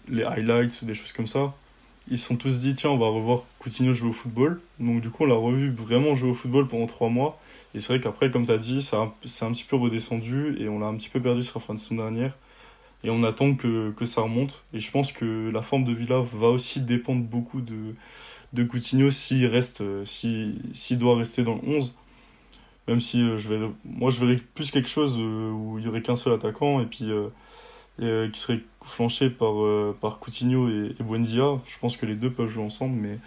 les 0.09 0.23
highlights 0.23 0.81
ou 0.81 0.85
des 0.85 0.95
choses 0.95 1.13
comme 1.13 1.27
ça, 1.27 1.53
ils 2.09 2.17
se 2.17 2.27
sont 2.27 2.35
tous 2.35 2.61
dit 2.61 2.73
tiens, 2.75 2.89
on 2.89 2.97
va 2.97 3.07
revoir 3.07 3.43
Coutinho 3.59 3.93
jouer 3.93 4.09
au 4.09 4.13
football. 4.13 4.59
Donc, 4.79 5.01
du 5.01 5.09
coup, 5.09 5.23
on 5.23 5.27
l'a 5.27 5.35
revu 5.35 5.69
vraiment 5.69 6.15
jouer 6.15 6.31
au 6.31 6.33
football 6.33 6.67
pendant 6.67 6.87
trois 6.87 7.09
mois. 7.09 7.39
Et 7.73 7.79
c'est 7.79 7.93
vrai 7.93 8.01
qu'après, 8.01 8.31
comme 8.31 8.45
tu 8.45 8.51
as 8.51 8.57
dit, 8.57 8.81
c'est 8.81 8.95
un, 8.95 9.13
un, 9.41 9.51
petit 9.51 9.63
peu 9.63 9.75
redescendu 9.75 10.55
et 10.59 10.67
on 10.67 10.79
l'a 10.79 10.87
un 10.87 10.95
petit 10.95 11.09
peu 11.09 11.21
perdu 11.21 11.43
sur 11.43 11.59
la 11.59 11.65
fin 11.65 11.73
de 11.73 11.79
saison 11.79 11.95
dernière. 11.95 12.33
Et 13.03 13.09
on 13.09 13.23
attend 13.23 13.55
que, 13.55 13.91
que 13.91 14.05
ça 14.05 14.21
remonte. 14.21 14.65
Et 14.73 14.79
je 14.79 14.91
pense 14.91 15.11
que 15.11 15.49
la 15.51 15.61
forme 15.61 15.85
de 15.85 15.93
Villa 15.93 16.21
va 16.33 16.47
aussi 16.47 16.81
dépendre 16.81 17.23
beaucoup 17.23 17.61
de, 17.61 17.95
de 18.53 18.63
Coutinho 18.63 19.09
s'il 19.11 19.45
reste, 19.47 19.83
s'il 20.05 20.97
doit 20.97 21.17
rester 21.17 21.43
dans 21.43 21.55
le 21.55 21.61
11. 21.67 21.93
même 22.87 22.99
si 22.99 23.21
je 23.37 23.49
verrais, 23.49 23.71
moi 23.85 24.11
je 24.11 24.19
verrais 24.19 24.39
plus 24.53 24.69
quelque 24.71 24.89
chose 24.89 25.17
où 25.17 25.77
il 25.79 25.85
y 25.85 25.87
aurait 25.87 26.01
qu'un 26.01 26.15
seul 26.15 26.33
attaquant 26.33 26.81
et 26.81 26.85
puis 26.85 27.09
qui 27.97 28.39
serait 28.39 28.59
flanché 28.85 29.29
par, 29.29 29.53
par 29.95 30.19
Coutinho 30.19 30.69
et, 30.69 30.95
et 30.99 31.03
Buendia. 31.03 31.59
Je 31.65 31.79
pense 31.79 31.97
que 31.97 32.05
les 32.05 32.15
deux 32.15 32.31
peuvent 32.31 32.49
jouer 32.49 32.63
ensemble, 32.63 32.95
mais 32.95 33.17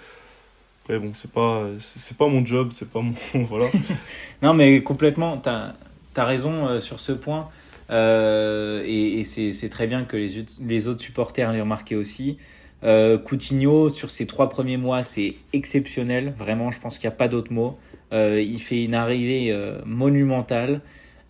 après, 0.85 0.99
bon, 0.99 1.13
c'est 1.15 1.33
pas, 1.33 1.67
c'est 1.81 2.17
pas 2.17 2.29
mon 2.29 2.45
job, 2.47 2.69
c'est 2.71 2.91
pas 2.91 3.01
mon. 3.01 3.15
voilà. 3.49 3.67
non, 4.43 4.55
mais 4.55 4.83
complètement, 4.83 5.39
tu 5.39 5.49
as, 5.49 6.25
raison 6.25 6.79
sur 6.79 7.01
ce 7.01 7.13
point. 7.13 7.49
Euh, 7.91 8.83
et, 8.87 9.25
c'est 9.25 9.69
très 9.69 9.87
bien 9.87 10.05
que 10.05 10.17
les, 10.17 10.45
les 10.63 10.89
autres 10.89 11.03
supporters 11.03 11.53
l'aient 11.53 11.61
remarqué 11.61 11.97
aussi. 11.97 12.39
Euh, 12.85 13.17
Coutinho, 13.17 13.89
sur 13.89 14.11
ses 14.11 14.27
trois 14.27 14.51
premiers 14.51 14.77
mois, 14.77 15.03
c'est 15.03 15.35
exceptionnel. 15.53 16.35
Vraiment, 16.39 16.71
je 16.71 16.79
pense 16.79 16.99
qu'il 16.99 17.09
n'y 17.09 17.15
a 17.15 17.17
pas 17.17 17.29
d'autre 17.29 17.53
mot. 17.53 17.79
Euh, 18.13 18.43
il 18.43 18.61
fait 18.61 18.85
une 18.85 18.95
arrivée 18.95 19.51
euh, 19.51 19.81
monumentale. 19.87 20.81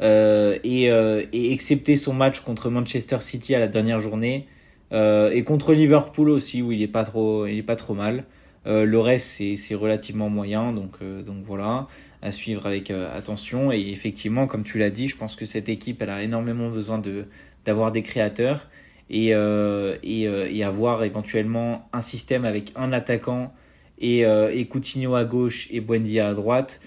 Euh, 0.01 0.59
et, 0.65 0.91
euh, 0.91 1.23
et, 1.33 1.53
excepté 1.53 1.95
son 1.95 2.13
match 2.13 2.41
contre 2.41 2.69
Manchester 2.69 3.21
City 3.21 3.55
à 3.55 3.61
la 3.61 3.69
dernière 3.69 4.01
journée, 4.01 4.49
et 4.93 5.43
contre 5.45 5.73
Liverpool 5.73 6.31
aussi, 6.31 6.63
où 6.63 6.71
il 6.71 6.79
n'est 6.79 6.87
pas, 6.87 7.05
il 7.49 7.59
est 7.59 7.63
pas 7.65 7.75
trop 7.75 7.95
mal. 7.95 8.25
Le 8.67 8.99
reste, 8.99 9.43
c'est 9.57 9.75
relativement 9.75 10.29
moyen. 10.31 10.73
Donc, 10.73 10.99
donc 11.03 11.43
voilà 11.45 11.89
à 12.25 12.31
suivre 12.31 12.67
avec 12.67 12.91
euh, 12.91 13.17
attention. 13.17 13.71
Et 13.71 13.91
effectivement, 13.91 14.49
comme 14.49 14.65
tu 14.65 14.79
l'as 14.79 14.91
dit, 14.91 15.07
je 15.09 15.17
pense 15.17 15.37
que 15.37 15.45
cette 15.45 15.69
équipe, 15.69 16.03
elle 16.03 16.11
a 16.11 16.23
énormément 16.23 16.71
besoin 16.71 17.01
d'avoir 17.65 17.93
des 17.93 18.03
créateurs 18.03 18.69
et, 19.11 19.35
euh, 19.35 19.97
et, 20.03 20.27
euh, 20.27 20.49
et, 20.51 20.65
avoir 20.65 21.05
éventuellement 21.05 21.89
un 21.93 22.01
système 22.01 22.47
avec 22.47 22.73
un 22.75 22.93
attaquant 22.93 23.53
et, 23.99 24.21
et 24.23 24.67
Coutinho 24.67 25.15
à 25.15 25.25
gauche 25.25 25.69
et 25.71 25.81
Buendia 25.81 26.29
à 26.29 26.35
droite. 26.35 26.81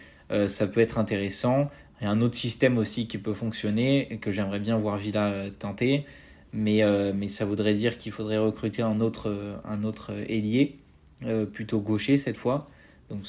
ça 0.47 0.67
peut 0.67 0.81
être 0.81 0.97
intéressant. 0.97 1.69
Il 2.01 2.03
y 2.03 2.07
a 2.07 2.11
un 2.11 2.19
autre 2.21 2.35
système 2.35 2.77
aussi 2.77 3.07
qui 3.07 3.17
peut 3.17 3.33
fonctionner 3.33 4.19
que 4.21 4.29
j'aimerais 4.31 4.59
bien 4.59 4.77
voir 4.77 4.97
Villa 4.97 5.45
tenter. 5.57 6.05
Mais, 6.51 6.81
mais 7.13 7.29
ça 7.29 7.45
voudrait 7.45 7.75
dire 7.75 7.97
qu'il 7.97 8.11
faudrait 8.11 8.37
recruter 8.37 8.81
un 8.81 8.99
autre, 8.99 9.33
un 9.63 9.83
autre 9.85 10.11
ailier, 10.27 10.75
plutôt 11.51 11.79
gaucher 11.79 12.17
cette 12.17 12.37
fois. 12.37 12.69
Donc 13.09 13.21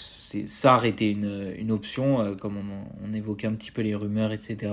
aurait 0.65 0.89
été 0.89 1.11
une, 1.11 1.55
une 1.57 1.71
option, 1.71 2.21
euh, 2.21 2.35
comme 2.35 2.57
on, 2.57 3.13
évoquait 3.15 3.47
un 3.47 3.53
petit 3.53 3.71
peu 3.71 3.83
les 3.83 3.95
rumeurs, 3.95 4.33
etc. 4.33 4.73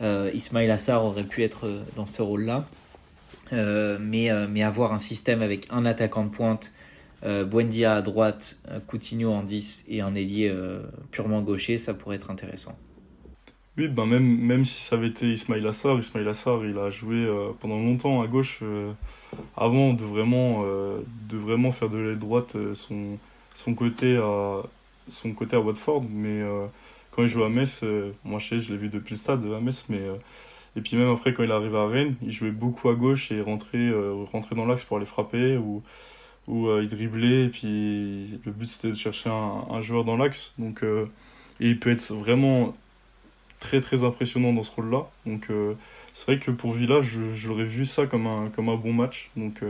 Euh, 0.00 0.30
Ismail 0.34 0.70
Assar 0.70 1.04
aurait 1.04 1.24
pu 1.24 1.42
être 1.42 1.66
euh, 1.66 1.82
dans 1.96 2.06
ce 2.06 2.22
rôle-là. 2.22 2.66
Euh, 3.52 3.98
mais, 4.00 4.30
euh, 4.30 4.46
mais 4.50 4.62
avoir 4.62 4.92
un 4.92 4.98
système 4.98 5.42
avec 5.42 5.66
un 5.70 5.84
attaquant 5.84 6.24
de 6.24 6.30
pointe, 6.30 6.72
Buendia 7.24 7.94
à 7.94 8.02
droite, 8.02 8.58
Coutinho 8.88 9.30
en 9.30 9.44
10 9.44 9.84
et 9.86 10.00
un 10.00 10.12
ailier 10.16 10.52
purement 11.12 11.40
gaucher, 11.40 11.76
ça 11.76 11.94
pourrait 11.94 12.16
être 12.16 12.32
intéressant. 12.32 12.76
Oui, 13.78 13.88
ben 13.88 14.04
même, 14.04 14.38
même 14.38 14.64
si 14.66 14.82
ça 14.82 14.96
avait 14.96 15.08
été 15.08 15.32
Ismail 15.32 15.66
Assar, 15.66 15.98
Ismail 15.98 16.28
Assar, 16.28 16.64
il 16.64 16.76
a 16.78 16.90
joué 16.90 17.26
pendant 17.60 17.78
longtemps 17.78 18.20
à 18.20 18.26
gauche 18.26 18.62
avant 19.56 19.94
de 19.94 20.04
vraiment, 20.04 20.62
de 20.64 21.36
vraiment 21.38 21.72
faire 21.72 21.88
de 21.88 21.96
l'aile 21.96 22.18
droite 22.18 22.54
son, 22.74 23.18
son 23.54 23.74
côté 23.74 24.18
à, 24.18 24.62
son 25.08 25.32
côté 25.32 25.56
à 25.56 25.60
Watford, 25.60 26.04
mais 26.10 26.42
euh, 26.42 26.66
quand 27.10 27.22
il 27.22 27.28
joue 27.28 27.44
à 27.44 27.48
Metz, 27.48 27.80
euh, 27.82 28.12
moi 28.24 28.38
je 28.38 28.58
je 28.58 28.72
l'ai 28.72 28.78
vu 28.78 28.88
depuis 28.88 29.12
le 29.14 29.18
stade 29.18 29.44
à 29.46 29.60
Metz, 29.60 29.86
mais 29.88 29.98
euh, 30.00 30.16
et 30.76 30.80
puis 30.80 30.96
même 30.96 31.10
après 31.10 31.34
quand 31.34 31.42
il 31.42 31.52
arrive 31.52 31.76
à 31.76 31.86
Rennes, 31.86 32.16
il 32.22 32.32
jouait 32.32 32.50
beaucoup 32.50 32.88
à 32.88 32.94
gauche 32.94 33.30
et 33.32 33.40
rentrait, 33.40 33.90
rentrait 34.32 34.56
dans 34.56 34.64
l'axe 34.66 34.84
pour 34.84 34.96
aller 34.96 35.06
frapper 35.06 35.56
ou, 35.58 35.82
ou 36.48 36.68
il 36.80 36.88
driblait 36.88 37.44
et 37.46 37.48
puis 37.48 38.40
le 38.44 38.52
but 38.52 38.66
c'était 38.66 38.88
de 38.88 38.94
chercher 38.94 39.28
un, 39.30 39.66
un 39.70 39.80
joueur 39.82 40.04
dans 40.04 40.16
l'axe. 40.16 40.54
Donc 40.58 40.82
et 41.60 41.68
il 41.68 41.78
peut 41.78 41.90
être 41.90 42.12
vraiment 42.14 42.74
très 43.62 43.80
très 43.80 44.04
impressionnant 44.04 44.52
dans 44.52 44.62
ce 44.62 44.70
rôle-là. 44.72 45.06
Donc 45.26 45.48
c'est 46.14 46.26
vrai 46.26 46.38
que 46.38 46.50
pour 46.50 46.72
Villa, 46.72 47.00
j'aurais 47.34 47.64
vu 47.64 47.86
ça 47.86 48.06
comme 48.06 48.26
un, 48.26 48.50
comme 48.50 48.68
un 48.68 48.76
bon 48.76 48.92
match. 48.92 49.30
Donc 49.36 49.62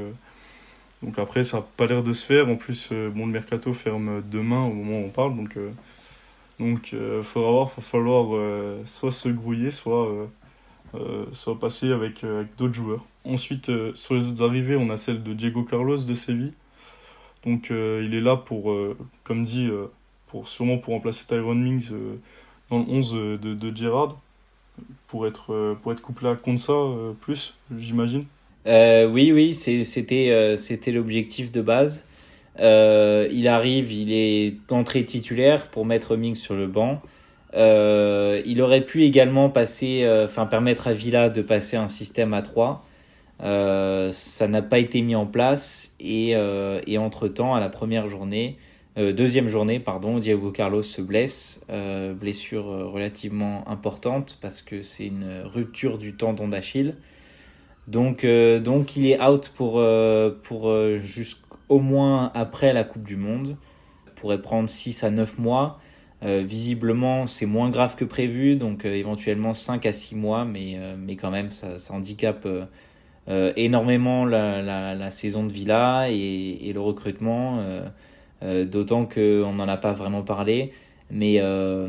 donc 1.03 1.18
après, 1.18 1.43
ça 1.43 1.59
n'a 1.59 1.66
pas 1.76 1.86
l'air 1.86 2.03
de 2.03 2.12
se 2.12 2.24
faire. 2.24 2.49
En 2.49 2.57
plus, 2.57 2.88
euh, 2.93 3.11
bon, 3.11 3.26
le 3.26 3.32
mercato 3.32 3.74
ferme 3.74 4.22
demain 4.30 4.64
au 4.64 4.72
moment 4.72 5.01
où 5.01 5.05
on 5.07 5.11
parle. 5.11 5.36
Donc, 5.36 5.57
euh, 5.57 5.70
donc 6.61 6.90
euh, 6.95 7.22
faudra 7.22 7.70
il 7.76 7.82
va 7.82 7.88
falloir 7.88 8.86
soit 8.86 9.12
se 9.12 9.28
grouiller, 9.28 9.70
soit, 9.70 10.28
soit 11.32 11.59
passer 11.59 11.90
avec, 11.90 12.24
d'autres 12.57 12.74
joueurs. 12.74 13.05
Ensuite, 13.24 13.70
sur 13.95 14.14
les 14.14 14.28
autres 14.28 14.45
arrivées, 14.45 14.76
on 14.76 14.90
a 14.90 14.97
celle 14.97 15.22
de 15.22 15.32
Diego 15.32 15.64
Carlos 15.64 15.99
de 15.99 16.14
Séville. 16.14 16.53
Donc 17.45 17.70
il 17.70 18.14
est 18.14 18.20
là 18.20 18.36
pour, 18.36 18.72
comme 19.24 19.45
dit, 19.45 19.68
pour, 20.28 20.47
sûrement 20.47 20.78
pour 20.78 20.95
remplacer 20.95 21.26
Tyron 21.26 21.55
Mings 21.57 21.90
dans 22.72 22.78
le 22.80 22.86
11 22.88 23.12
de, 23.12 23.54
de 23.54 23.76
Gerrard. 23.76 24.18
Pour 25.06 25.26
être, 25.26 25.76
pour 25.82 25.92
être 25.92 26.00
couplé 26.00 26.30
à 26.30 26.34
Konsa 26.34 26.72
plus, 27.20 27.54
j'imagine. 27.78 28.24
Euh, 28.66 29.06
oui, 29.06 29.32
oui, 29.32 29.54
c'était 29.54 30.30
euh, 30.30 30.56
l'objectif 30.92 31.52
de 31.52 31.60
base. 31.60 32.06
Euh, 32.60 33.28
il 33.32 33.48
arrive, 33.48 33.92
il 33.92 34.12
est 34.12 34.54
entré 34.70 35.04
titulaire 35.04 35.68
pour 35.68 35.86
mettre 35.86 36.16
Mings 36.16 36.36
sur 36.36 36.54
le 36.54 36.66
banc. 36.66 37.00
Euh, 37.54 38.40
il 38.46 38.62
aurait 38.62 38.84
pu 38.84 39.04
également 39.04 39.50
passer, 39.50 40.02
euh, 40.04 40.26
enfin 40.26 40.46
permettre 40.46 40.88
à 40.88 40.94
Villa 40.94 41.28
de 41.28 41.42
passer 41.42 41.76
un 41.76 41.88
système 41.88 42.34
à 42.34 42.42
3. 42.42 42.84
ça 43.40 44.48
n'a 44.48 44.62
pas 44.62 44.78
été 44.78 45.02
mis 45.02 45.14
en 45.14 45.26
place 45.26 45.94
et, 46.00 46.30
et 46.86 46.98
entre 46.98 47.28
temps, 47.28 47.54
à 47.54 47.60
la 47.60 47.68
première 47.68 48.06
journée, 48.08 48.56
deuxième 48.97 49.49
journée, 49.49 49.80
pardon, 49.80 50.18
Diego 50.18 50.51
Carlos 50.51 50.82
se 50.82 51.01
blesse, 51.01 51.64
blessure 52.14 52.64
relativement 52.64 53.66
importante 53.68 54.38
parce 54.40 54.62
que 54.62 54.82
c'est 54.82 55.07
une 55.07 55.43
rupture 55.45 55.99
du 55.99 56.14
tendon 56.14 56.49
d'Achille. 56.49 56.95
Donc, 57.88 58.24
euh, 58.24 58.61
donc 58.61 58.97
il 58.97 59.07
est 59.07 59.20
out 59.20 59.51
pour, 59.55 59.78
euh, 59.78 60.38
pour 60.43 60.68
euh, 60.68 60.99
jusqu'au 60.99 61.80
moins 61.80 62.30
après 62.34 62.72
la 62.72 62.84
Coupe 62.84 63.03
du 63.03 63.16
Monde. 63.16 63.57
Il 64.07 64.12
pourrait 64.14 64.40
prendre 64.40 64.68
6 64.68 65.05
à 65.05 65.11
9 65.11 65.38
mois. 65.38 65.80
visiblement, 66.22 67.26
c'est 67.26 67.47
moins 67.47 67.68
grave 67.70 67.97
que 67.97 68.05
prévu, 68.05 68.55
donc 68.55 68.84
éventuellement 68.84 69.55
5 69.55 69.84
à 69.86 69.93
6 69.93 70.14
mois, 70.14 70.45
mais, 70.45 70.78
mais 70.97 71.16
quand 71.16 71.32
même, 71.32 71.51
ça, 71.51 71.78
ça 71.78 71.95
handicape 71.95 72.47
énormément 73.57 74.24
la, 74.24 75.11
saison 75.11 75.45
de 75.45 75.53
Villa 75.53 76.07
et 76.09 76.70
le 76.72 76.80
recrutement, 76.80 77.59
d'autant 78.43 79.07
qu'on 79.07 79.53
n'en 79.53 79.68
a 79.68 79.76
pas 79.76 79.93
vraiment 79.93 80.22
parlé. 80.22 80.72
Mais, 81.12 81.36
euh, 81.40 81.88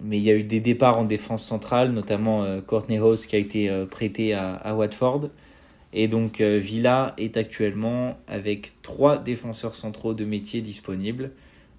mais 0.00 0.18
il 0.18 0.22
y 0.22 0.30
a 0.30 0.34
eu 0.34 0.44
des 0.44 0.60
départs 0.60 0.96
en 0.96 1.04
défense 1.04 1.44
centrale, 1.44 1.90
notamment 1.90 2.44
euh, 2.44 2.60
Courtney 2.60 2.98
House 2.98 3.26
qui 3.26 3.34
a 3.34 3.38
été 3.40 3.68
euh, 3.68 3.84
prêté 3.84 4.32
à, 4.32 4.74
Watford. 4.76 5.28
Et 5.92 6.06
donc 6.06 6.40
Villa 6.40 7.14
est 7.18 7.36
actuellement 7.36 8.16
avec 8.28 8.80
trois 8.82 9.18
défenseurs 9.18 9.74
centraux 9.74 10.14
de 10.14 10.24
métier 10.24 10.60
disponibles, 10.60 11.32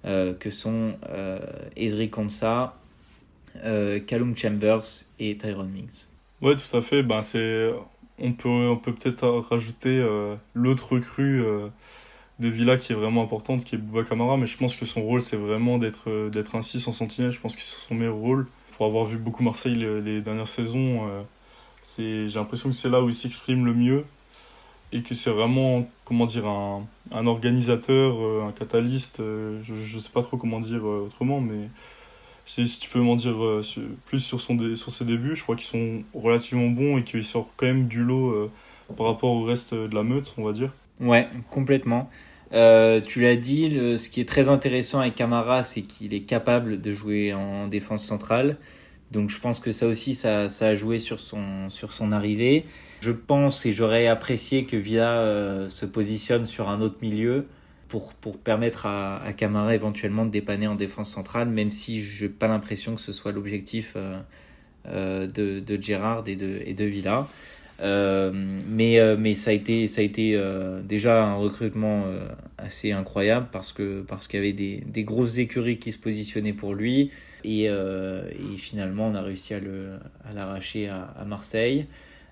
que 0.03 0.49
sont 0.49 0.95
Ezri 1.77 2.09
Konsa, 2.09 2.75
Callum 4.07 4.35
Chambers 4.35 5.05
et 5.17 5.37
Tyrone 5.37 5.69
Mings. 5.69 6.07
Ouais, 6.41 6.57
tout 6.57 6.75
à 6.75 6.81
fait. 6.81 7.03
Ben. 7.03 7.21
On 8.19 8.33
peut 8.33 8.49
on 8.49 8.75
peut 8.75 8.93
peut-être 8.93 9.25
rajouter 9.49 10.05
l'autre 10.55 10.95
recrue 10.95 11.41
de 12.41 12.49
Villa 12.49 12.77
qui 12.77 12.91
est 12.91 12.95
vraiment 12.95 13.23
importante, 13.23 13.63
qui 13.63 13.75
est 13.75 13.77
Bouba 13.77 14.03
Kamara, 14.03 14.35
mais 14.35 14.47
je 14.47 14.57
pense 14.57 14.75
que 14.75 14.85
son 14.85 15.03
rôle 15.03 15.21
c'est 15.21 15.37
vraiment 15.37 15.77
d'être 15.77 16.09
euh, 16.09 16.29
d'être 16.29 16.55
un 16.55 16.63
6 16.63 16.87
en 16.87 16.93
sentinelle, 16.93 17.31
je 17.31 17.39
pense 17.39 17.55
que 17.55 17.61
c'est 17.61 17.77
son 17.87 17.95
meilleur 17.95 18.15
rôle. 18.15 18.47
Pour 18.75 18.87
avoir 18.87 19.05
vu 19.05 19.17
beaucoup 19.17 19.43
Marseille 19.43 19.75
les, 19.75 20.21
dernières 20.21 20.47
saisons, 20.47 21.07
euh, 21.07 21.21
c'est 21.83 22.27
j'ai 22.27 22.39
l'impression 22.39 22.69
que 22.69 22.75
c'est 22.75 22.89
là 22.89 23.01
où 23.01 23.09
il 23.09 23.13
s'exprime 23.13 23.63
le 23.65 23.73
mieux 23.73 24.05
et 24.91 25.03
que 25.03 25.13
c'est 25.13 25.29
vraiment 25.29 25.87
comment 26.03 26.25
dire 26.25 26.47
un, 26.47 26.85
un 27.11 27.27
organisateur, 27.27 28.15
euh, 28.19 28.47
un 28.47 28.51
catalyste, 28.51 29.17
je, 29.19 29.73
je 29.83 29.99
sais 29.99 30.11
pas 30.11 30.23
trop 30.23 30.37
comment 30.37 30.59
dire 30.59 30.83
autrement, 30.83 31.39
mais 31.39 31.69
si 32.47 32.65
tu 32.79 32.89
peux 32.89 32.99
m'en 32.99 33.15
dire 33.15 33.37
plus 34.07 34.19
sur, 34.19 34.41
son 34.41 34.75
sur 34.75 34.91
ses 34.91 35.05
débuts, 35.05 35.35
je 35.35 35.43
crois 35.43 35.55
qu'ils 35.55 35.65
sont 35.65 36.03
relativement 36.13 36.67
bons 36.67 36.97
et 36.97 37.03
qu'il 37.03 37.23
sort 37.23 37.49
quand 37.55 37.67
même 37.67 37.87
du 37.87 38.03
lot 38.03 38.49
par 38.97 39.05
rapport 39.05 39.29
au 39.29 39.43
reste 39.43 39.75
de 39.75 39.93
la 39.93 40.03
meute, 40.03 40.33
on 40.37 40.43
va 40.43 40.51
dire. 40.51 40.73
Ouais, 40.99 41.29
complètement. 41.49 42.09
Euh, 42.53 42.99
tu 43.01 43.21
l'as 43.21 43.35
dit, 43.35 43.97
ce 43.97 44.09
qui 44.09 44.21
est 44.21 44.27
très 44.27 44.49
intéressant 44.49 44.99
avec 44.99 45.15
Camara, 45.15 45.63
c'est 45.63 45.81
qu'il 45.81 46.13
est 46.13 46.21
capable 46.21 46.81
de 46.81 46.91
jouer 46.91 47.33
en 47.33 47.67
défense 47.67 48.03
centrale. 48.03 48.57
Donc 49.11 49.29
je 49.29 49.39
pense 49.39 49.59
que 49.59 49.71
ça 49.71 49.87
aussi, 49.87 50.15
ça, 50.15 50.45
a 50.45 50.75
joué 50.75 50.99
sur 50.99 51.19
son, 51.19 52.11
arrivée. 52.11 52.65
Je 53.01 53.11
pense 53.11 53.65
et 53.65 53.73
j'aurais 53.73 54.07
apprécié 54.07 54.65
que 54.65 54.77
Villa 54.77 55.19
euh, 55.19 55.67
se 55.69 55.85
positionne 55.85 56.45
sur 56.45 56.69
un 56.69 56.81
autre 56.81 56.97
milieu 57.01 57.47
pour, 57.89 58.13
permettre 58.37 58.85
à, 58.85 59.21
à 59.21 59.33
Camara 59.33 59.75
éventuellement 59.75 60.25
de 60.25 60.31
dépanner 60.31 60.67
en 60.67 60.75
défense 60.75 61.11
centrale, 61.11 61.49
même 61.49 61.71
si 61.71 62.01
je 62.01 62.25
n'ai 62.25 62.31
pas 62.31 62.47
l'impression 62.47 62.95
que 62.95 63.01
ce 63.01 63.11
soit 63.11 63.33
l'objectif 63.33 63.97
euh, 64.87 65.27
de, 65.27 65.59
de 65.59 65.81
Gérard 65.81 66.23
et 66.27 66.35
de 66.37 66.85
Villa. 66.85 67.27
Euh, 67.81 68.31
mais, 68.67 68.99
euh, 68.99 69.15
mais 69.17 69.33
ça 69.33 69.51
a 69.51 69.53
été, 69.53 69.87
ça 69.87 70.01
a 70.01 70.03
été 70.03 70.35
euh, 70.35 70.81
déjà 70.81 71.23
un 71.23 71.35
recrutement 71.35 72.05
assez 72.57 72.91
incroyable 72.91 73.47
parce 73.51 73.73
que 73.73 74.01
parce 74.01 74.27
qu'il 74.27 74.39
y 74.39 74.43
avait 74.43 74.53
des, 74.53 74.83
des 74.85 75.03
grosses 75.03 75.37
écuries 75.37 75.79
qui 75.79 75.91
se 75.91 75.97
positionnaient 75.97 76.53
pour 76.53 76.73
lui. 76.73 77.11
Et, 77.43 77.67
finalement, 78.57 79.07
on 79.07 79.15
a 79.15 79.21
réussi 79.21 79.55
à 79.55 79.59
l'arracher 80.35 80.89
à, 80.89 81.13
à, 81.19 81.25
Marseille. 81.25 81.87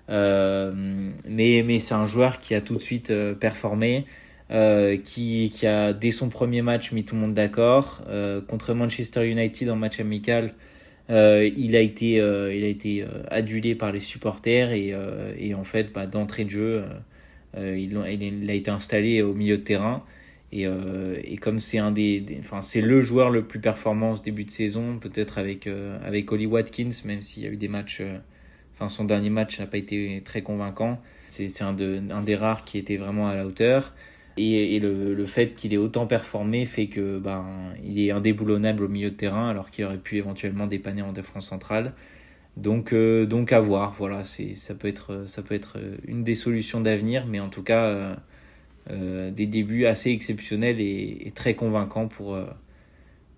mais 0.08 1.62
mais 1.66 1.78
c'est 1.80 1.94
un 1.94 2.06
joueur 2.06 2.38
qui 2.38 2.54
a 2.54 2.60
tout 2.60 2.74
de 2.74 2.80
suite 2.80 3.12
performé. 3.40 4.06
Qui, 5.04 5.52
qui, 5.54 5.66
a 5.66 5.92
dès 5.92 6.10
son 6.10 6.28
premier 6.28 6.62
match 6.62 6.90
mis 6.92 7.04
tout 7.04 7.14
le 7.14 7.20
monde 7.20 7.34
d'accord. 7.34 8.02
Contre 8.48 8.74
Manchester 8.74 9.28
United 9.28 9.70
en 9.70 9.76
match 9.76 10.00
amical, 10.00 10.54
euh, 11.10 11.50
il 11.56 11.76
a 11.76 11.80
été, 11.80 12.14
il 12.14 12.64
a 12.64 12.68
été 12.68 13.04
adulé 13.30 13.74
par 13.74 13.92
les 13.92 14.00
supporters 14.00 14.72
et, 14.72 15.54
en 15.54 15.64
fait, 15.64 15.92
bah, 15.92 16.06
d'entrée 16.06 16.44
de 16.44 16.50
jeu, 16.50 16.84
il, 17.56 17.96
a 17.96 18.54
été 18.54 18.70
installé 18.70 19.22
au 19.22 19.34
milieu 19.34 19.58
de 19.58 19.62
terrain. 19.62 20.04
Et, 20.52 20.66
et 21.24 21.36
comme 21.36 21.58
c'est 21.58 21.78
un 21.78 21.92
des, 21.92 22.24
enfin 22.40 22.60
c'est 22.60 22.80
le 22.80 23.00
joueur 23.00 23.30
le 23.30 23.44
plus 23.44 23.60
performant 23.60 24.16
ce 24.16 24.24
début 24.24 24.44
de 24.44 24.50
saison, 24.50 24.98
peut-être 24.98 25.38
avec 25.38 25.68
avec 26.04 26.32
Oli 26.32 26.46
Watkins, 26.46 26.90
même 27.04 27.22
s'il 27.22 27.44
y 27.44 27.46
a 27.46 27.50
eu 27.50 27.56
des 27.56 27.68
matchs, 27.68 28.02
enfin 28.74 28.88
son 28.88 29.04
dernier 29.04 29.30
match 29.30 29.60
n'a 29.60 29.66
pas 29.66 29.78
été 29.78 30.22
très 30.24 30.42
convaincant. 30.42 31.00
C'est 31.28 31.62
un, 31.62 31.72
de, 31.72 32.02
un 32.10 32.22
des 32.22 32.34
rares 32.34 32.64
qui 32.64 32.76
était 32.76 32.96
vraiment 32.96 33.28
à 33.28 33.36
la 33.36 33.46
hauteur. 33.46 33.94
Et, 34.36 34.78
le, 34.78 35.14
le, 35.14 35.26
fait 35.26 35.54
qu'il 35.54 35.74
ait 35.74 35.78
autant 35.78 36.06
performé 36.06 36.64
fait 36.64 36.86
que 36.86 37.18
ben, 37.18 37.44
il 37.84 38.00
est 38.00 38.10
indéboulonnable 38.10 38.84
au 38.84 38.88
milieu 38.88 39.10
de 39.10 39.14
terrain 39.16 39.50
alors 39.50 39.70
qu'il 39.70 39.84
aurait 39.84 39.98
pu 39.98 40.16
éventuellement 40.16 40.66
dépanner 40.66 41.02
en 41.02 41.12
défense 41.12 41.48
centrale. 41.48 41.92
Donc, 42.56 42.92
euh, 42.92 43.26
donc 43.26 43.52
à 43.52 43.60
voir, 43.60 43.92
voilà, 43.92 44.22
ça, 44.24 44.74
peut 44.74 44.88
être, 44.88 45.24
ça 45.26 45.42
peut 45.42 45.54
être 45.54 45.78
une 46.06 46.24
des 46.24 46.34
solutions 46.34 46.80
d'avenir, 46.80 47.26
mais 47.26 47.40
en 47.40 47.48
tout 47.48 47.62
cas, 47.62 47.84
euh, 47.84 48.14
euh, 48.90 49.30
des 49.30 49.46
débuts 49.46 49.86
assez 49.86 50.10
exceptionnels 50.10 50.80
et, 50.80 51.32
très 51.34 51.54
convaincants 51.54 52.08
pour, 52.08 52.38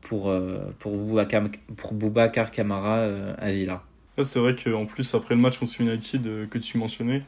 pour, 0.01 0.32
pour, 0.78 0.97
Boubacar, 0.97 1.45
pour 1.76 1.93
Boubacar 1.93 2.51
Camara 2.51 3.05
à 3.38 3.53
Villa. 3.53 3.82
C'est 4.20 4.40
vrai 4.40 4.57
qu'en 4.57 4.86
plus, 4.86 5.14
après 5.14 5.34
le 5.34 5.40
match 5.40 5.59
contre 5.59 5.80
United 5.80 6.49
que 6.49 6.59
tu 6.59 6.78
mentionnais, 6.78 7.22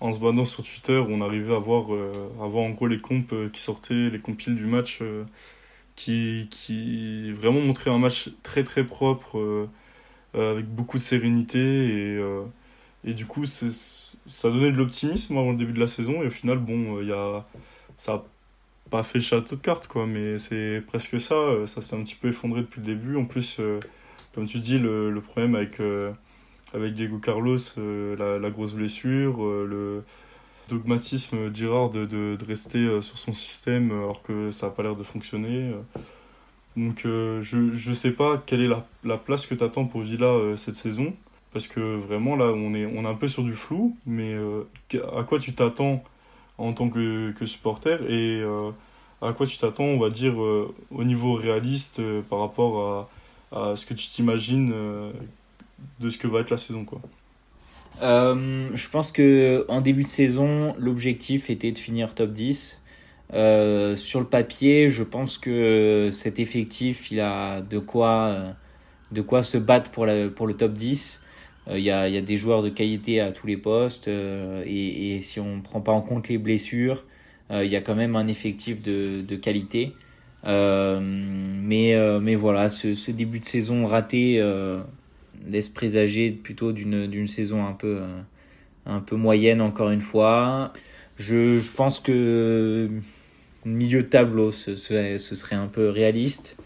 en 0.00 0.12
se 0.12 0.20
baladant 0.20 0.44
sur 0.44 0.62
Twitter, 0.64 1.02
on 1.08 1.20
arrivait 1.20 1.54
à 1.54 1.58
voir, 1.58 1.92
euh, 1.92 2.12
à 2.40 2.46
voir 2.46 2.64
en 2.64 2.70
gros 2.70 2.86
les 2.86 3.00
compes 3.00 3.32
euh, 3.32 3.48
qui 3.48 3.60
sortaient, 3.60 4.10
les 4.10 4.20
compiles 4.20 4.54
du 4.54 4.66
match, 4.66 5.00
euh, 5.02 5.24
qui, 5.96 6.48
qui 6.50 7.32
vraiment 7.32 7.60
montraient 7.60 7.90
un 7.90 7.98
match 7.98 8.30
très 8.42 8.62
très 8.64 8.84
propre, 8.84 9.68
avec 10.34 10.66
beaucoup 10.66 10.98
de 10.98 11.02
sérénité. 11.02 11.58
Et, 11.58 12.20
et 13.04 13.14
du 13.14 13.26
coup, 13.26 13.44
ça 13.46 14.50
donnait 14.50 14.70
de 14.70 14.76
l'optimisme 14.76 15.36
avant 15.36 15.50
le 15.50 15.56
début 15.56 15.72
de 15.72 15.80
la 15.80 15.88
saison. 15.88 16.22
Et 16.22 16.28
au 16.28 16.30
final, 16.30 16.58
bon, 16.58 17.02
y 17.02 17.10
a, 17.10 17.44
ça 17.96 18.12
n'a 18.12 18.22
pas 18.90 19.02
fait 19.02 19.20
château 19.20 19.56
de 19.56 19.60
cartes, 19.60 19.88
quoi, 19.88 20.06
mais 20.06 20.38
c'est 20.38 20.82
presque 20.86 21.20
ça. 21.20 21.34
Ça 21.66 21.82
s'est 21.82 21.96
un 21.96 22.04
petit 22.04 22.14
peu 22.14 22.28
effondré 22.28 22.60
depuis 22.60 22.80
le 22.80 22.86
début. 22.86 23.16
En 23.16 23.24
plus, 23.24 23.60
comme 24.34 24.46
tu 24.46 24.58
dis, 24.58 24.78
le, 24.78 25.10
le 25.10 25.20
problème 25.20 25.56
avec 25.56 25.80
avec 26.74 26.94
Diego 26.94 27.18
Carlos, 27.18 27.58
euh, 27.78 28.38
la, 28.40 28.50
grosse 28.50 28.74
blessure, 28.74 29.44
euh, 29.44 29.66
le 29.68 30.04
dogmatisme 30.68 31.54
Girard 31.54 31.90
de, 31.90 32.04
de, 32.04 32.36
rester 32.46 32.78
euh, 32.78 33.00
sur 33.00 33.18
son 33.18 33.32
système 33.32 33.90
alors 33.90 34.22
que 34.22 34.50
ça 34.50 34.66
n'a 34.66 34.72
pas 34.72 34.82
l'air 34.82 34.96
de 34.96 35.02
fonctionner. 35.02 35.72
Donc 36.76 37.00
je 37.04 37.88
ne 37.88 37.94
sais 37.94 38.12
pas 38.12 38.40
quelle 38.44 38.60
est 38.60 38.68
la, 38.68 38.86
la 39.02 39.16
place 39.16 39.46
que 39.46 39.54
tu 39.54 39.64
attends 39.64 39.86
pour 39.86 40.02
Villa 40.02 40.36
cette 40.56 40.76
saison. 40.76 41.14
Parce 41.52 41.66
que 41.66 41.96
vraiment 41.96 42.36
là 42.36 42.46
on 42.46 42.74
est, 42.74 42.86
on 42.86 43.04
est 43.04 43.08
un 43.08 43.14
peu 43.14 43.26
sur 43.26 43.42
du 43.42 43.54
flou. 43.54 43.96
Mais 44.06 44.36
à 45.16 45.24
quoi 45.24 45.40
tu 45.40 45.54
t'attends 45.54 46.04
en 46.58 46.72
tant 46.72 46.88
que, 46.88 47.32
que 47.32 47.46
supporter 47.46 47.98
Et 48.08 48.44
à 49.22 49.32
quoi 49.32 49.46
tu 49.46 49.58
t'attends 49.58 49.84
on 49.84 49.98
va 49.98 50.10
dire 50.10 50.36
au 50.38 51.04
niveau 51.04 51.34
réaliste 51.34 52.00
par 52.28 52.38
rapport 52.38 53.08
à, 53.52 53.70
à 53.72 53.76
ce 53.76 53.84
que 53.84 53.94
tu 53.94 54.06
t'imagines 54.06 54.72
de 56.00 56.10
ce 56.10 56.18
que 56.18 56.26
va 56.26 56.40
être 56.40 56.50
la 56.50 56.58
saison 56.58 56.84
quoi. 56.84 57.00
Euh, 58.02 58.68
je 58.74 58.88
pense 58.88 59.12
que 59.12 59.64
en 59.68 59.80
début 59.80 60.02
de 60.02 60.08
saison, 60.08 60.74
l'objectif 60.78 61.50
était 61.50 61.72
de 61.72 61.78
finir 61.78 62.14
top 62.14 62.30
10. 62.30 62.82
Euh, 63.34 63.96
sur 63.96 64.20
le 64.20 64.26
papier, 64.26 64.90
je 64.90 65.02
pense 65.02 65.38
que 65.38 66.10
cet 66.12 66.38
effectif, 66.38 67.10
il 67.10 67.20
a 67.20 67.60
de 67.60 67.78
quoi, 67.78 68.54
de 69.12 69.20
quoi 69.20 69.42
se 69.42 69.58
battre 69.58 69.90
pour, 69.90 70.06
la, 70.06 70.28
pour 70.28 70.46
le 70.46 70.54
top 70.54 70.72
10. 70.72 71.22
Euh, 71.68 71.78
il 71.78 71.84
y, 71.84 71.90
a, 71.90 72.08
y, 72.08 72.16
a, 72.16 72.22
des 72.22 72.36
joueurs 72.36 72.62
de 72.62 72.70
qualité 72.70 73.20
à 73.20 73.32
tous 73.32 73.46
les 73.46 73.56
postes 73.56 74.08
et, 74.08 75.16
et, 75.16 75.20
si 75.20 75.40
on 75.40 75.56
ne 75.56 75.60
prend 75.60 75.80
pas 75.80 75.92
en 75.92 76.00
compte 76.00 76.28
les 76.28 76.38
blessures, 76.38 77.04
il 77.50 77.66
y 77.66 77.76
a 77.76 77.80
quand 77.80 77.94
même 77.94 78.14
un 78.14 78.28
effectif 78.28 78.82
de, 78.82 79.22
de 79.26 79.36
qualité. 79.36 79.94
mais, 80.44 82.18
mais 82.20 82.34
voilà, 82.34 82.68
ce, 82.68 82.94
ce, 82.94 83.10
début 83.10 83.40
de 83.40 83.44
saison 83.46 83.86
raté 83.86 84.38
laisse 85.48 85.68
présager 85.68 86.30
plutôt 86.30 86.72
d'une 86.72 87.26
saison 87.26 87.66
un 87.66 87.72
peu, 87.72 87.98
euh, 88.00 88.20
un 88.86 89.00
peu 89.00 89.16
moyenne 89.16 89.60
encore 89.60 89.90
une 89.90 90.00
fois. 90.00 90.72
Je, 91.16 91.58
je 91.58 91.72
pense 91.72 92.00
que 92.00 92.88
milieu 93.64 94.00
de 94.00 94.06
tableau, 94.06 94.50
ce, 94.50 94.76
serait 94.76 95.56
un 95.56 95.66
peu 95.66 95.88
réaliste. 95.88 96.56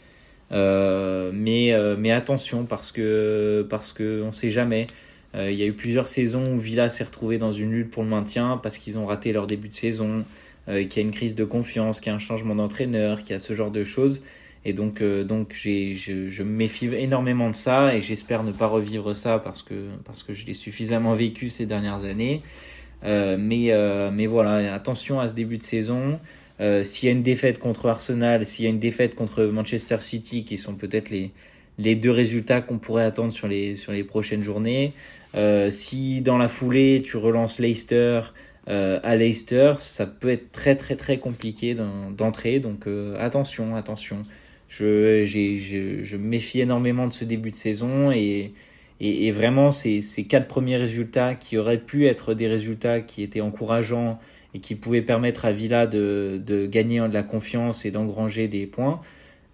Euh, 0.53 1.31
mais, 1.33 1.73
euh, 1.73 1.97
mais 1.99 2.13
attention 2.13 2.65
parce 2.65 2.93
que 2.93 3.67
parce 3.71 3.95
que 3.95 4.23
on 4.23 4.33
sait 4.33 4.51
jamais. 4.51 4.87
il 5.35 5.55
y 5.55 5.63
a 5.63 5.67
eu 5.67 5.73
plusieurs 5.73 6.09
saisons 6.09 6.45
où 6.55 6.59
Villa 6.59 6.91
s'est 6.91 7.05
retrouvé 7.05 7.39
dans 7.39 7.53
une 7.53 7.73
lutte 7.73 7.91
pour 7.91 8.03
le 8.03 8.11
maintien 8.11 8.61
parce 8.63 8.77
qu'ils 8.77 8.99
ont 8.99 9.07
raté 9.07 9.33
leur 9.33 9.47
début 9.47 9.69
de 9.69 9.73
saison, 9.73 10.25
qu'il 10.67 10.97
y 10.97 10.99
a 10.99 11.03
une 11.03 11.11
crise 11.11 11.35
de 11.35 11.45
confiance, 11.45 12.01
qu'il 12.01 12.11
y 12.11 12.13
a 12.13 12.17
un 12.17 12.19
changement 12.19 12.55
d'entraîneur, 12.55 13.21
qu'il 13.23 13.31
y 13.31 13.35
a 13.35 13.39
ce 13.39 13.55
genre 13.55 13.71
de 13.71 13.83
choses. 13.83 14.21
Et 14.65 14.73
donc, 14.73 15.01
euh, 15.01 15.25
donc 15.25 15.55
je, 15.55 15.95
je, 15.95 16.43
me 16.43 16.51
méfie 16.51 16.87
énormément 16.95 17.51
de 17.51 17.55
ça 17.55 17.95
et 17.95 18.01
j'espère 18.01 18.45
ne 18.45 18.53
pas 18.53 18.67
revivre 18.67 19.15
ça 19.15 19.39
parce 19.39 19.63
que, 19.63 19.89
parce 20.05 20.23
que 20.23 20.33
je 20.33 20.47
l'ai 20.47 20.55
suffisamment 20.55 21.15
vécu 21.15 21.51
ces 21.51 21.67
dernières 21.67 22.05
années. 22.05 22.43
Euh, 23.05 23.37
mais, 23.39 23.73
euh, 23.73 24.11
mais 24.13 24.27
voilà, 24.27 24.73
attention 24.73 25.19
à 25.19 25.27
ce 25.27 25.35
début 25.35 25.59
de 25.59 25.65
saison. 25.65 26.21
S'il 26.85 27.09
y 27.09 27.11
a 27.11 27.13
une 27.13 27.25
défaite 27.25 27.59
contre 27.59 27.89
Arsenal, 27.89 28.47
s'il 28.47 28.65
y 28.65 28.69
a 28.69 28.71
une 28.71 28.79
défaite 28.79 29.17
contre 29.17 29.43
Manchester 29.47 29.97
City, 29.99 30.45
qui 30.45 30.57
sont 30.57 30.75
peut-être 30.75 31.11
les, 31.11 31.33
les 31.77 31.97
deux 31.97 32.13
résultats 32.13 32.61
qu'on 32.61 32.79
pourrait 32.79 33.03
attendre 33.03 33.33
sur 33.33 33.49
les, 33.49 33.75
sur 33.75 33.91
les 33.91 34.05
prochaines 34.05 34.45
journées, 34.45 34.93
si 35.71 36.21
dans 36.21 36.39
la 36.39 36.47
foulée 36.47 37.03
tu 37.05 37.17
relances 37.17 37.59
Leicester 37.59 38.21
à 38.69 39.17
Leicester, 39.17 39.73
ça 39.81 40.07
peut 40.07 40.29
être 40.29 40.53
très 40.53 40.77
très 40.77 40.95
très 40.95 41.19
compliqué 41.19 41.77
d'entrer. 42.17 42.61
Donc 42.61 42.87
attention, 43.19 43.75
attention. 43.75 44.19
Je, 44.73 45.25
je, 45.27 46.03
je, 46.03 46.17
me 46.17 46.27
méfie 46.27 46.61
énormément 46.61 47.07
de 47.07 47.13
ce 47.13 47.27
début 47.27 47.51
de 47.51 47.57
saison 47.57 48.11
et, 48.11 48.55
et, 49.01 49.31
vraiment 49.31 49.71
ces, 49.71 50.01
ces 50.01 50.25
quatre 50.25 50.49
premiers 50.49 50.79
résultats 50.79 51.35
qui 51.35 51.59
auraient 51.59 51.83
pu 51.83 52.07
être 52.07 52.33
des 52.33 52.47
résultats 52.49 53.03
qui 53.03 53.23
étaient 53.23 53.43
encourageants 53.43 54.19
et 54.55 54.61
qui 54.61 54.75
pouvaient 54.75 55.03
permettre 55.03 55.45
à 55.45 55.53
Villa 55.53 55.87
de, 55.87 56.41
de 56.43 56.67
gagner 56.67 57.01
de 57.01 57.13
la 57.13 57.23
confiance 57.23 57.85
et 57.85 57.91
d'engranger 57.91 58.49
des 58.49 58.67
points 58.67 59.03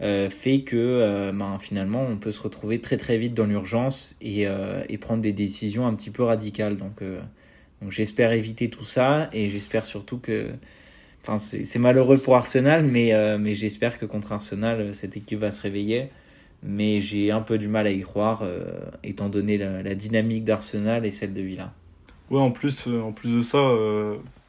euh, 0.00 0.30
fait 0.30 0.60
que 0.60 0.76
euh, 0.76 1.32
ben, 1.32 1.58
finalement 1.58 2.06
on 2.08 2.16
peut 2.18 2.30
se 2.30 2.40
retrouver 2.40 2.80
très 2.80 2.96
très 2.96 3.18
vite 3.18 3.34
dans 3.34 3.46
l'urgence 3.46 4.16
et, 4.20 4.46
euh, 4.46 4.84
et 4.88 4.98
prendre 4.98 5.22
des 5.22 5.32
décisions 5.32 5.86
un 5.86 5.94
petit 5.94 6.10
peu 6.10 6.22
radicales. 6.22 6.76
Donc, 6.76 7.02
euh, 7.02 7.20
donc 7.82 7.90
j'espère 7.90 8.32
éviter 8.32 8.70
tout 8.70 8.84
ça 8.84 9.28
et 9.32 9.48
j'espère 9.48 9.84
surtout 9.84 10.18
que 10.18 10.50
C'est 11.36 11.78
malheureux 11.78 12.16
pour 12.16 12.36
Arsenal, 12.36 12.84
mais, 12.84 13.12
euh, 13.12 13.36
mais 13.38 13.54
j'espère 13.54 13.98
que 13.98 14.06
contre 14.06 14.32
Arsenal, 14.32 14.94
cette 14.94 15.16
équipe 15.16 15.40
va 15.40 15.50
se 15.50 15.60
réveiller. 15.60 16.08
Mais 16.62 17.00
j'ai 17.00 17.30
un 17.30 17.40
peu 17.40 17.58
du 17.58 17.68
mal 17.68 17.86
à 17.86 17.90
y 17.90 18.00
croire, 18.00 18.40
euh, 18.42 18.64
étant 19.04 19.28
donné 19.28 19.58
la, 19.58 19.94
dynamique 19.94 20.44
d'Arsenal 20.44 21.04
et 21.04 21.10
celle 21.10 21.34
de 21.34 21.42
Villa. 21.42 21.72
Ouais, 22.30 22.40
en 22.40 22.50
plus, 22.50 22.88
euh, 22.88 23.00
en 23.00 23.12
plus 23.12 23.32
de 23.32 23.42
ça, 23.42 23.58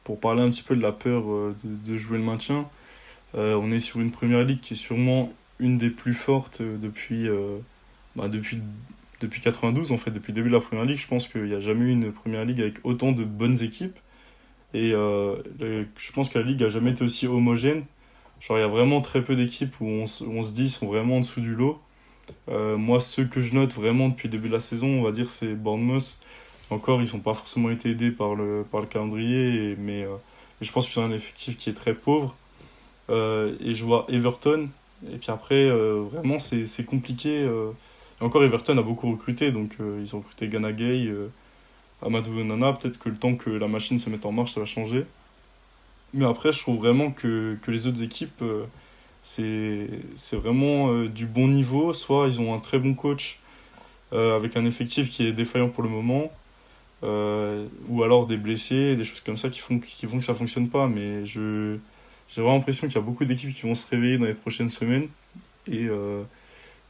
pour 0.04 0.18
parler 0.18 0.42
un 0.42 0.50
petit 0.50 0.62
peu 0.62 0.74
de 0.74 0.82
la 0.82 0.92
peur 0.92 1.24
de, 1.62 1.98
jouer 1.98 2.18
le 2.18 2.24
maintien, 2.24 2.66
on 3.34 3.70
est 3.70 3.78
sur 3.78 4.00
une 4.00 4.10
première 4.10 4.44
ligue 4.44 4.60
qui 4.60 4.72
est 4.74 4.76
sûrement 4.76 5.32
une 5.58 5.76
des 5.76 5.90
plus 5.90 6.14
fortes 6.14 6.62
depuis, 6.62 7.28
bah, 8.16 8.28
depuis, 8.28 8.60
depuis 9.20 9.40
92, 9.40 9.92
en 9.92 9.98
fait, 9.98 10.10
depuis 10.10 10.32
le 10.32 10.36
début 10.36 10.48
de 10.48 10.54
la 10.54 10.60
première 10.60 10.86
ligue. 10.86 10.98
Je 10.98 11.06
pense 11.06 11.28
qu'il 11.28 11.44
n'y 11.44 11.54
a 11.54 11.60
jamais 11.60 11.84
eu 11.84 11.90
une 11.90 12.10
première 12.10 12.44
ligue 12.44 12.60
avec 12.60 12.78
autant 12.84 13.12
de 13.12 13.22
bonnes 13.22 13.62
équipes. 13.62 13.98
Et 14.74 14.92
euh, 14.92 15.36
je 15.96 16.12
pense 16.12 16.30
que 16.30 16.38
la 16.38 16.44
ligue 16.44 16.62
a 16.62 16.68
jamais 16.68 16.90
été 16.92 17.04
aussi 17.04 17.26
homogène. 17.26 17.84
Genre, 18.40 18.58
il 18.58 18.60
y 18.60 18.64
a 18.64 18.68
vraiment 18.68 19.00
très 19.00 19.22
peu 19.22 19.36
d'équipes 19.36 19.74
où 19.80 19.86
on, 19.86 20.04
on, 20.04 20.42
se 20.42 20.52
dit 20.52 20.68
sont 20.68 20.86
vraiment 20.86 21.16
en 21.16 21.20
dessous 21.20 21.40
du 21.40 21.54
lot. 21.54 21.80
Euh, 22.48 22.76
moi, 22.76 23.00
ceux 23.00 23.24
que 23.24 23.40
je 23.40 23.54
note 23.54 23.74
vraiment 23.74 24.08
depuis 24.08 24.28
le 24.28 24.32
début 24.32 24.48
de 24.48 24.54
la 24.54 24.60
saison, 24.60 24.86
on 24.86 25.02
va 25.02 25.12
dire, 25.12 25.30
c'est 25.30 25.54
Bournemouth. 25.54 26.20
Encore, 26.70 27.02
ils 27.02 27.12
n'ont 27.12 27.20
pas 27.20 27.34
forcément 27.34 27.70
été 27.70 27.90
aidés 27.90 28.12
par 28.12 28.36
le, 28.36 28.64
par 28.70 28.80
le 28.80 28.86
calendrier, 28.86 29.74
mais 29.76 30.04
euh, 30.04 30.14
je 30.60 30.70
pense 30.70 30.88
qu'ils 30.88 31.02
ont 31.02 31.06
un 31.06 31.12
effectif 31.12 31.56
qui 31.56 31.70
est 31.70 31.74
très 31.74 31.94
pauvre. 31.94 32.34
Et 33.08 33.74
je 33.74 33.84
vois 33.84 34.06
Everton. 34.08 34.68
Et 35.12 35.16
puis 35.16 35.32
après, 35.32 35.68
vraiment, 35.68 36.38
c'est 36.38 36.86
compliqué. 36.86 37.44
encore, 38.20 38.44
Everton 38.44 38.78
a 38.78 38.82
beaucoup 38.82 39.10
recruté, 39.10 39.50
donc 39.50 39.72
ils 39.80 40.14
ont 40.14 40.18
recruté 40.20 40.46
Gana 40.46 40.70
Gay. 40.70 41.12
Amadou 42.04 42.42
Nana, 42.44 42.72
peut-être 42.72 42.98
que 42.98 43.08
le 43.08 43.16
temps 43.16 43.34
que 43.36 43.50
la 43.50 43.68
machine 43.68 43.98
se 43.98 44.10
mette 44.10 44.24
en 44.26 44.32
marche, 44.32 44.54
ça 44.54 44.60
va 44.60 44.66
changer. 44.66 45.06
Mais 46.14 46.24
après, 46.24 46.52
je 46.52 46.58
trouve 46.58 46.78
vraiment 46.78 47.10
que, 47.10 47.56
que 47.62 47.70
les 47.70 47.86
autres 47.86 48.02
équipes, 48.02 48.42
euh, 48.42 48.64
c'est 49.22 50.36
vraiment 50.36 51.04
du 51.04 51.26
bon 51.26 51.48
niveau. 51.48 51.92
Soit 51.92 52.28
ils 52.28 52.40
ont 52.40 52.54
un 52.54 52.58
très 52.58 52.78
bon 52.78 52.94
coach 52.94 53.38
avec 54.12 54.56
un 54.56 54.64
effectif 54.64 55.10
qui 55.10 55.26
est 55.26 55.32
défaillant 55.32 55.68
pour 55.68 55.84
le 55.84 55.88
moment, 55.88 56.32
ou 57.02 58.02
alors 58.02 58.26
des 58.26 58.36
blessés, 58.36 58.96
des 58.96 59.04
choses 59.04 59.20
comme 59.20 59.36
ça 59.36 59.50
qui 59.50 59.60
font, 59.60 59.78
qui 59.78 60.06
font 60.06 60.18
que 60.18 60.24
ça 60.24 60.34
fonctionne 60.34 60.68
pas. 60.68 60.88
Mais 60.88 61.26
j'ai 61.26 62.42
vraiment 62.42 62.54
l'impression 62.54 62.86
qu'il 62.86 62.96
y 62.96 62.98
a 62.98 63.02
beaucoup 63.02 63.24
d'équipes 63.24 63.54
qui 63.54 63.62
vont 63.62 63.74
se 63.74 63.88
réveiller 63.88 64.18
dans 64.18 64.26
les 64.26 64.34
prochaines 64.34 64.70
semaines 64.70 65.08
et, 65.66 65.86
euh, 65.86 66.22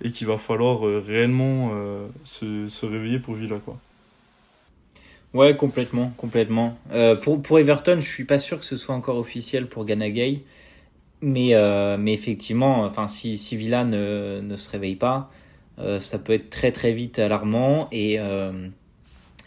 et 0.02 0.10
qu'il 0.10 0.26
va 0.26 0.38
falloir 0.38 0.86
euh, 0.86 1.02
réellement 1.04 1.70
euh, 1.72 2.08
se, 2.24 2.68
se, 2.68 2.86
réveiller 2.86 3.18
pour 3.18 3.34
Villa. 3.34 3.58
Quoi. 3.64 3.78
Ouais, 5.32 5.56
complètement, 5.56 6.12
complètement. 6.16 6.76
pour, 7.22 7.40
pour 7.40 7.58
Everton, 7.58 7.98
je 8.00 8.08
suis 8.08 8.24
pas 8.24 8.38
sûr 8.38 8.58
que 8.58 8.64
ce 8.64 8.76
soit 8.76 8.94
encore 8.94 9.16
officiel 9.16 9.68
pour 9.68 9.84
Ganagay. 9.84 10.42
Mais, 11.22 11.54
mais 11.98 12.12
effectivement, 12.12 12.82
enfin, 12.84 13.06
si, 13.06 13.38
si 13.38 13.56
Villa 13.56 13.84
ne, 13.84 14.40
ne 14.42 14.56
se 14.56 14.68
réveille 14.70 14.96
pas, 14.96 15.30
ça 16.00 16.18
peut 16.18 16.32
être 16.32 16.50
très 16.50 16.72
très 16.72 16.92
vite 16.92 17.20
alarmant. 17.20 17.88
Et, 17.92 18.18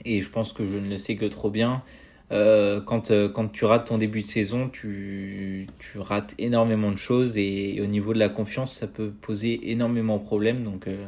et 0.05 0.21
je 0.21 0.29
pense 0.29 0.53
que 0.53 0.65
je 0.65 0.77
ne 0.77 0.89
le 0.89 0.97
sais 0.97 1.15
que 1.15 1.25
trop 1.25 1.49
bien. 1.49 1.83
Euh, 2.31 2.81
quand, 2.81 3.11
euh, 3.11 3.29
quand 3.29 3.51
tu 3.51 3.65
rates 3.65 3.87
ton 3.87 3.97
début 3.97 4.21
de 4.21 4.25
saison, 4.25 4.69
tu, 4.69 5.67
tu 5.77 5.99
rates 5.99 6.33
énormément 6.39 6.91
de 6.91 6.97
choses 6.97 7.37
et, 7.37 7.79
au 7.81 7.85
niveau 7.85 8.13
de 8.13 8.19
la 8.19 8.29
confiance, 8.29 8.73
ça 8.73 8.87
peut 8.87 9.11
poser 9.21 9.71
énormément 9.71 10.17
de 10.17 10.23
problèmes. 10.23 10.61
Donc, 10.61 10.87
euh, 10.87 11.05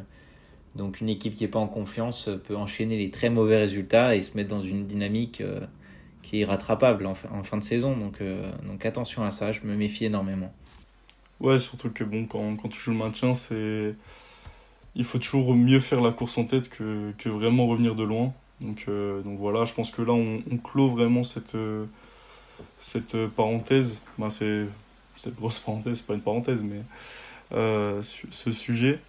donc 0.76 1.02
une 1.02 1.10
équipe 1.10 1.36
qui 1.36 1.44
n'est 1.44 1.50
pas 1.50 1.60
en 1.60 1.68
confiance 1.68 2.30
peut 2.48 2.56
enchaîner 2.56 2.98
les 2.98 3.10
très 3.10 3.30
mauvais 3.30 3.58
résultats 3.58 4.16
et 4.16 4.22
se 4.22 4.36
mettre 4.36 4.50
dans 4.50 4.62
une 4.62 4.86
dynamique 4.88 5.42
qui 6.22 6.38
est 6.38 6.40
irrattrapable 6.42 7.06
en, 7.06 7.14
fin 7.14 7.58
de 7.58 7.64
saison. 7.64 7.96
Donc, 7.96 8.22
donc 8.68 8.86
attention 8.86 9.24
à 9.24 9.32
ça, 9.32 9.52
je 9.52 9.62
me 9.64 9.76
méfie 9.76 10.06
énormément. 10.06 10.52
Ouais, 11.40 11.60
surtout 11.60 11.90
que 11.90 12.04
bon, 12.04 12.26
quand, 12.26 12.70
tu 12.70 12.80
joues 12.80 12.92
le 12.92 12.98
maintien, 12.98 13.36
c'est 13.36 13.96
il 14.96 15.04
faut 15.04 15.20
toujours 15.20 15.54
mieux 15.54 15.82
faire 15.82 16.02
la 16.02 16.12
course 16.12 16.38
en 16.38 16.46
tête 16.46 16.70
que, 16.70 17.12
que 17.18 17.30
vraiment 17.30 17.68
revenir 17.68 17.96
de 17.96 18.04
loin. 18.04 18.34
Donc, 18.62 18.86
euh, 18.88 19.22
voilà, 19.26 19.66
je 19.66 19.74
pense 19.74 19.92
que 19.92 20.02
là, 20.02 20.14
on, 20.14 20.42
clôt 20.64 20.90
vraiment 20.90 21.24
cette, 21.24 21.56
euh, 21.56 21.86
cette 22.80 23.18
parenthèse. 23.28 24.00
Ben, 24.18 24.30
c'est 24.30 24.66
cette 25.18 25.36
grosse 25.36 25.60
parenthèse, 25.66 26.02
pas 26.02 26.14
une 26.14 26.22
parenthèse, 26.22 26.62
mais 26.62 26.82
euh, 27.52 28.02
ce 28.02 28.52
sujet. 28.52 29.00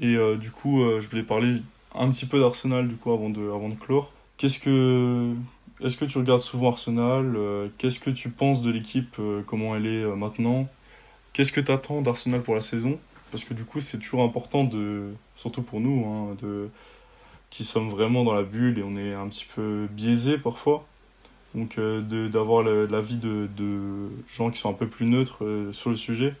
Et 0.00 0.16
du 0.36 0.50
coup, 0.50 0.82
je 1.00 1.08
voulais 1.08 1.22
parler 1.22 1.62
un 1.94 2.10
petit 2.10 2.26
peu 2.26 2.40
d'Arsenal 2.40 2.88
du 2.88 2.96
coup 2.96 3.12
avant 3.12 3.30
de, 3.30 3.42
avant 3.50 3.68
de 3.68 3.74
clore. 3.74 4.12
Qu'est-ce 4.36 4.58
que 4.58 5.32
est-ce 5.80 5.96
que 5.96 6.04
tu 6.04 6.18
regardes 6.18 6.40
souvent 6.40 6.70
Arsenal 6.72 7.36
Qu'est-ce 7.78 8.00
que 8.00 8.10
tu 8.10 8.30
penses 8.30 8.62
de 8.62 8.70
l'équipe 8.70 9.16
Comment 9.46 9.76
elle 9.76 9.86
est 9.86 10.04
maintenant? 10.16 10.68
Qu'est-ce 11.32 11.52
que 11.52 11.60
tu 11.60 11.70
attends 11.70 12.02
d'Arsenal 12.02 12.42
pour 12.42 12.54
la 12.54 12.60
saison? 12.60 12.98
Parce 13.30 13.44
que 13.44 13.54
du 13.54 13.64
coup, 13.64 13.80
c'est 13.80 13.98
toujours 13.98 14.22
important 14.22 14.64
de, 14.64 15.12
surtout 15.36 15.62
pour 15.62 15.80
nous, 15.80 16.06
hein, 16.06 16.36
de 16.42 16.68
qui 17.50 17.64
sommes 17.64 17.88
vraiment 17.88 18.24
dans 18.24 18.34
la 18.34 18.42
bulle 18.42 18.80
et 18.80 18.82
on 18.82 18.96
est 18.96 19.14
un 19.14 19.28
petit 19.28 19.46
peu 19.54 19.86
biaisé 19.90 20.38
parfois. 20.38 20.84
Donc 21.54 21.78
euh, 21.78 22.28
d'avoir 22.28 22.64
l'avis 22.64 23.14
de, 23.14 23.48
de, 23.56 24.08
gens 24.28 24.50
qui 24.50 24.58
sont 24.58 24.70
un 24.70 24.74
peu 24.74 24.88
plus 24.88 25.06
neutres 25.06 25.44
euh, 25.44 25.72
sur 25.72 25.90
le 25.90 25.96
sujet. 25.96 26.34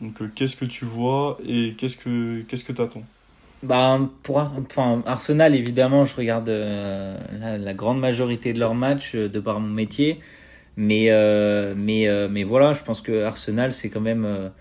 Donc 0.00 0.20
euh, 0.20 0.30
qu'est-ce 0.34 0.56
que 0.56 0.64
tu 0.64 0.84
vois 0.84 1.38
et 1.46 1.74
qu'est-ce 1.78 1.96
que 1.96 2.42
qu'est-ce 2.42 2.64
que 2.64 2.80
attends 2.80 3.04
bah, 3.62 3.98
pour 4.22 4.36
enfin, 4.36 5.02
Arsenal, 5.06 5.54
évidemment, 5.54 6.04
je 6.04 6.14
regarde 6.14 6.48
la, 6.48 7.74
grande 7.74 7.98
majorité 7.98 8.52
de 8.52 8.60
leurs 8.60 8.74
matchs 8.74 9.16
de 9.16 9.40
par 9.40 9.58
mon 9.60 9.72
métier. 9.72 10.20
Mais, 10.76 11.08
mais, 11.74 12.06
mais 12.28 12.44
voilà, 12.44 12.74
je 12.74 12.82
pense 12.84 13.00
que 13.00 13.24
Arsenal, 13.24 13.72
c'est 13.72 13.88
quand 13.88 14.02
même 14.02 14.52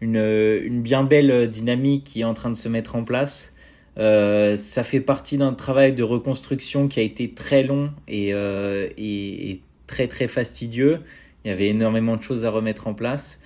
une, 0.00 0.16
une 0.16 0.82
bien 0.82 1.04
belle 1.04 1.48
dynamique 1.48 2.04
qui 2.04 2.20
est 2.20 2.24
en 2.24 2.34
train 2.34 2.50
de 2.50 2.56
se 2.56 2.68
mettre 2.68 2.96
en 2.96 3.04
place. 3.04 3.54
Euh, 3.98 4.56
ça 4.56 4.84
fait 4.84 5.00
partie 5.00 5.36
d'un 5.36 5.52
travail 5.52 5.92
de 5.92 6.02
reconstruction 6.02 6.88
qui 6.88 7.00
a 7.00 7.02
été 7.02 7.32
très 7.32 7.62
long 7.62 7.90
euh, 8.10 8.88
et, 8.96 9.50
et, 9.50 9.62
très 9.86 10.06
très 10.06 10.28
fastidieux. 10.28 11.00
Il 11.44 11.48
y 11.48 11.50
avait 11.50 11.68
énormément 11.68 12.16
de 12.16 12.22
choses 12.22 12.44
à 12.44 12.50
remettre 12.50 12.86
en 12.86 12.94
place. 12.94 13.39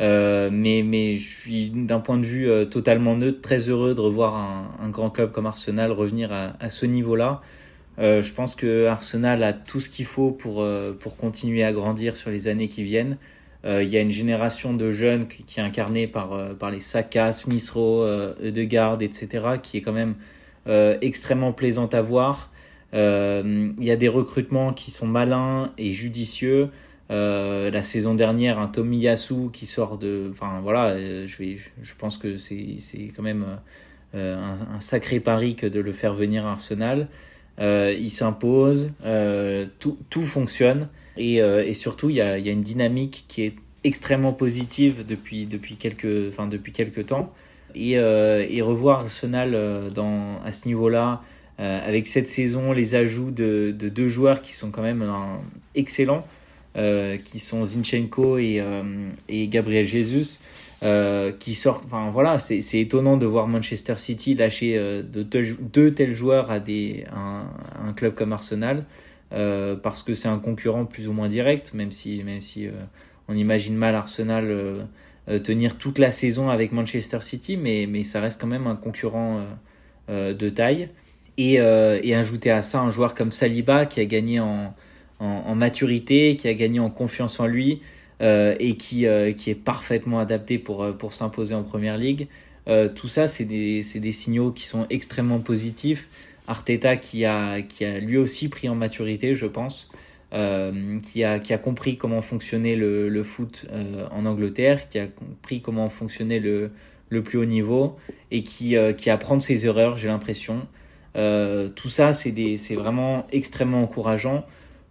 Euh, 0.00 0.48
mais, 0.52 0.82
mais 0.82 1.16
je 1.16 1.40
suis 1.40 1.70
d'un 1.70 2.00
point 2.00 2.16
de 2.16 2.24
vue 2.24 2.48
euh, 2.48 2.64
totalement 2.64 3.16
neutre, 3.16 3.40
très 3.42 3.68
heureux 3.68 3.94
de 3.94 4.00
revoir 4.00 4.34
un, 4.34 4.70
un 4.82 4.88
grand 4.88 5.10
club 5.10 5.30
comme 5.30 5.46
Arsenal 5.46 5.92
revenir 5.92 6.32
à, 6.32 6.54
à 6.58 6.68
ce 6.68 6.86
niveau-là. 6.86 7.42
Euh, 7.98 8.22
je 8.22 8.32
pense 8.32 8.54
que 8.54 8.86
Arsenal 8.86 9.42
a 9.42 9.52
tout 9.52 9.80
ce 9.80 9.90
qu'il 9.90 10.06
faut 10.06 10.30
pour, 10.30 10.66
pour 11.00 11.16
continuer 11.16 11.64
à 11.64 11.72
grandir 11.72 12.16
sur 12.16 12.30
les 12.30 12.48
années 12.48 12.68
qui 12.68 12.82
viennent. 12.82 13.18
Euh, 13.64 13.82
il 13.82 13.90
y 13.90 13.96
a 13.96 14.00
une 14.00 14.10
génération 14.10 14.72
de 14.72 14.90
jeunes 14.90 15.28
qui, 15.28 15.60
est 15.60 15.62
incarnée 15.62 16.06
par, 16.06 16.32
euh, 16.32 16.54
par 16.54 16.70
les 16.70 16.80
Saka, 16.80 17.32
Smith 17.32 17.68
Rowe, 17.70 18.02
euh, 18.02 18.32
Edegaard, 18.42 19.02
etc., 19.02 19.28
qui 19.62 19.76
est 19.76 19.82
quand 19.82 19.92
même 19.92 20.14
extrêmement 21.00 21.52
plaisante 21.52 21.94
à 21.94 22.02
voir. 22.02 22.50
Il 22.92 23.74
y 23.80 23.90
a 23.90 23.96
des 23.96 24.08
recrutements 24.08 24.72
qui 24.72 24.92
sont 24.92 25.06
malins 25.06 25.72
et 25.78 25.92
judicieux. 25.92 26.68
La 27.10 27.82
saison 27.82 28.14
dernière, 28.14 28.58
un 28.58 28.68
Tomiyasu 28.68 29.50
qui 29.52 29.66
sort 29.66 29.98
de. 29.98 30.28
Enfin 30.30 30.60
voilà, 30.62 30.96
je, 31.26 31.36
vais, 31.38 31.58
je 31.82 31.94
pense 31.98 32.16
que 32.16 32.36
c'est 32.36 32.78
quand 33.14 33.22
même 33.22 33.44
un, 34.14 34.18
un, 34.74 34.80
sacré 34.80 35.20
pari 35.20 35.56
que 35.56 35.66
de 35.66 35.80
le 35.80 35.92
faire 35.92 36.14
venir 36.14 36.46
à 36.46 36.52
Arsenal. 36.52 37.08
il 37.58 38.10
s'impose, 38.10 38.92
tout, 39.78 40.24
fonctionne. 40.24 40.88
Et, 41.16 41.42
euh, 41.42 41.72
surtout, 41.74 42.10
il 42.10 42.16
y 42.16 42.20
a, 42.20 42.36
une 42.36 42.62
dynamique 42.62 43.26
qui 43.28 43.42
est 43.42 43.54
extrêmement 43.84 44.32
positive 44.32 45.04
depuis, 45.06 45.46
depuis, 45.46 45.76
quelques, 45.76 46.28
enfin, 46.28 46.46
depuis 46.46 46.72
quelques 46.72 47.06
temps. 47.06 47.32
Et, 47.74 47.98
euh, 47.98 48.46
revoir 48.62 49.00
Arsenal 49.00 49.52
euh, 49.54 49.90
à 50.44 50.52
ce 50.52 50.66
niveau-là, 50.66 51.22
avec 51.58 52.06
cette 52.06 52.26
saison, 52.26 52.72
les 52.72 52.94
ajouts 52.94 53.30
de, 53.30 53.70
deux 53.70 54.08
joueurs 54.08 54.40
qui 54.40 54.54
sont 54.54 54.70
quand 54.70 54.80
même 54.80 55.04
excellents, 55.74 56.24
qui 56.74 57.40
sont 57.40 57.64
Zinchenko 57.64 58.38
et, 58.38 58.62
et 59.28 59.48
Gabriel 59.48 59.86
Jesus. 59.86 60.38
Euh, 60.82 61.30
qui 61.32 61.54
sortent. 61.54 61.84
Enfin 61.84 62.08
voilà, 62.10 62.38
c'est 62.38 62.80
étonnant 62.80 63.18
de 63.18 63.26
voir 63.26 63.46
Manchester 63.46 63.96
City 63.98 64.34
lâcher 64.34 64.78
euh, 64.78 65.02
de 65.02 65.22
deux 65.22 65.90
tels 65.90 66.14
joueurs 66.14 66.50
à, 66.50 66.58
des, 66.58 67.04
un, 67.12 67.92
club 67.92 68.14
comme 68.14 68.32
Arsenal. 68.32 68.86
Euh, 69.32 69.76
parce 69.76 70.02
que 70.02 70.14
c'est 70.14 70.28
un 70.28 70.38
concurrent 70.38 70.86
plus 70.86 71.06
ou 71.06 71.12
moins 71.12 71.28
direct, 71.28 71.74
même 71.74 71.92
si, 71.92 72.24
même 72.24 72.40
si 72.40 72.66
euh, 72.66 72.70
on 73.28 73.36
imagine 73.36 73.76
mal 73.76 73.94
Arsenal 73.94 74.46
euh, 74.48 75.38
tenir 75.44 75.76
toute 75.76 75.98
la 75.98 76.10
saison 76.10 76.48
avec 76.48 76.72
Manchester 76.72 77.20
City, 77.20 77.58
mais, 77.58 77.86
mais 77.86 78.02
ça 78.02 78.22
reste 78.22 78.40
quand 78.40 78.46
même 78.46 78.66
un 78.66 78.74
concurrent 78.74 79.44
de 80.08 80.48
taille. 80.48 80.88
Et, 81.36 81.54
et, 81.54 82.14
ajouter 82.14 82.50
à 82.50 82.62
ça 82.62 82.80
un 82.80 82.90
joueur 82.90 83.14
comme 83.14 83.30
Saliba 83.30 83.86
qui 83.86 84.00
a 84.00 84.04
gagné 84.06 84.40
en, 84.40 84.74
en, 85.20 85.54
maturité, 85.54 86.36
qui 86.36 86.48
a 86.48 86.54
gagné 86.54 86.80
en 86.80 86.90
confiance 86.90 87.38
en 87.40 87.46
lui 87.46 87.82
et 88.20 88.76
qui, 88.78 89.06
qui 89.36 89.50
est 89.50 89.54
parfaitement 89.54 90.18
adapté 90.18 90.58
pour, 90.58 90.96
pour 90.96 91.12
s'imposer 91.12 91.54
en 91.54 91.62
première 91.62 91.98
ligue. 91.98 92.26
tout 92.94 93.08
ça, 93.08 93.26
c'est 93.26 93.44
des, 93.44 93.82
des 93.94 94.12
signaux 94.12 94.50
qui 94.50 94.66
sont 94.66 94.86
extrêmement 94.90 95.40
positifs. 95.40 96.08
Arteta 96.50 96.96
qui 96.96 97.24
a, 97.24 97.62
qui 97.62 97.84
a 97.84 98.00
lui 98.00 98.16
aussi 98.16 98.48
pris 98.48 98.68
en 98.68 98.74
maturité, 98.74 99.36
je 99.36 99.46
pense, 99.46 99.88
euh, 100.32 100.98
qui, 101.00 101.22
a, 101.22 101.38
qui 101.38 101.52
a 101.52 101.58
compris 101.58 101.96
comment 101.96 102.22
fonctionnait 102.22 102.74
le, 102.74 103.08
le 103.08 103.22
foot 103.22 103.66
euh, 103.70 104.06
en 104.10 104.26
Angleterre, 104.26 104.88
qui 104.88 104.98
a 104.98 105.06
compris 105.06 105.60
comment 105.60 105.88
fonctionnait 105.88 106.40
le, 106.40 106.72
le 107.08 107.22
plus 107.22 107.38
haut 107.38 107.44
niveau 107.44 107.96
et 108.32 108.42
qui, 108.42 108.76
euh, 108.76 108.92
qui 108.92 109.10
apprend 109.10 109.36
de 109.36 109.42
ses 109.42 109.66
erreurs, 109.66 109.96
j'ai 109.96 110.08
l'impression. 110.08 110.66
tout 111.14 111.88
ça, 111.88 112.12
c'est 112.12 112.74
vraiment 112.74 113.26
extrêmement 113.30 113.82
encourageant. 113.82 114.44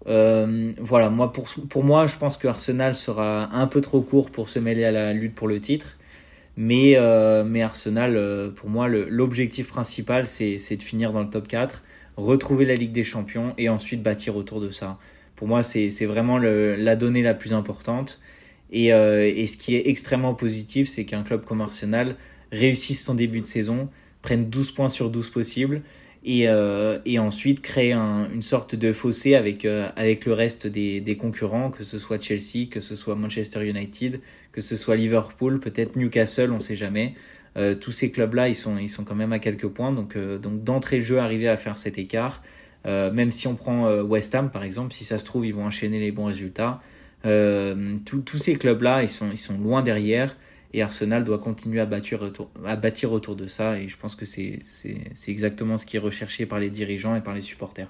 Voilà, 0.05 1.09
moi 1.09 1.31
pour, 1.31 1.47
pour 1.69 1.83
moi, 1.83 2.05
je 2.05 2.17
pense 2.17 2.37
que 2.37 2.47
Arsenal 2.47 2.95
sera 2.95 3.53
un 3.53 3.67
peu 3.67 3.81
trop 3.81 4.01
court 4.01 4.31
pour 4.31 4.49
se 4.49 4.59
mêler 4.59 4.83
à 4.83 4.91
la 4.91 5.13
lutte 5.13 5.35
pour 5.35 5.47
le 5.47 5.59
titre. 5.59 5.97
Mais, 6.61 6.97
euh, 6.97 7.45
mais 7.45 7.61
Arsenal, 7.61 8.17
euh, 8.17 8.51
pour 8.51 8.69
moi, 8.69 8.89
l'objectif 8.89 9.69
principal, 9.69 10.27
c'est 10.27 10.57
de 10.75 10.83
finir 10.83 11.13
dans 11.13 11.21
le 11.21 11.29
top 11.29 11.47
4, 11.47 11.83
retrouver 12.17 12.65
la 12.65 12.75
Ligue 12.75 12.91
des 12.91 13.05
Champions 13.05 13.53
et 13.57 13.69
ensuite 13.69 14.03
bâtir 14.03 14.35
autour 14.35 14.59
de 14.59 14.69
ça. 14.69 14.97
Pour 15.37 15.47
moi, 15.47 15.63
c'est 15.63 16.05
vraiment 16.05 16.37
la 16.37 16.95
donnée 16.97 17.21
la 17.21 17.33
plus 17.33 17.53
importante. 17.53 18.19
Et, 18.71 18.91
euh, 18.91 19.25
et 19.25 19.47
ce 19.47 19.55
qui 19.55 19.73
est 19.75 19.87
extrêmement 19.87 20.33
positif, 20.33 20.89
c'est 20.89 21.05
qu'un 21.05 21.23
club 21.23 21.45
comme 21.45 21.61
Arsenal 21.61 22.17
réussisse 22.51 23.05
son 23.05 23.15
début 23.15 23.39
de 23.39 23.45
saison, 23.45 23.87
prenne 24.21 24.49
12 24.49 24.73
points 24.73 24.89
sur 24.89 25.09
12 25.09 25.29
possibles 25.29 25.81
et, 26.23 26.49
euh, 26.49 26.99
et 27.05 27.17
ensuite 27.19 27.61
créer 27.61 27.93
un, 27.93 28.29
une 28.31 28.41
sorte 28.41 28.75
de 28.75 28.91
fossé 28.91 29.35
avec, 29.35 29.65
euh, 29.65 29.89
avec 29.95 30.25
le 30.25 30.33
reste 30.33 30.67
des, 30.67 30.99
des 30.99 31.15
concurrents, 31.15 31.71
que 31.71 31.83
ce 31.83 31.97
soit 31.97 32.21
Chelsea, 32.21 32.67
que 32.69 32.79
ce 32.79 32.95
soit 32.95 33.15
Manchester 33.15 33.67
United, 33.67 34.19
que 34.51 34.61
ce 34.61 34.75
soit 34.75 34.95
Liverpool, 34.95 35.59
peut-être 35.59 35.95
Newcastle, 35.95 36.51
on 36.51 36.59
sait 36.59 36.75
jamais. 36.75 37.15
Euh, 37.57 37.73
tous 37.73 37.91
ces 37.91 38.11
clubs-là, 38.11 38.49
ils 38.49 38.55
sont, 38.55 38.77
ils 38.77 38.89
sont 38.89 39.03
quand 39.05 39.15
même 39.15 39.33
à 39.33 39.39
quelques 39.39 39.67
points. 39.67 39.91
Donc, 39.93 40.15
euh, 40.15 40.37
donc 40.37 40.63
d'entrée 40.63 40.97
de 40.97 41.03
jeu, 41.03 41.19
arriver 41.19 41.47
à 41.47 41.57
faire 41.57 41.77
cet 41.77 41.97
écart. 41.97 42.41
Même 42.85 43.29
si 43.29 43.45
on 43.45 43.55
prend 43.55 43.93
West 44.01 44.33
Ham, 44.33 44.49
par 44.49 44.63
exemple, 44.63 44.93
si 44.93 45.03
ça 45.03 45.17
se 45.19 45.25
trouve, 45.25 45.45
ils 45.45 45.53
vont 45.53 45.65
enchaîner 45.65 45.99
les 45.99 46.11
bons 46.11 46.25
résultats. 46.25 46.81
tous 47.23 48.37
ces 48.37 48.55
clubs-là, 48.55 49.03
ils 49.03 49.09
sont, 49.09 49.29
ils 49.31 49.37
sont 49.37 49.57
loin 49.59 49.83
derrière. 49.83 50.35
Et 50.73 50.81
Arsenal 50.81 51.23
doit 51.23 51.39
continuer 51.39 51.79
à 51.79 51.85
bâtir, 51.85 52.21
autour, 52.21 52.49
à 52.65 52.75
bâtir 52.75 53.11
autour 53.11 53.35
de 53.35 53.47
ça. 53.47 53.79
Et 53.79 53.89
je 53.89 53.97
pense 53.97 54.15
que 54.15 54.25
c'est 54.25 54.61
exactement 55.27 55.77
ce 55.77 55.85
qui 55.85 55.97
est 55.97 55.99
recherché 55.99 56.45
par 56.45 56.59
les 56.59 56.69
dirigeants 56.69 57.15
et 57.15 57.21
par 57.21 57.33
les 57.33 57.41
supporters. 57.41 57.89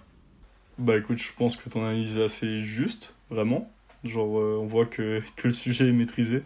Bah 0.78 0.98
écoute, 0.98 1.18
je 1.18 1.34
pense 1.38 1.58
que 1.58 1.70
ton 1.70 1.84
analyse 1.84 2.18
est 2.18 2.24
assez 2.24 2.62
juste, 2.62 3.14
vraiment. 3.30 3.70
Genre, 4.06 4.40
euh, 4.40 4.58
on 4.62 4.66
voit 4.66 4.86
que, 4.86 5.22
que, 5.36 5.50
le 5.50 5.54
sujet 5.54 5.90
est 5.90 5.92
maîtrisé. 5.92 6.42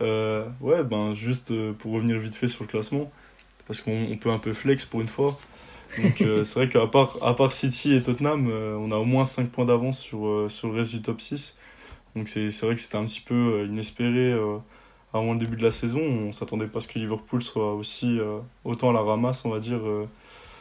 Euh, 0.00 0.46
ouais, 0.62 0.82
ben 0.82 1.12
juste 1.14 1.50
euh, 1.50 1.74
pour 1.74 1.92
revenir 1.92 2.18
vite 2.18 2.34
fait 2.34 2.48
sur 2.48 2.64
le 2.64 2.68
classement, 2.68 3.12
parce 3.66 3.82
qu'on 3.82 4.16
peut 4.18 4.30
un 4.30 4.38
peu 4.38 4.54
flex 4.54 4.86
pour 4.86 5.02
une 5.02 5.08
fois. 5.08 5.38
Donc 6.02 6.14
c'est 6.18 6.54
vrai 6.54 6.68
qu'à 6.70 6.86
part, 6.86 7.18
à 7.22 7.36
part 7.36 7.52
City 7.52 7.92
et 7.92 8.02
Tottenham, 8.02 8.48
on 8.50 8.90
a 8.90 8.96
au 8.96 9.04
moins 9.04 9.26
5 9.26 9.50
points 9.50 9.66
d'avance 9.66 10.00
sur, 10.00 10.50
sur 10.50 10.68
le 10.68 10.78
reste 10.78 10.92
du 10.92 11.02
top 11.02 11.20
6. 11.20 11.58
Donc 12.16 12.28
c'est 12.28 12.48
vrai 12.62 12.74
que 12.74 12.80
c'était 12.80 12.96
un 12.96 13.04
petit 13.04 13.20
peu 13.20 13.66
inespéré 13.68 14.34
avant 15.14 15.32
le 15.32 15.38
début 15.38 15.56
de 15.56 15.62
la 15.62 15.70
saison. 15.70 16.00
On 16.00 16.32
s'attendait 16.32 16.66
pas 16.66 16.78
à 16.78 16.82
ce 16.82 16.88
que 16.88 16.98
Liverpool 16.98 17.42
soit 17.42 17.74
aussi 17.74 18.18
autant 18.64 18.90
à 18.90 18.92
la 18.92 19.00
ramasse, 19.00 19.44
on 19.44 19.50
va 19.50 19.60
dire, 19.60 19.80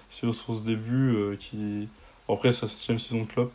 sur, 0.10 0.34
sur 0.34 0.56
ce 0.56 0.64
début. 0.64 1.36
qui... 1.40 1.90
après, 2.30 2.52
sa 2.54 2.70
septième 2.70 3.00
saison 3.00 3.24
de 3.24 3.28
club 3.28 3.50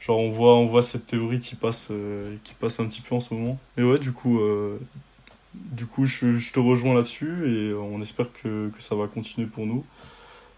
Genre 0.00 0.18
on 0.18 0.30
voit, 0.30 0.56
on 0.56 0.66
voit 0.66 0.82
cette 0.82 1.06
théorie 1.06 1.38
qui 1.38 1.56
passe, 1.56 1.88
euh, 1.90 2.36
qui 2.42 2.54
passe 2.54 2.80
un 2.80 2.86
petit 2.86 3.02
peu 3.02 3.14
en 3.14 3.20
ce 3.20 3.34
moment. 3.34 3.58
Mais 3.76 3.82
ouais, 3.82 3.98
du 3.98 4.12
coup, 4.12 4.40
euh, 4.40 4.78
du 5.54 5.86
coup 5.86 6.06
je, 6.06 6.52
te 6.52 6.58
rejoins 6.58 6.94
là-dessus 6.94 7.48
et 7.48 7.74
on 7.74 8.00
espère 8.00 8.32
que, 8.32 8.70
que, 8.70 8.82
ça 8.82 8.94
va 8.94 9.06
continuer 9.08 9.46
pour 9.46 9.66
nous. 9.66 9.84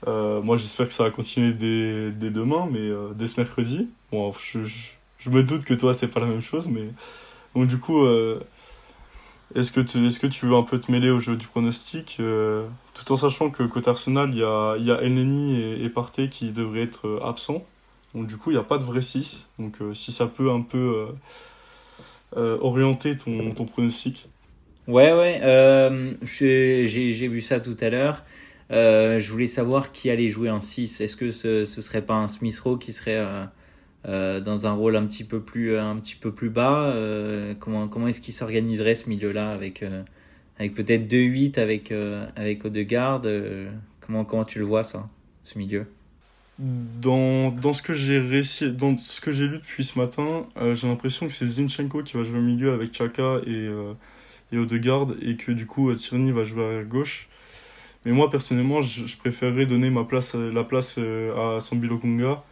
Euh, 0.06 0.40
moi 0.42 0.56
j'espère 0.56 0.86
que 0.86 0.94
ça 0.94 1.04
va 1.04 1.10
continuer 1.10 1.52
dès, 1.52 2.12
dès 2.12 2.30
demain, 2.30 2.68
mais 2.70 2.88
dès 3.16 3.26
ce 3.26 3.40
mercredi. 3.40 3.88
Bon, 4.12 4.32
je, 4.40 4.60
je, 5.18 5.30
me 5.30 5.42
doute 5.42 5.64
que 5.64 5.74
toi 5.74 5.92
c'est 5.92 6.08
pas 6.08 6.20
la 6.20 6.26
même 6.26 6.42
chose, 6.42 6.68
mais 6.68 6.88
donc 7.56 7.66
du 7.66 7.78
coup, 7.78 8.06
est-ce 9.54 9.72
que, 9.72 9.80
tu, 9.80 10.06
est-ce 10.06 10.18
que 10.18 10.26
tu 10.26 10.46
veux 10.46 10.54
un 10.54 10.62
peu 10.62 10.80
te 10.80 10.90
mêler 10.90 11.10
au 11.10 11.20
jeu 11.20 11.36
du 11.36 11.46
pronostic, 11.46 12.16
tout 12.16 13.12
en 13.12 13.16
sachant 13.16 13.50
que 13.50 13.62
côté 13.62 13.90
Arsenal, 13.90 14.30
il 14.32 14.38
y 14.38 14.44
a, 14.44 14.76
y 14.78 14.90
a 14.90 15.00
Elneny 15.02 15.60
et, 15.60 15.84
et 15.84 15.88
Partey 15.88 16.28
qui 16.28 16.50
devraient 16.50 16.82
être 16.82 17.20
absents. 17.24 17.64
Donc 18.14 18.26
du 18.26 18.36
coup, 18.36 18.50
il 18.50 18.54
n'y 18.54 18.60
a 18.60 18.64
pas 18.64 18.78
de 18.78 18.84
vrai 18.84 19.02
6. 19.02 19.48
Donc 19.58 19.76
euh, 19.80 19.94
si 19.94 20.12
ça 20.12 20.26
peut 20.26 20.50
un 20.50 20.60
peu 20.60 20.78
euh, 20.78 21.06
euh, 22.36 22.58
orienter 22.60 23.16
ton, 23.16 23.52
ton 23.52 23.64
pronostic. 23.64 24.28
Ouais, 24.88 25.12
ouais, 25.12 25.40
j'ai 26.22 27.28
vu 27.28 27.40
ça 27.40 27.60
tout 27.60 27.76
à 27.80 27.88
l'heure. 27.88 28.24
je 28.70 29.30
voulais 29.30 29.46
savoir 29.46 29.92
qui 29.92 30.10
allait 30.10 30.28
jouer 30.28 30.50
en 30.50 30.60
6. 30.60 31.00
Est-ce 31.00 31.16
que 31.16 31.30
ce, 31.30 31.64
ce 31.64 31.80
serait 31.80 32.02
pas 32.02 32.14
un 32.14 32.28
Smith 32.28 32.58
Rowe 32.58 32.78
qui 32.78 32.92
serait 32.92 33.24
dans 34.04 34.66
un 34.66 34.72
rôle 34.72 34.96
un 34.96 35.06
petit 35.06 35.24
peu 35.24 35.40
plus, 35.40 35.76
un 35.76 35.96
petit 35.96 36.16
peu 36.16 36.32
plus 36.32 36.50
bas 36.50 36.94
Comment, 37.60 37.88
comment 37.88 38.08
est-ce 38.08 38.20
qu'il 38.20 38.34
s'organiserait 38.34 38.94
ce 38.94 39.08
milieu-là 39.08 39.52
avec, 39.52 39.84
avec 40.58 40.74
peut-être 40.74 41.10
2-8 41.10 41.60
avec, 41.60 41.92
avec 42.36 42.64
Odegaard 42.64 43.22
comment, 44.00 44.24
comment 44.24 44.44
tu 44.44 44.58
le 44.58 44.64
vois 44.64 44.82
ça, 44.82 45.08
ce 45.42 45.58
milieu? 45.58 45.86
Dans, 46.58 47.50
dans, 47.50 47.72
ce 47.72 47.82
que 47.82 47.94
j'ai 47.94 48.18
réussi, 48.18 48.70
dans 48.70 48.96
ce 48.96 49.20
que 49.20 49.32
j'ai 49.32 49.46
lu 49.46 49.58
depuis 49.58 49.84
ce 49.84 49.98
matin, 49.98 50.46
euh, 50.58 50.74
j'ai 50.74 50.86
l'impression 50.86 51.26
que 51.26 51.32
c'est 51.32 51.46
Zinchenko 51.46 52.02
qui 52.02 52.16
va 52.16 52.22
jouer 52.22 52.38
au 52.38 52.42
milieu 52.42 52.72
avec 52.72 52.94
Chaka 52.94 53.40
et, 53.46 53.50
euh, 53.50 53.94
et 54.52 54.58
Odegaard 54.58 55.08
et 55.22 55.36
que 55.36 55.50
du 55.50 55.66
coup 55.66 55.92
Tierney 55.94 56.30
va 56.30 56.44
jouer 56.44 56.80
à 56.80 56.82
gauche. 56.84 57.28
Mais 58.04 58.12
moi 58.12 58.30
personnellement, 58.30 58.82
je, 58.82 59.16
préférerais 59.16 59.66
donner 59.66 59.88
ma 59.88 60.04
place, 60.04 60.34
la 60.34 60.62
place 60.62 60.96
euh, 60.98 61.56
à 61.56 61.60
Sambilo 61.60 61.98
Kunga 61.98 62.44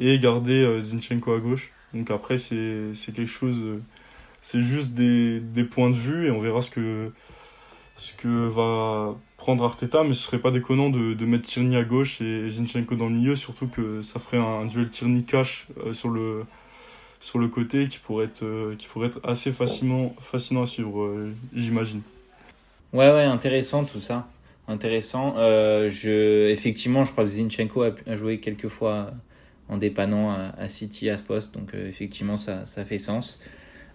et 0.00 0.18
garder 0.18 0.80
Zinchenko 0.80 1.32
à 1.32 1.38
gauche. 1.38 1.70
Donc 1.94 2.10
après, 2.10 2.38
c'est 2.38 2.92
quelque 3.14 3.26
chose, 3.26 3.80
c'est 4.42 4.60
juste 4.60 4.94
des, 4.94 5.38
des 5.40 5.64
points 5.64 5.90
de 5.90 5.96
vue 5.96 6.26
et 6.26 6.30
on 6.30 6.40
verra 6.40 6.62
ce 6.62 6.70
que, 6.70 7.12
ce 7.96 8.12
que 8.14 8.48
va 8.48 9.14
prendre 9.40 9.64
Arteta, 9.64 10.04
mais 10.04 10.14
ce 10.14 10.22
serait 10.22 10.38
pas 10.38 10.50
déconnant 10.50 10.90
de, 10.90 11.14
de 11.14 11.26
mettre 11.26 11.48
Tierney 11.48 11.76
à 11.76 11.82
gauche 11.82 12.20
et 12.20 12.48
Zinchenko 12.48 12.94
dans 12.94 13.06
le 13.06 13.14
milieu, 13.14 13.36
surtout 13.36 13.66
que 13.66 14.02
ça 14.02 14.20
ferait 14.20 14.36
un, 14.36 14.66
duel 14.66 14.90
Tierney-Cash 14.90 15.66
euh, 15.84 15.94
sur, 15.94 16.10
le, 16.10 16.44
sur 17.20 17.38
le 17.38 17.48
côté 17.48 17.88
qui 17.88 17.98
pourrait 17.98 18.26
être, 18.26 18.44
euh, 18.44 18.76
qui 18.78 18.86
pourrait 18.86 19.08
être 19.08 19.20
assez 19.24 19.50
facilement, 19.50 20.14
fascinant 20.20 20.62
à 20.62 20.66
suivre, 20.66 21.02
euh, 21.02 21.32
j'imagine. 21.54 22.02
Ouais, 22.92 23.10
ouais, 23.10 23.24
intéressant 23.24 23.84
tout 23.84 24.00
ça. 24.00 24.28
Intéressant. 24.68 25.34
je, 25.36 26.48
effectivement, 26.50 27.04
je 27.04 27.10
crois 27.10 27.24
que 27.24 27.30
Zinchenko 27.30 27.82
a, 27.82 28.16
joué 28.16 28.38
quelques 28.38 28.68
fois 28.68 29.10
en 29.70 29.78
dépannant 29.78 30.36
à, 30.58 30.68
City 30.68 31.08
à 31.08 31.16
ce 31.16 31.22
poste, 31.22 31.54
donc 31.54 31.74
effectivement, 31.74 32.36
ça, 32.36 32.64
ça 32.64 32.84
fait 32.84 32.98
sens. 32.98 33.40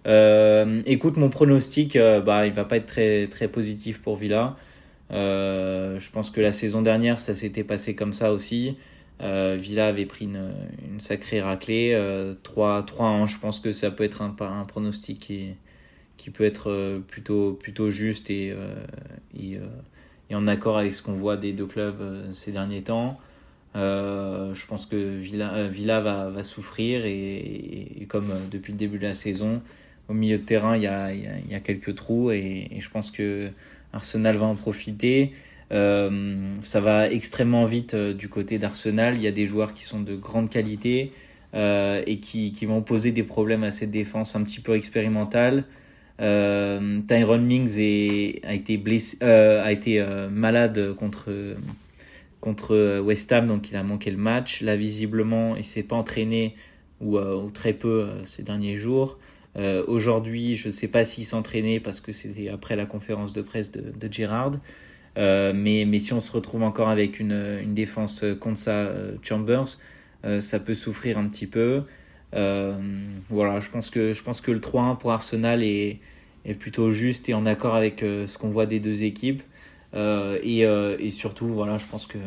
écoute, 0.06 1.18
mon 1.18 1.30
pronostic, 1.30 1.98
bah, 1.98 2.48
il 2.48 2.54
va 2.54 2.64
pas 2.66 2.78
être 2.78 2.86
très, 2.86 3.28
très 3.28 3.48
positif 3.48 4.02
pour 4.02 4.16
Villa. 4.16 4.56
Euh, 5.12 6.00
je 6.00 6.12
pense 6.12 6.30
que 6.30 6.42
la 6.42 6.52
saison 6.52 6.82
dernière, 6.82 7.20
ça 7.20 7.36
s'était 7.36 7.64
passé 7.64 7.96
comme 7.96 8.14
ça 8.14 8.32
aussi. 8.32 8.76
Euh, 9.22 9.58
Villa 9.60 9.88
avait 9.88 10.06
pris 10.06 10.26
une, 10.26 10.52
sacrée 11.00 11.42
raclée. 11.42 11.92
Euh, 11.94 12.34
3-1, 12.44 13.28
je 13.28 13.40
pense 13.40 13.60
que 13.60 13.72
ça 13.72 13.92
peut 13.92 14.04
être 14.04 14.22
un, 14.22 14.66
pronostic 14.66 15.20
qui, 15.20 15.54
qui 16.18 16.30
peut 16.32 16.46
être 16.46 16.70
euh, 16.72 17.00
plutôt, 17.00 17.54
plutôt 17.54 17.92
juste 17.92 18.30
euh, 18.32 18.76
et, 19.38 19.60
et, 20.30 20.36
en 20.36 20.48
accord 20.48 20.78
avec 20.78 20.94
ce 20.94 21.04
qu'on 21.04 21.14
voit 21.14 21.38
des 21.38 21.54
deux 21.54 21.68
clubs 21.68 22.32
ces 22.32 22.52
derniers 22.52 22.84
temps. 22.84 23.20
Je 23.76 24.66
pense 24.68 24.86
que 24.86 24.96
Villa, 24.96 25.68
Villa 25.68 26.00
va, 26.00 26.44
souffrir 26.44 27.06
et, 27.06 28.06
comme 28.08 28.32
depuis 28.52 28.72
le 28.72 28.78
début 28.78 28.98
de 28.98 29.04
la 29.04 29.14
saison, 29.14 29.62
au 30.08 30.14
milieu 30.14 30.38
de 30.38 30.44
terrain, 30.44 30.78
il 30.78 30.84
y 30.84 30.88
a, 30.88 31.60
quelques 31.60 31.96
trous 31.96 32.32
et, 32.32 32.70
je 32.80 32.90
pense 32.90 33.12
que 33.12 33.50
Arsenal 33.94 34.38
va 34.38 34.46
en 34.46 34.56
profiter. 34.56 35.34
Euh, 35.72 36.54
ça 36.62 36.80
va 36.80 37.10
extrêmement 37.10 37.66
vite 37.66 37.96
euh, 37.96 38.14
du 38.14 38.30
côté 38.30 38.60
d'Arsenal. 38.60 39.16
Il 39.16 39.22
y 39.22 39.28
a 39.28 39.32
des 39.32 39.48
joueurs 39.48 39.74
qui 39.74 39.84
sont 39.84 40.00
de 40.00 40.16
grande 40.16 40.50
qualité 40.50 41.12
euh, 41.56 42.04
et 42.06 42.18
qui, 42.20 42.52
vont 42.66 42.82
poser 42.82 43.12
des 43.12 43.24
problèmes 43.24 43.64
à 43.64 43.72
cette 43.72 43.92
défense 43.92 44.36
un 44.36 44.44
petit 44.44 44.60
peu 44.60 44.76
expérimentale. 44.76 45.64
Tyrone 46.20 47.46
Mings 47.46 47.78
a 48.44 48.54
été, 48.54 48.78
blessé, 48.78 49.18
a 49.22 49.70
été 49.72 50.06
malade 50.32 50.94
contre, 50.94 51.30
contre 52.46 53.00
West 53.02 53.32
Ham, 53.34 53.48
donc 53.48 53.72
il 53.72 53.76
a 53.76 53.84
manqué 53.84 54.12
le 54.12 54.18
match. 54.18 54.62
Là, 54.62 54.78
visiblement, 54.78 55.58
il 55.58 55.66
s'est 55.66 55.84
pas 55.84 55.96
entraîné 55.96 56.56
ou, 57.02 57.18
ou 57.18 57.50
très 57.52 57.74
peu 57.74 58.08
ces 58.24 58.44
derniers 58.44 58.78
jours. 58.78 59.18
Euh, 59.58 59.84
aujourd'hui, 59.88 60.56
je 60.56 60.68
ne 60.68 60.74
sais 60.74 60.88
pas 60.88 61.06
s'il 61.06 61.26
s'entraînait 61.26 61.80
parce 61.80 62.02
que 62.02 62.12
c'était 62.12 62.50
après 62.50 62.76
la 62.76 62.86
conférence 62.86 63.34
de 63.34 63.42
presse 63.42 63.72
de, 63.72 63.92
de 63.92 64.14
Gerrard. 64.14 64.60
Euh, 65.18 65.54
mais, 65.56 65.86
mais 65.88 66.00
si 66.00 66.12
on 66.12 66.20
se 66.20 66.32
retrouve 66.32 66.64
encore 66.64 66.90
avec 66.90 67.20
une, 67.20 67.60
une 67.64 67.74
défense 67.74 68.26
contre 68.40 68.58
ça, 68.58 68.72
euh, 68.72 69.16
Chambers, 69.22 69.78
ça 70.40 70.60
peut 70.60 70.74
souffrir 70.74 71.20
un 71.20 71.26
petit 71.26 71.46
peu. 71.46 71.84
voilà, 72.32 73.60
je 73.60 73.70
pense 73.70 73.92
que, 73.92 74.12
je 74.12 74.24
pense 74.24 74.42
que 74.42 74.52
le 74.52 74.60
3-1 74.60 74.98
pour 74.98 75.12
Arsenal 75.12 75.62
est, 75.62 76.00
est 76.46 76.56
plutôt 76.56 76.90
juste 76.90 77.30
et 77.30 77.36
en 77.36 77.46
accord 77.46 77.76
avec 77.76 78.00
ce 78.00 78.36
qu'on 78.40 78.50
voit 78.50 78.66
des 78.66 78.80
deux 78.80 79.04
équipes. 79.04 79.44
Et, 79.96 80.62
et 80.62 81.10
surtout, 81.10 81.48
voilà, 81.48 81.78
je 81.78 81.86
pense 81.86 82.06
que 82.06 82.18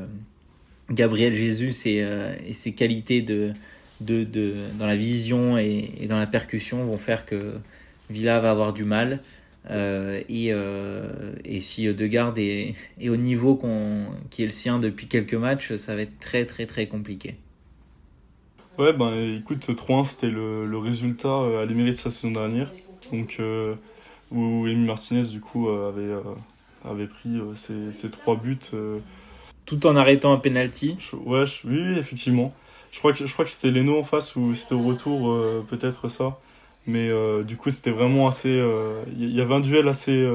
Gabriel 0.91 1.35
Jesus 1.35 1.87
et, 1.87 1.99
et 2.47 2.53
ses 2.53 2.73
qualités 2.73 3.23
de, 3.23 3.53
dans 4.01 4.87
la 4.87 4.97
vision 4.97 5.59
et, 5.59 6.07
dans 6.09 6.19
la 6.19 6.27
percussion 6.27 6.85
vont 6.85 6.97
faire 6.97 7.27
que 7.27 7.55
Villa 8.11 8.41
va 8.41 8.51
avoir 8.51 8.73
du 8.73 8.85
mal. 8.85 9.21
Euh, 9.71 10.23
et, 10.29 10.53
euh, 10.53 11.35
si 11.61 11.93
Degarde 11.93 12.39
est, 12.39 12.75
est 13.01 13.09
au 13.09 13.17
niveau 13.17 13.61
qui 14.31 14.43
est 14.43 14.47
le 14.47 14.51
sien 14.51 14.79
depuis 14.79 15.07
quelques 15.07 15.35
matchs, 15.35 15.75
ça 15.75 15.95
va 15.95 16.03
être 16.03 16.19
très 16.21 16.47
très 16.47 16.67
très 16.67 16.87
compliqué. 16.87 17.37
Ouais, 18.79 18.93
ben 18.93 19.37
écoute, 19.37 19.69
3-1 19.69 20.05
c'était 20.05 20.31
le, 20.31 20.79
résultat 20.79 21.29
euh, 21.29 21.63
à 21.63 21.67
l'émérite 21.67 21.95
de 21.95 21.99
sa 21.99 22.11
saison 22.11 22.31
dernière. 22.31 22.71
Donc, 23.13 23.37
euh, 23.41 23.75
où 24.31 24.67
Amy 24.67 24.87
Martinez 24.87 25.25
du 25.25 25.41
coup 25.41 25.69
euh, 25.69 25.89
avait, 25.89 26.03
euh, 26.03 26.23
avait 26.85 27.07
pris 27.07 27.41
ses, 27.55 27.93
ses, 27.93 28.11
trois 28.11 28.37
buts. 28.37 28.59
Tout 29.67 29.87
en 29.87 29.97
arrêtant 29.97 30.33
un 30.33 30.39
penalty. 30.39 30.97
Ouais, 31.27 31.45
oui, 31.65 31.99
effectivement. 31.99 32.55
Je 32.91 32.99
crois 32.99 33.13
que, 33.13 33.27
je 33.27 33.33
crois 33.33 33.45
que 33.45 33.51
c'était 33.51 33.71
Leno 33.71 33.99
en 33.99 34.05
face 34.05 34.35
ou 34.37 34.55
c'était 34.55 34.75
au 34.75 34.83
retour, 34.83 35.31
euh, 35.31 35.65
peut-être 35.69 36.09
ça. 36.09 36.39
Mais 36.87 37.09
euh, 37.11 37.43
du 37.43 37.57
coup, 37.57 37.71
c'était 37.71 37.91
vraiment 37.91 38.29
assez. 38.29 38.49
Il 38.49 38.61
euh, 38.61 39.05
y 39.15 39.41
avait 39.41 39.55
un 39.55 39.61
duel 39.61 39.89
assez, 39.89 40.27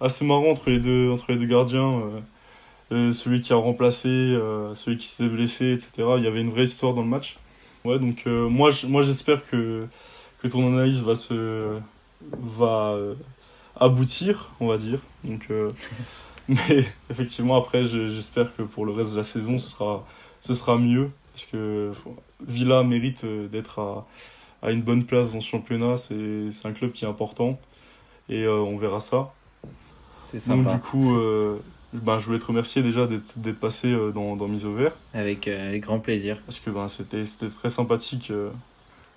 assez 0.00 0.24
marrant 0.24 0.50
entre 0.50 0.70
les 0.70 0.78
deux, 0.80 1.10
entre 1.10 1.26
les 1.30 1.36
deux 1.36 1.46
gardiens. 1.46 2.02
celui 2.90 3.42
qui 3.42 3.52
a 3.52 3.56
remplacé, 3.56 4.08
celui 4.74 4.96
qui 4.96 5.06
s'était 5.06 5.28
blessé, 5.28 5.72
etc. 5.72 6.14
Il 6.16 6.24
y 6.24 6.26
avait 6.26 6.40
une 6.40 6.50
vraie 6.50 6.64
histoire 6.64 6.94
dans 6.94 7.02
le 7.02 7.08
match. 7.08 7.38
Ouais, 7.84 7.98
donc 7.98 8.24
moi, 8.26 8.70
moi 8.84 9.02
j'espère 9.02 9.46
que, 9.50 9.86
que 10.42 10.48
ton 10.48 10.66
analyse 10.68 11.02
va 11.02 11.16
se. 11.16 11.78
va 12.22 12.96
aboutir, 13.80 14.50
on 14.60 14.66
va 14.68 14.78
dire. 14.78 14.98
Donc, 15.24 15.48
mais 16.48 16.84
effectivement, 17.10 17.56
après, 17.56 17.86
j'espère 17.86 18.54
que 18.56 18.62
pour 18.62 18.86
le 18.86 18.92
reste 18.92 19.12
de 19.12 19.18
la 19.18 19.24
saison, 19.24 19.58
ce 19.58 19.70
sera, 19.70 20.06
ce 20.40 20.54
sera 20.54 20.78
mieux 20.78 21.10
parce 21.34 21.46
que 21.46 21.92
Villa 22.46 22.82
mérite 22.82 23.22
euh, 23.24 23.46
d'être 23.48 23.78
à, 23.78 24.06
à, 24.62 24.72
une 24.72 24.82
bonne 24.82 25.04
place 25.04 25.32
dans 25.32 25.40
ce 25.40 25.48
championnat. 25.48 25.96
C'est 25.96 26.66
un 26.66 26.72
club 26.72 26.92
qui 26.92 27.04
est 27.04 27.08
important 27.08 27.58
et 28.28 28.44
euh, 28.44 28.54
on 28.58 28.76
verra 28.76 29.00
ça. 29.00 29.32
C'est 30.18 30.44
Donc 30.48 30.64
sympa. 30.64 30.74
du 30.74 30.80
coup, 30.80 31.16
euh, 31.16 31.58
ben, 31.92 32.18
je 32.18 32.26
voulais 32.26 32.38
te 32.40 32.46
remercier 32.46 32.82
déjà 32.82 33.06
d'être 33.06 33.58
passé 33.60 33.88
euh, 33.92 34.10
dans, 34.10 34.34
dans 34.36 34.48
Mise 34.48 34.64
au 34.66 34.74
vert. 34.74 34.92
Avec, 35.14 35.46
euh, 35.46 35.68
avec 35.68 35.82
grand 35.82 36.00
plaisir. 36.00 36.38
parce 36.44 36.58
que 36.58 36.70
ben, 36.70 36.88
c'était 36.88 37.24
c'était 37.26 37.48
très 37.48 37.70
sympathique. 37.70 38.30
euh. 38.30 38.50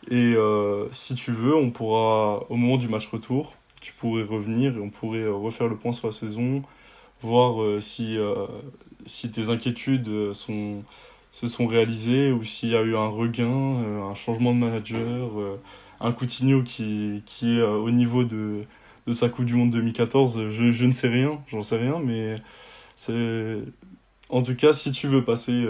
Et 0.09 0.33
euh, 0.35 0.87
si 0.91 1.15
tu 1.15 1.31
veux, 1.31 1.55
on 1.55 1.69
pourra, 1.71 2.43
au 2.49 2.55
moment 2.55 2.77
du 2.77 2.87
match 2.87 3.07
retour, 3.07 3.53
tu 3.81 3.93
pourrais 3.93 4.23
revenir 4.23 4.77
et 4.77 4.79
on 4.79 4.89
pourrait 4.89 5.23
euh, 5.23 5.33
refaire 5.33 5.67
le 5.67 5.75
point 5.75 5.91
sur 5.91 6.07
la 6.07 6.13
saison, 6.13 6.63
voir 7.21 7.61
euh, 7.61 7.81
si, 7.81 8.17
euh, 8.17 8.45
si 9.05 9.31
tes 9.31 9.49
inquiétudes 9.49 10.33
sont, 10.33 10.83
se 11.31 11.47
sont 11.47 11.67
réalisées 11.67 12.31
ou 12.31 12.43
s'il 12.43 12.69
y 12.69 12.75
a 12.75 12.83
eu 12.83 12.95
un 12.95 13.07
regain, 13.07 13.49
un 13.49 14.15
changement 14.15 14.53
de 14.53 14.59
manager, 14.59 15.31
un 15.99 16.11
Coutinho 16.11 16.61
qui, 16.63 17.23
qui 17.25 17.57
est 17.57 17.61
au 17.61 17.89
niveau 17.89 18.23
de, 18.23 18.63
de 19.07 19.13
sa 19.13 19.29
Coupe 19.29 19.45
du 19.45 19.55
Monde 19.55 19.71
2014. 19.71 20.49
Je, 20.49 20.71
je 20.71 20.85
ne 20.85 20.91
sais 20.91 21.09
rien, 21.09 21.41
j'en 21.47 21.63
sais 21.63 21.77
rien, 21.77 21.99
mais 21.99 22.35
c'est... 22.95 23.57
En 24.29 24.43
tout 24.43 24.55
cas, 24.55 24.71
si 24.71 24.93
tu 24.93 25.07
veux 25.07 25.25
passer 25.25 25.65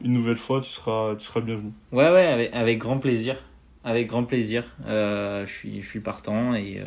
une 0.00 0.12
nouvelle 0.12 0.36
fois, 0.36 0.60
tu 0.60 0.70
seras, 0.70 1.16
tu 1.16 1.24
seras 1.24 1.40
bienvenu. 1.40 1.72
Ouais, 1.90 2.08
ouais, 2.10 2.50
avec, 2.52 2.78
grand 2.78 2.98
plaisir. 2.98 3.42
Avec 3.82 4.06
grand 4.06 4.22
plaisir. 4.22 4.64
Je, 4.86 5.44
suis, 5.48 5.82
je 5.82 5.88
suis 5.88 6.00
partant 6.00 6.54
et, 6.54 6.80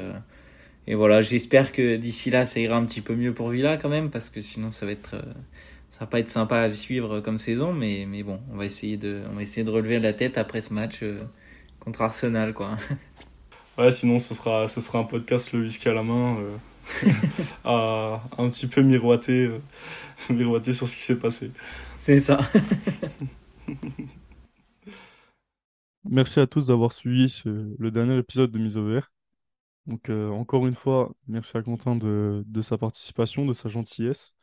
et 0.89 0.95
voilà, 0.95 1.21
j'espère 1.23 1.71
que 1.73 1.97
d'ici 1.97 2.31
là, 2.31 2.45
ça 2.47 2.59
ira 2.61 2.77
un 2.77 2.85
petit 2.85 3.01
peu 3.01 3.15
mieux 3.15 3.33
pour 3.33 3.49
Villa 3.51 3.77
quand 3.77 3.89
même, 3.89 4.11
parce 4.11 4.29
que 4.31 4.41
sinon, 4.41 4.71
ça 4.71 4.87
va 4.87 4.93
être. 4.93 5.15
euh, 5.15 5.23
ça 5.91 6.01
va 6.01 6.07
pas 6.07 6.19
être 6.19 6.29
sympa 6.29 6.59
à 6.61 6.73
suivre 6.75 7.21
comme 7.21 7.39
saison, 7.39 7.73
mais, 7.73 8.05
mais 8.07 8.23
bon, 8.23 8.41
on 8.51 8.57
va 8.57 8.65
essayer 8.65 8.97
de, 8.97 9.23
on 9.31 9.35
va 9.35 9.43
essayer 9.43 9.65
de 9.65 9.71
relever 9.71 9.99
la 9.99 10.13
tête 10.13 10.37
après 10.39 10.61
ce 10.61 10.73
match 10.73 10.99
euh, 11.03 11.23
contre 11.81 12.01
Arsenal, 12.03 12.53
quoi. 12.55 12.77
Ouais, 13.77 13.91
sinon, 13.91 14.19
ce 14.19 14.35
sera, 14.35 14.67
ce 14.67 14.81
sera 14.81 14.99
un 14.99 15.03
podcast 15.05 15.53
le 15.53 15.61
whisky 15.61 15.87
à 15.89 15.93
la 15.93 16.03
main, 16.03 16.37
euh, 16.39 16.57
à 17.63 18.29
un 18.37 18.49
petit 18.49 18.67
peu 18.67 18.81
miroiter, 18.81 19.45
euh, 19.45 19.61
miroiter 20.29 20.73
sur 20.73 20.87
ce 20.87 20.95
qui 20.95 21.01
s'est 21.03 21.19
passé. 21.19 21.53
C'est 21.95 22.19
ça. 22.19 22.39
Merci 26.03 26.41
à 26.41 26.47
tous 26.47 26.67
d'avoir 26.67 26.91
suivi 26.91 27.29
ce- 27.29 27.73
le 27.79 27.89
dernier 27.89 28.17
épisode 28.17 28.51
de 28.51 28.59
Mise 28.59 28.75
au 28.75 28.85
vert. 28.85 29.09
Donc, 29.87 30.09
euh, 30.09 30.29
encore 30.29 30.67
une 30.67 30.75
fois, 30.75 31.13
merci 31.27 31.57
à 31.57 31.63
Quentin 31.63 31.95
de, 31.95 32.43
sa 32.61 32.77
participation, 32.77 33.45
de 33.45 33.53
sa 33.53 33.69
gentillesse. 33.69 34.35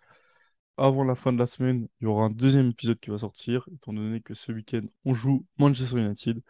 Avant 0.77 1.05
la 1.05 1.15
fin 1.15 1.33
de 1.33 1.39
la 1.39 1.47
semaine, 1.47 1.89
il 2.01 2.05
y 2.05 2.07
aura 2.07 2.25
un 2.27 2.31
deuxième 2.31 2.71
épisode 2.71 2.99
qui 3.01 3.11
va 3.11 3.19
sortir, 3.19 3.67
étant 3.75 3.93
donné 3.93 4.21
que 4.21 4.35
ce 4.35 4.53
week-end, 4.53 4.83
on 5.05 5.15
joue 5.15 5.47
Manchester 5.59 5.99
United. 6.01 6.43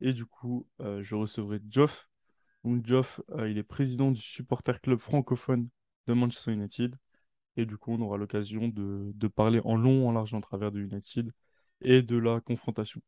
Et 0.00 0.12
du 0.12 0.26
coup, 0.26 0.66
euh, 0.80 1.02
je 1.02 1.14
recevrai 1.14 1.60
Geoff. 1.68 2.08
Donc, 2.64 2.86
Geoff, 2.86 3.20
euh, 3.32 3.50
il 3.50 3.58
est 3.58 3.62
président 3.62 4.10
du 4.12 4.20
supporter 4.20 4.80
club 4.80 4.98
francophone 4.98 5.68
de 6.06 6.14
Manchester 6.14 6.52
United. 6.52 6.96
Et 7.56 7.66
du 7.66 7.76
coup, 7.78 7.92
on 7.92 8.00
aura 8.02 8.16
l'occasion 8.18 8.68
de, 8.68 9.12
de 9.14 9.28
parler 9.28 9.60
en 9.64 9.76
long, 9.76 10.08
en 10.08 10.12
large, 10.12 10.34
en 10.34 10.40
travers 10.40 10.72
de 10.72 10.80
United 10.80 11.30
et 11.82 12.02
de 12.02 12.18
la 12.18 12.40
confrontation. 12.40 13.02